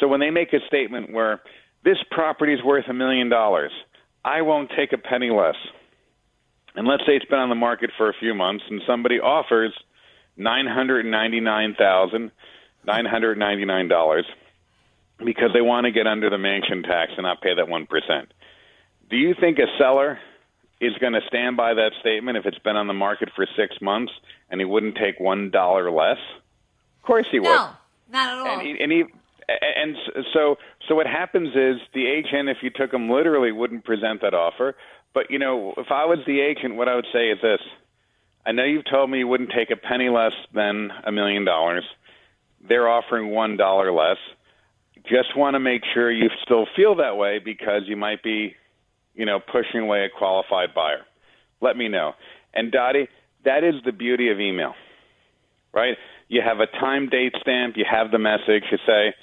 So 0.00 0.08
when 0.08 0.20
they 0.20 0.30
make 0.30 0.52
a 0.52 0.60
statement 0.66 1.12
where 1.12 1.42
this 1.84 1.98
property 2.10 2.54
is 2.54 2.62
worth 2.64 2.84
a 2.88 2.94
million 2.94 3.28
dollars, 3.28 3.72
I 4.24 4.42
won't 4.42 4.70
take 4.76 4.92
a 4.92 4.98
penny 4.98 5.30
less. 5.30 5.56
And 6.74 6.86
let's 6.86 7.02
say 7.04 7.12
it's 7.16 7.26
been 7.26 7.40
on 7.40 7.50
the 7.50 7.54
market 7.54 7.90
for 7.98 8.08
a 8.08 8.14
few 8.18 8.32
months, 8.32 8.64
and 8.70 8.80
somebody 8.86 9.20
offers 9.20 9.74
nine 10.38 10.66
hundred 10.66 11.04
ninety-nine 11.04 11.74
thousand 11.78 12.30
nine 12.86 13.04
hundred 13.04 13.38
ninety-nine 13.38 13.88
dollars 13.88 14.26
because 15.24 15.50
they 15.52 15.60
want 15.60 15.84
to 15.84 15.92
get 15.92 16.06
under 16.06 16.30
the 16.30 16.38
mansion 16.38 16.82
tax 16.82 17.12
and 17.16 17.24
not 17.24 17.40
pay 17.40 17.54
that 17.54 17.68
one 17.68 17.86
percent. 17.86 18.32
Do 19.10 19.16
you 19.16 19.34
think 19.38 19.58
a 19.58 19.66
seller 19.78 20.18
is 20.80 20.92
going 20.98 21.12
to 21.12 21.20
stand 21.28 21.56
by 21.56 21.74
that 21.74 21.92
statement 22.00 22.38
if 22.38 22.46
it's 22.46 22.58
been 22.58 22.76
on 22.76 22.86
the 22.88 22.94
market 22.94 23.30
for 23.36 23.46
six 23.56 23.80
months 23.80 24.12
and 24.50 24.60
he 24.60 24.64
wouldn't 24.64 24.96
take 24.96 25.20
one 25.20 25.50
dollar 25.50 25.90
less? 25.90 26.18
Of 27.00 27.06
course 27.06 27.26
he 27.30 27.38
would. 27.38 27.46
No, 27.46 27.70
not 28.10 28.28
at 28.28 28.38
all. 28.38 28.46
And 28.46 28.62
he, 28.62 28.82
and 28.82 28.92
he 28.92 29.04
and 29.48 29.96
so 30.32 30.56
so 30.88 30.94
what 30.94 31.06
happens 31.06 31.50
is 31.54 31.80
the 31.94 32.06
agent, 32.06 32.48
if 32.48 32.58
you 32.62 32.70
took 32.70 32.92
him 32.92 33.10
literally, 33.10 33.52
wouldn't 33.52 33.84
present 33.84 34.22
that 34.22 34.34
offer. 34.34 34.76
But 35.14 35.30
you 35.30 35.38
know, 35.38 35.74
if 35.76 35.90
I 35.90 36.04
was 36.04 36.18
the 36.26 36.40
agent, 36.40 36.76
what 36.76 36.88
I 36.88 36.94
would 36.94 37.06
say 37.12 37.28
is 37.28 37.38
this: 37.42 37.60
I 38.46 38.52
know 38.52 38.64
you've 38.64 38.88
told 38.90 39.10
me 39.10 39.18
you 39.18 39.28
wouldn't 39.28 39.50
take 39.50 39.70
a 39.70 39.76
penny 39.76 40.08
less 40.08 40.32
than 40.54 40.90
a 41.04 41.12
million 41.12 41.44
dollars. 41.44 41.84
They're 42.66 42.88
offering 42.88 43.30
one 43.30 43.56
dollar 43.56 43.92
less. 43.92 44.18
Just 45.08 45.36
want 45.36 45.54
to 45.54 45.60
make 45.60 45.82
sure 45.94 46.10
you 46.10 46.30
still 46.44 46.66
feel 46.76 46.96
that 46.96 47.16
way 47.16 47.40
because 47.44 47.82
you 47.86 47.96
might 47.96 48.22
be, 48.22 48.54
you 49.14 49.26
know, 49.26 49.40
pushing 49.40 49.80
away 49.80 50.04
a 50.04 50.08
qualified 50.08 50.74
buyer. 50.74 51.02
Let 51.60 51.76
me 51.76 51.88
know. 51.88 52.12
And 52.54 52.70
Dottie, 52.70 53.08
that 53.44 53.64
is 53.64 53.74
the 53.84 53.92
beauty 53.92 54.30
of 54.30 54.38
email, 54.38 54.74
right? 55.72 55.96
You 56.28 56.40
have 56.42 56.60
a 56.60 56.66
time 56.66 57.08
date 57.08 57.34
stamp. 57.40 57.76
You 57.76 57.84
have 57.90 58.10
the 58.10 58.18
message. 58.18 58.64
You 58.70 58.78
say, 58.86 59.14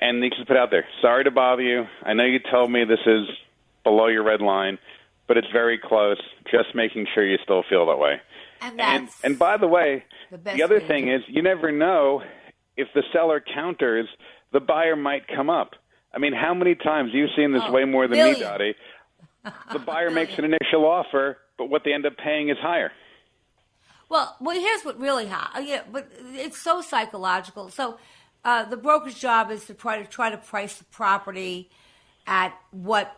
and 0.00 0.22
they 0.22 0.30
just 0.30 0.46
put 0.46 0.56
out 0.56 0.70
there, 0.70 0.86
sorry 1.02 1.24
to 1.24 1.30
bother 1.30 1.62
you. 1.62 1.86
I 2.02 2.14
know 2.14 2.24
you 2.24 2.38
told 2.50 2.70
me 2.70 2.84
this 2.84 3.00
is 3.06 3.26
below 3.84 4.06
your 4.06 4.22
red 4.22 4.40
line, 4.40 4.78
but 5.26 5.36
it's 5.36 5.48
very 5.52 5.78
close. 5.78 6.20
Just 6.50 6.74
making 6.74 7.06
sure 7.14 7.26
you 7.26 7.38
still 7.42 7.62
feel 7.68 7.86
that 7.86 7.98
way. 7.98 8.20
And 8.60 8.80
And, 8.80 9.08
and 9.24 9.38
by 9.38 9.56
the 9.56 9.66
way, 9.66 10.04
the, 10.30 10.38
the 10.38 10.62
other 10.62 10.80
thing 10.80 11.08
is 11.08 11.22
you 11.28 11.42
never 11.42 11.72
know 11.72 12.22
if 12.80 12.88
the 12.94 13.02
seller 13.12 13.42
counters, 13.54 14.08
the 14.52 14.60
buyer 14.60 14.96
might 14.96 15.28
come 15.28 15.50
up. 15.50 15.72
I 16.14 16.18
mean, 16.18 16.32
how 16.32 16.54
many 16.54 16.74
times 16.74 17.10
you've 17.12 17.30
seen 17.36 17.52
this 17.52 17.62
Oh, 17.66 17.72
way 17.72 17.84
more 17.84 18.08
than 18.08 18.18
me. 18.18 18.40
Dottie? 18.40 18.74
The 19.72 19.78
buyer 19.78 20.10
makes 20.10 20.36
an 20.36 20.44
initial 20.44 20.84
offer, 20.84 21.38
but 21.56 21.70
what 21.70 21.82
they 21.84 21.94
end 21.94 22.04
up 22.04 22.12
paying 22.18 22.50
is 22.50 22.58
higher. 22.60 22.92
Well, 24.10 24.36
well, 24.38 24.58
here's 24.58 24.82
what 24.82 24.98
really 25.00 25.26
happens. 25.26 25.66
Yeah, 25.66 25.82
but 25.90 26.10
it's 26.34 26.60
so 26.60 26.82
psychological. 26.82 27.70
So, 27.70 27.96
uh, 28.44 28.64
the 28.64 28.76
broker's 28.76 29.18
job 29.18 29.50
is 29.50 29.64
to 29.66 29.74
try 29.74 30.02
to 30.02 30.06
try 30.08 30.28
to 30.30 30.36
price 30.36 30.74
the 30.76 30.84
property 30.84 31.70
at 32.26 32.52
what 32.70 33.16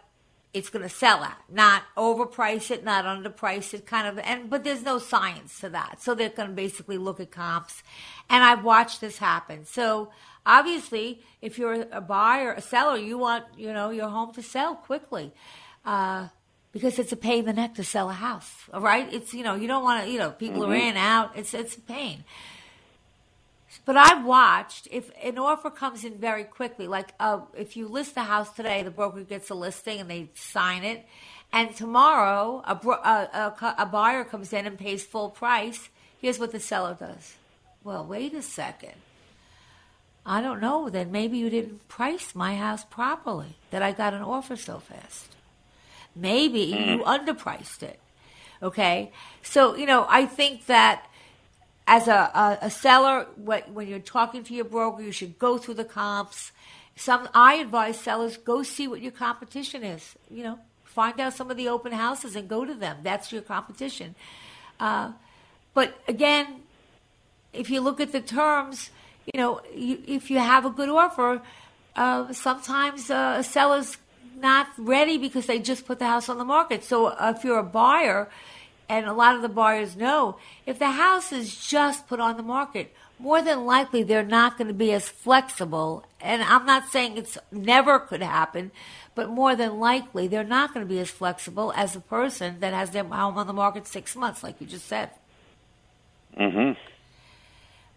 it's 0.55 0.68
going 0.68 0.82
to 0.82 0.88
sell 0.88 1.24
at, 1.24 1.38
not 1.50 1.82
overprice 1.96 2.70
it, 2.70 2.84
not 2.84 3.05
underprice 3.07 3.72
it, 3.74 3.86
kind 3.86 4.07
of. 4.07 4.18
And 4.18 4.50
but 4.50 4.64
there's 4.64 4.82
no 4.82 4.98
science 4.98 5.61
to 5.61 5.68
that, 5.70 6.03
so 6.03 6.14
they're 6.14 6.28
going 6.28 6.48
to 6.50 6.55
basically 6.55 6.98
look 6.98 7.20
at 7.20 7.30
comps. 7.30 7.82
And 8.28 8.44
I've 8.44 8.62
watched 8.64 9.00
this 9.00 9.18
happen. 9.18 9.64
So 9.64 10.11
obviously, 10.44 11.22
if 11.40 11.59
you're 11.59 11.86
a 11.90 12.00
buyer, 12.00 12.53
a 12.53 12.61
seller, 12.61 12.96
you 12.98 13.16
want 13.18 13.44
you 13.57 13.72
know 13.72 13.90
your 13.90 14.09
home 14.09 14.32
to 14.34 14.42
sell 14.42 14.74
quickly. 14.74 15.32
Uh, 15.84 16.28
because 16.72 16.98
it's 16.98 17.12
a 17.12 17.16
pain 17.16 17.40
in 17.40 17.44
the 17.44 17.53
neck 17.53 17.74
to 17.74 17.84
sell 17.84 18.09
a 18.09 18.14
house. 18.14 18.50
All 18.72 18.80
right, 18.80 19.07
it's 19.12 19.34
you 19.34 19.44
know 19.44 19.55
you 19.55 19.68
don't 19.68 19.82
want 19.84 20.05
to 20.05 20.11
you 20.11 20.18
know 20.18 20.30
people 20.30 20.64
are 20.64 20.68
Mhm. 20.74 20.90
in 20.90 20.96
out. 20.96 21.32
It's 21.36 21.55
it's 21.55 21.76
a 21.76 21.80
pain. 21.80 22.24
But 23.84 23.96
I've 23.96 24.24
watched 24.24 24.88
if 24.90 25.10
an 25.22 25.38
offer 25.38 25.70
comes 25.70 26.04
in 26.04 26.18
very 26.18 26.44
quickly, 26.44 26.86
like 26.86 27.14
uh, 27.18 27.40
if 27.56 27.76
you 27.76 27.88
list 27.88 28.14
the 28.14 28.24
house 28.24 28.50
today, 28.50 28.82
the 28.82 28.90
broker 28.90 29.22
gets 29.22 29.50
a 29.50 29.54
listing 29.54 30.00
and 30.00 30.10
they 30.10 30.28
sign 30.34 30.84
it, 30.84 31.06
and 31.52 31.74
tomorrow 31.74 32.62
a, 32.66 32.74
bro- 32.74 33.02
a, 33.02 33.52
a, 33.60 33.74
a 33.78 33.86
buyer 33.86 34.24
comes 34.24 34.52
in 34.52 34.66
and 34.66 34.78
pays 34.78 35.04
full 35.04 35.30
price. 35.30 35.88
Here's 36.20 36.38
what 36.38 36.52
the 36.52 36.60
seller 36.60 36.96
does. 36.98 37.34
Well, 37.82 38.04
wait 38.04 38.34
a 38.34 38.42
second. 38.42 38.94
I 40.24 40.40
don't 40.40 40.60
know. 40.60 40.88
Then 40.88 41.10
maybe 41.10 41.38
you 41.38 41.50
didn't 41.50 41.88
price 41.88 42.34
my 42.34 42.56
house 42.56 42.84
properly. 42.84 43.56
That 43.70 43.82
I 43.82 43.92
got 43.92 44.14
an 44.14 44.22
offer 44.22 44.56
so 44.56 44.78
fast. 44.78 45.34
Maybe 46.14 46.60
you 46.60 47.02
underpriced 47.04 47.82
it. 47.82 47.98
Okay, 48.62 49.10
so 49.42 49.74
you 49.74 49.86
know 49.86 50.06
I 50.08 50.26
think 50.26 50.66
that 50.66 51.06
as 51.87 52.09
a, 52.09 52.12
a, 52.12 52.59
a 52.62 52.70
seller, 52.70 53.26
what, 53.37 53.70
when 53.70 53.89
you're 53.89 53.99
talking 53.99 54.45
to 54.45 54.55
your 54.55 54.64
broker, 54.64 55.03
you 55.03 55.12
should 55.12 55.39
go 55.39 55.59
through 55.59 55.74
the 55.74 55.85
comps. 55.85 56.53
Some 56.97 57.28
I 57.35 57.55
advise 57.55 57.99
sellers 57.99 58.37
go 58.37 58.62
see 58.62 58.87
what 58.87 59.01
your 59.01 59.12
competition 59.12 59.83
is. 59.83 60.14
You 60.30 60.45
know, 60.45 60.59
find 60.85 61.18
out 61.20 61.33
some 61.33 61.51
of 61.51 61.57
the 61.57 61.68
open 61.68 61.93
houses 61.93 62.37
and 62.37 62.49
go 62.49 62.64
to 62.64 62.74
them. 62.74 62.99
That's 63.03 63.33
your 63.33 63.43
competition. 63.43 64.14
Uh, 64.78 65.12
but 65.74 65.95
again, 66.07 66.62
if 67.53 67.70
you 67.70 67.80
look 67.80 68.01
at 68.01 68.12
the 68.12 68.20
terms, 68.20 68.91
you 69.33 69.41
know, 69.41 69.61
you, 69.74 70.03
if 70.07 70.30
you 70.30 70.39
have 70.39 70.64
a 70.64 70.70
good 70.70 70.89
offer, 70.89 71.41
uh, 71.97 72.33
sometimes 72.33 73.11
uh, 73.11 73.37
a 73.39 73.45
seller's 73.45 73.97
not 74.37 74.68
ready 74.76 75.18
because 75.18 75.47
they 75.47 75.59
just 75.59 75.87
put 75.87 75.99
the 75.99 76.07
house 76.07 76.28
on 76.28 76.39
the 76.39 76.45
market. 76.45 76.85
So 76.85 77.14
if 77.20 77.45
you're 77.45 77.59
a 77.59 77.64
buyer, 77.64 78.28
and 78.93 79.07
a 79.07 79.12
lot 79.14 79.34
of 79.34 79.40
the 79.40 79.49
buyers 79.49 79.97
know, 79.97 80.36
if 80.66 80.78
the 80.78 80.90
house 80.90 81.32
is 81.32 81.57
just 81.66 82.07
put 82.07 82.20
on 82.20 82.36
the 82.36 82.43
market, 82.43 82.95
more 83.18 83.40
than 83.40 83.64
likely 83.64 84.03
they're 84.03 84.22
not 84.22 84.59
going 84.59 84.68
to 84.68 84.74
be 84.74 84.93
as 84.93 85.09
flexible. 85.09 86.05
And 86.20 86.43
I'm 86.43 86.66
not 86.66 86.88
saying 86.88 87.16
it's 87.16 87.38
never 87.51 87.99
could 87.99 88.20
happen, 88.20 88.70
but 89.14 89.30
more 89.30 89.57
than 89.57 89.80
likely 89.80 90.28
they're 90.28 90.45
not 90.45 90.74
going 90.74 90.86
to 90.86 90.95
be 90.95 91.01
as 91.01 91.09
flexible 91.09 91.72
as 91.74 91.97
a 91.97 92.01
person 92.01 92.61
that 92.61 92.74
has 92.74 92.90
their 92.90 93.05
home 93.05 93.38
on 93.38 93.47
the 93.47 93.55
market 93.55 93.86
six 93.86 94.14
months, 94.14 94.43
like 94.43 94.61
you 94.61 94.66
just 94.66 94.86
said. 94.86 95.09
Mm-hmm. 96.38 96.78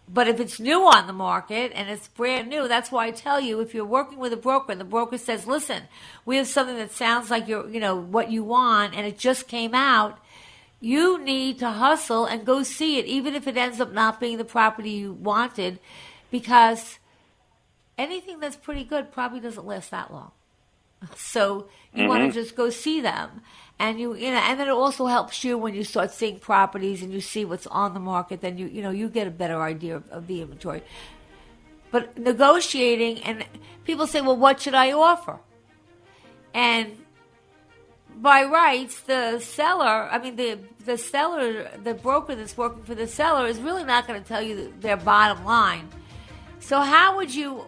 But 0.08 0.30
if 0.30 0.40
it's 0.40 0.62
new 0.62 0.84
on 0.84 1.08
the 1.08 1.14
market 1.14 1.74
and 1.76 1.90
it's 1.90 2.08
brand 2.08 2.48
new, 2.48 2.70
that's 2.70 2.90
why 2.90 3.08
I 3.08 3.12
tell 3.12 3.42
you 3.42 3.60
if 3.60 3.74
you're 3.74 3.84
working 3.84 4.20
with 4.20 4.32
a 4.32 4.38
broker 4.38 4.72
and 4.72 4.80
the 4.80 4.86
broker 4.86 5.18
says, 5.18 5.48
"Listen, 5.48 5.84
we 6.26 6.38
have 6.38 6.48
something 6.48 6.78
that 6.78 6.92
sounds 6.92 7.32
like 7.32 7.48
you're, 7.50 7.68
you 7.68 7.80
know, 7.82 7.96
what 7.96 8.32
you 8.32 8.44
want 8.44 8.96
and 8.96 9.06
it 9.06 9.18
just 9.18 9.50
came 9.50 9.74
out." 9.74 10.20
You 10.80 11.20
need 11.24 11.60
to 11.60 11.70
hustle 11.70 12.26
and 12.26 12.46
go 12.46 12.62
see 12.64 12.98
it 13.00 13.06
even 13.06 13.34
if 13.36 13.48
it 13.48 13.58
ends 13.58 13.80
up 13.82 13.92
not 13.92 14.20
being 14.20 14.38
the 14.38 14.46
property 14.46 14.92
you 14.92 15.14
wanted 15.14 15.80
because 16.30 17.00
anything 17.98 18.40
that's 18.40 18.56
pretty 18.58 18.84
good 18.84 19.12
probably 19.12 19.40
doesn't 19.40 19.66
last 19.66 19.92
that 19.92 20.12
long. 20.12 20.32
So 21.16 21.68
you 21.94 22.06
want 22.06 22.24
Mhm. 22.24 22.28
to 22.28 22.34
just 22.34 22.56
go 22.56 22.70
see 22.70 23.00
them, 23.02 23.42
and 23.80 24.00
you 24.00 24.16
you 24.16 24.32
know, 24.32 24.38
and 24.38 24.60
then 24.60 24.68
it 24.68 24.72
also 24.72 25.06
helps 25.06 25.44
you 25.44 25.58
when 25.58 25.76
you 25.76 25.84
start 25.84 26.12
seeing 26.12 26.40
properties 26.40 27.02
and 27.04 27.14
you 27.14 27.22
see 27.22 27.46
what's 27.46 27.68
on 27.68 27.94
the 27.94 28.00
market. 28.00 28.42
Then 28.42 28.58
you 28.58 28.68
you 28.68 28.82
know 28.82 28.90
you 28.92 29.08
get 29.10 29.28
a 29.28 29.32
better 29.32 29.62
idea 29.62 29.96
of, 29.98 30.10
of 30.10 30.28
the 30.28 30.42
inventory. 30.42 30.82
But 31.92 32.18
negotiating 32.18 33.22
and 33.24 33.46
people 33.86 34.08
say, 34.08 34.20
well, 34.22 34.36
what 34.36 34.60
should 34.62 34.74
I 34.74 34.92
offer? 34.92 35.40
And 36.54 37.05
by 38.16 38.44
rights, 38.44 39.02
the 39.02 39.40
seller, 39.40 40.08
I 40.12 40.18
mean 40.20 40.36
the 40.36 40.58
the 40.86 40.98
seller, 40.98 41.70
the 41.84 41.94
broker 41.94 42.36
that's 42.36 42.56
working 42.58 42.84
for 42.84 42.96
the 42.96 43.08
seller 43.08 43.48
is 43.48 43.60
really 43.60 43.84
not 43.84 44.08
going 44.08 44.22
to 44.22 44.28
tell 44.28 44.42
you 44.42 44.74
their 44.80 44.98
bottom 44.98 45.44
line. 45.46 45.90
So 46.60 46.80
how 46.80 47.18
would 47.18 47.34
you, 47.34 47.66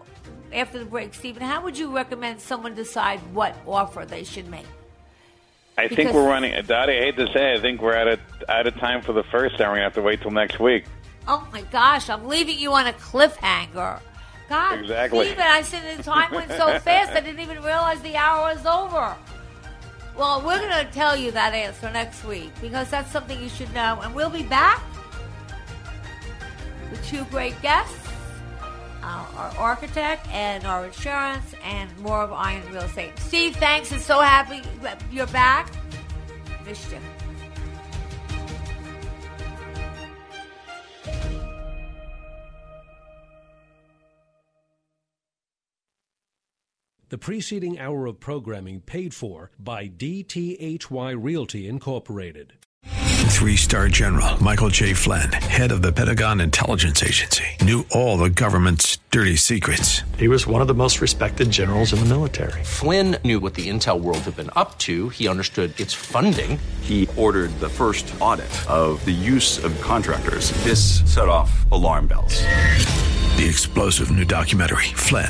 after 0.54 0.78
the 0.80 0.86
break, 0.86 1.14
Steven, 1.16 1.42
how 1.44 1.62
would 1.64 1.78
you 1.78 1.94
recommend 1.94 2.40
someone 2.40 2.76
decide 2.76 3.20
what 3.34 3.56
offer 3.68 4.06
they 4.06 4.24
should 4.24 4.48
make? 4.48 4.66
I 5.80 5.84
Because- 5.88 5.98
think 6.06 6.14
we're 6.16 6.28
running. 6.28 6.60
Dottie, 6.66 6.94
I 6.98 7.02
hate 7.02 7.18
to 7.18 7.28
say, 7.34 7.54
I 7.54 7.60
think 7.60 7.82
we're 7.82 7.96
out 7.96 8.08
of 8.08 8.20
out 8.50 8.66
of 8.68 8.76
time 8.78 9.02
for 9.02 9.14
the 9.14 9.24
first 9.24 9.60
hour. 9.60 9.70
We're 9.70 9.76
gonna 9.76 9.84
have 9.84 9.94
to 9.96 10.02
wait 10.02 10.22
till 10.22 10.32
next 10.32 10.60
week. 10.60 10.86
Oh 11.28 11.46
my 11.52 11.62
gosh, 11.64 12.10
I'm 12.10 12.26
leaving 12.28 12.58
you 12.58 12.72
on 12.74 12.88
a 12.88 12.94
cliffhanger. 12.94 14.00
God, 14.50 14.80
Exactly. 14.80 15.26
Steven, 15.26 15.44
I 15.44 15.62
said 15.62 15.98
the 15.98 16.04
time 16.04 16.32
went 16.34 16.50
so 16.52 16.80
fast 16.80 17.12
I 17.12 17.20
didn't 17.20 17.42
even 17.42 17.62
realize 17.62 18.00
the 18.02 18.16
hour 18.16 18.54
was 18.56 18.66
over. 18.66 19.14
Well, 20.18 20.42
we're 20.42 20.60
going 20.60 20.86
to 20.86 20.92
tell 20.92 21.16
you 21.16 21.32
that 21.32 21.54
answer 21.54 21.92
next 21.92 22.26
week 22.26 22.52
because 22.62 22.90
that's 22.90 23.12
something 23.12 23.40
you 23.42 23.50
should 23.50 23.72
know. 23.74 24.00
And 24.04 24.16
we'll 24.16 24.30
be 24.30 24.44
back 24.44 24.84
with 26.90 27.06
two 27.06 27.24
great 27.26 27.60
guests 27.62 28.08
uh, 29.08 29.26
our 29.38 29.52
architect 29.58 30.28
and 30.32 30.66
our 30.66 30.86
insurance 30.86 31.54
and 31.64 31.96
more 32.00 32.22
of 32.22 32.34
Eye 32.34 32.60
on 32.60 32.74
Real 32.74 32.84
Estate. 32.84 33.18
Steve, 33.20 33.56
thanks. 33.56 33.92
and 33.92 34.02
so 34.02 34.20
happy 34.20 34.62
you're 35.12 35.28
back. 35.28 35.72
Missed. 36.66 36.94
The 47.10 47.18
preceding 47.18 47.80
hour 47.80 48.06
of 48.06 48.20
programming 48.20 48.82
paid 48.82 49.14
for 49.14 49.50
by 49.58 49.88
DTHY 49.88 51.16
Realty 51.18 51.70
Incorporated. 51.70 52.52
Three 53.30 53.56
star 53.56 53.88
general 53.88 54.42
Michael 54.44 54.70
T. 54.70 54.94
Flynn, 54.94 55.32
head 55.32 55.72
of 55.72 55.82
the 55.82 55.94
Pentagon 55.94 56.42
Intelligence 56.42 57.02
Agency, 57.02 57.46
knew 57.62 57.86
all 57.92 58.18
the 58.18 58.30
government's 58.30 58.98
dirty 59.12 59.38
secrets. 59.38 60.02
He 60.18 60.28
was 60.28 60.48
one 60.48 60.60
of 60.60 60.68
the 60.68 60.74
most 60.74 61.00
respected 61.00 61.50
generals 61.50 61.94
in 61.94 62.00
the 62.00 62.06
military. 62.06 62.62
Flynn 62.66 63.16
knew 63.24 63.40
what 63.40 63.54
the 63.54 63.70
intel 63.70 64.02
world 64.02 64.20
had 64.20 64.36
been 64.36 64.50
up 64.58 64.78
to, 64.80 65.08
he 65.08 65.30
understood 65.30 65.80
its 65.80 65.94
funding. 65.94 66.60
He 66.82 67.08
ordered 67.16 67.52
the 67.62 67.70
first 67.70 68.14
audit 68.20 68.52
of 68.70 69.04
the 69.06 69.12
use 69.12 69.64
of 69.64 69.80
contractors. 69.80 70.52
This 70.66 71.02
set 71.06 71.30
off 71.30 71.72
alarm 71.72 72.08
bells. 72.08 72.42
The 73.38 73.46
explosive 73.48 74.10
new 74.10 74.26
documentary, 74.26 74.90
Flynn, 74.96 75.30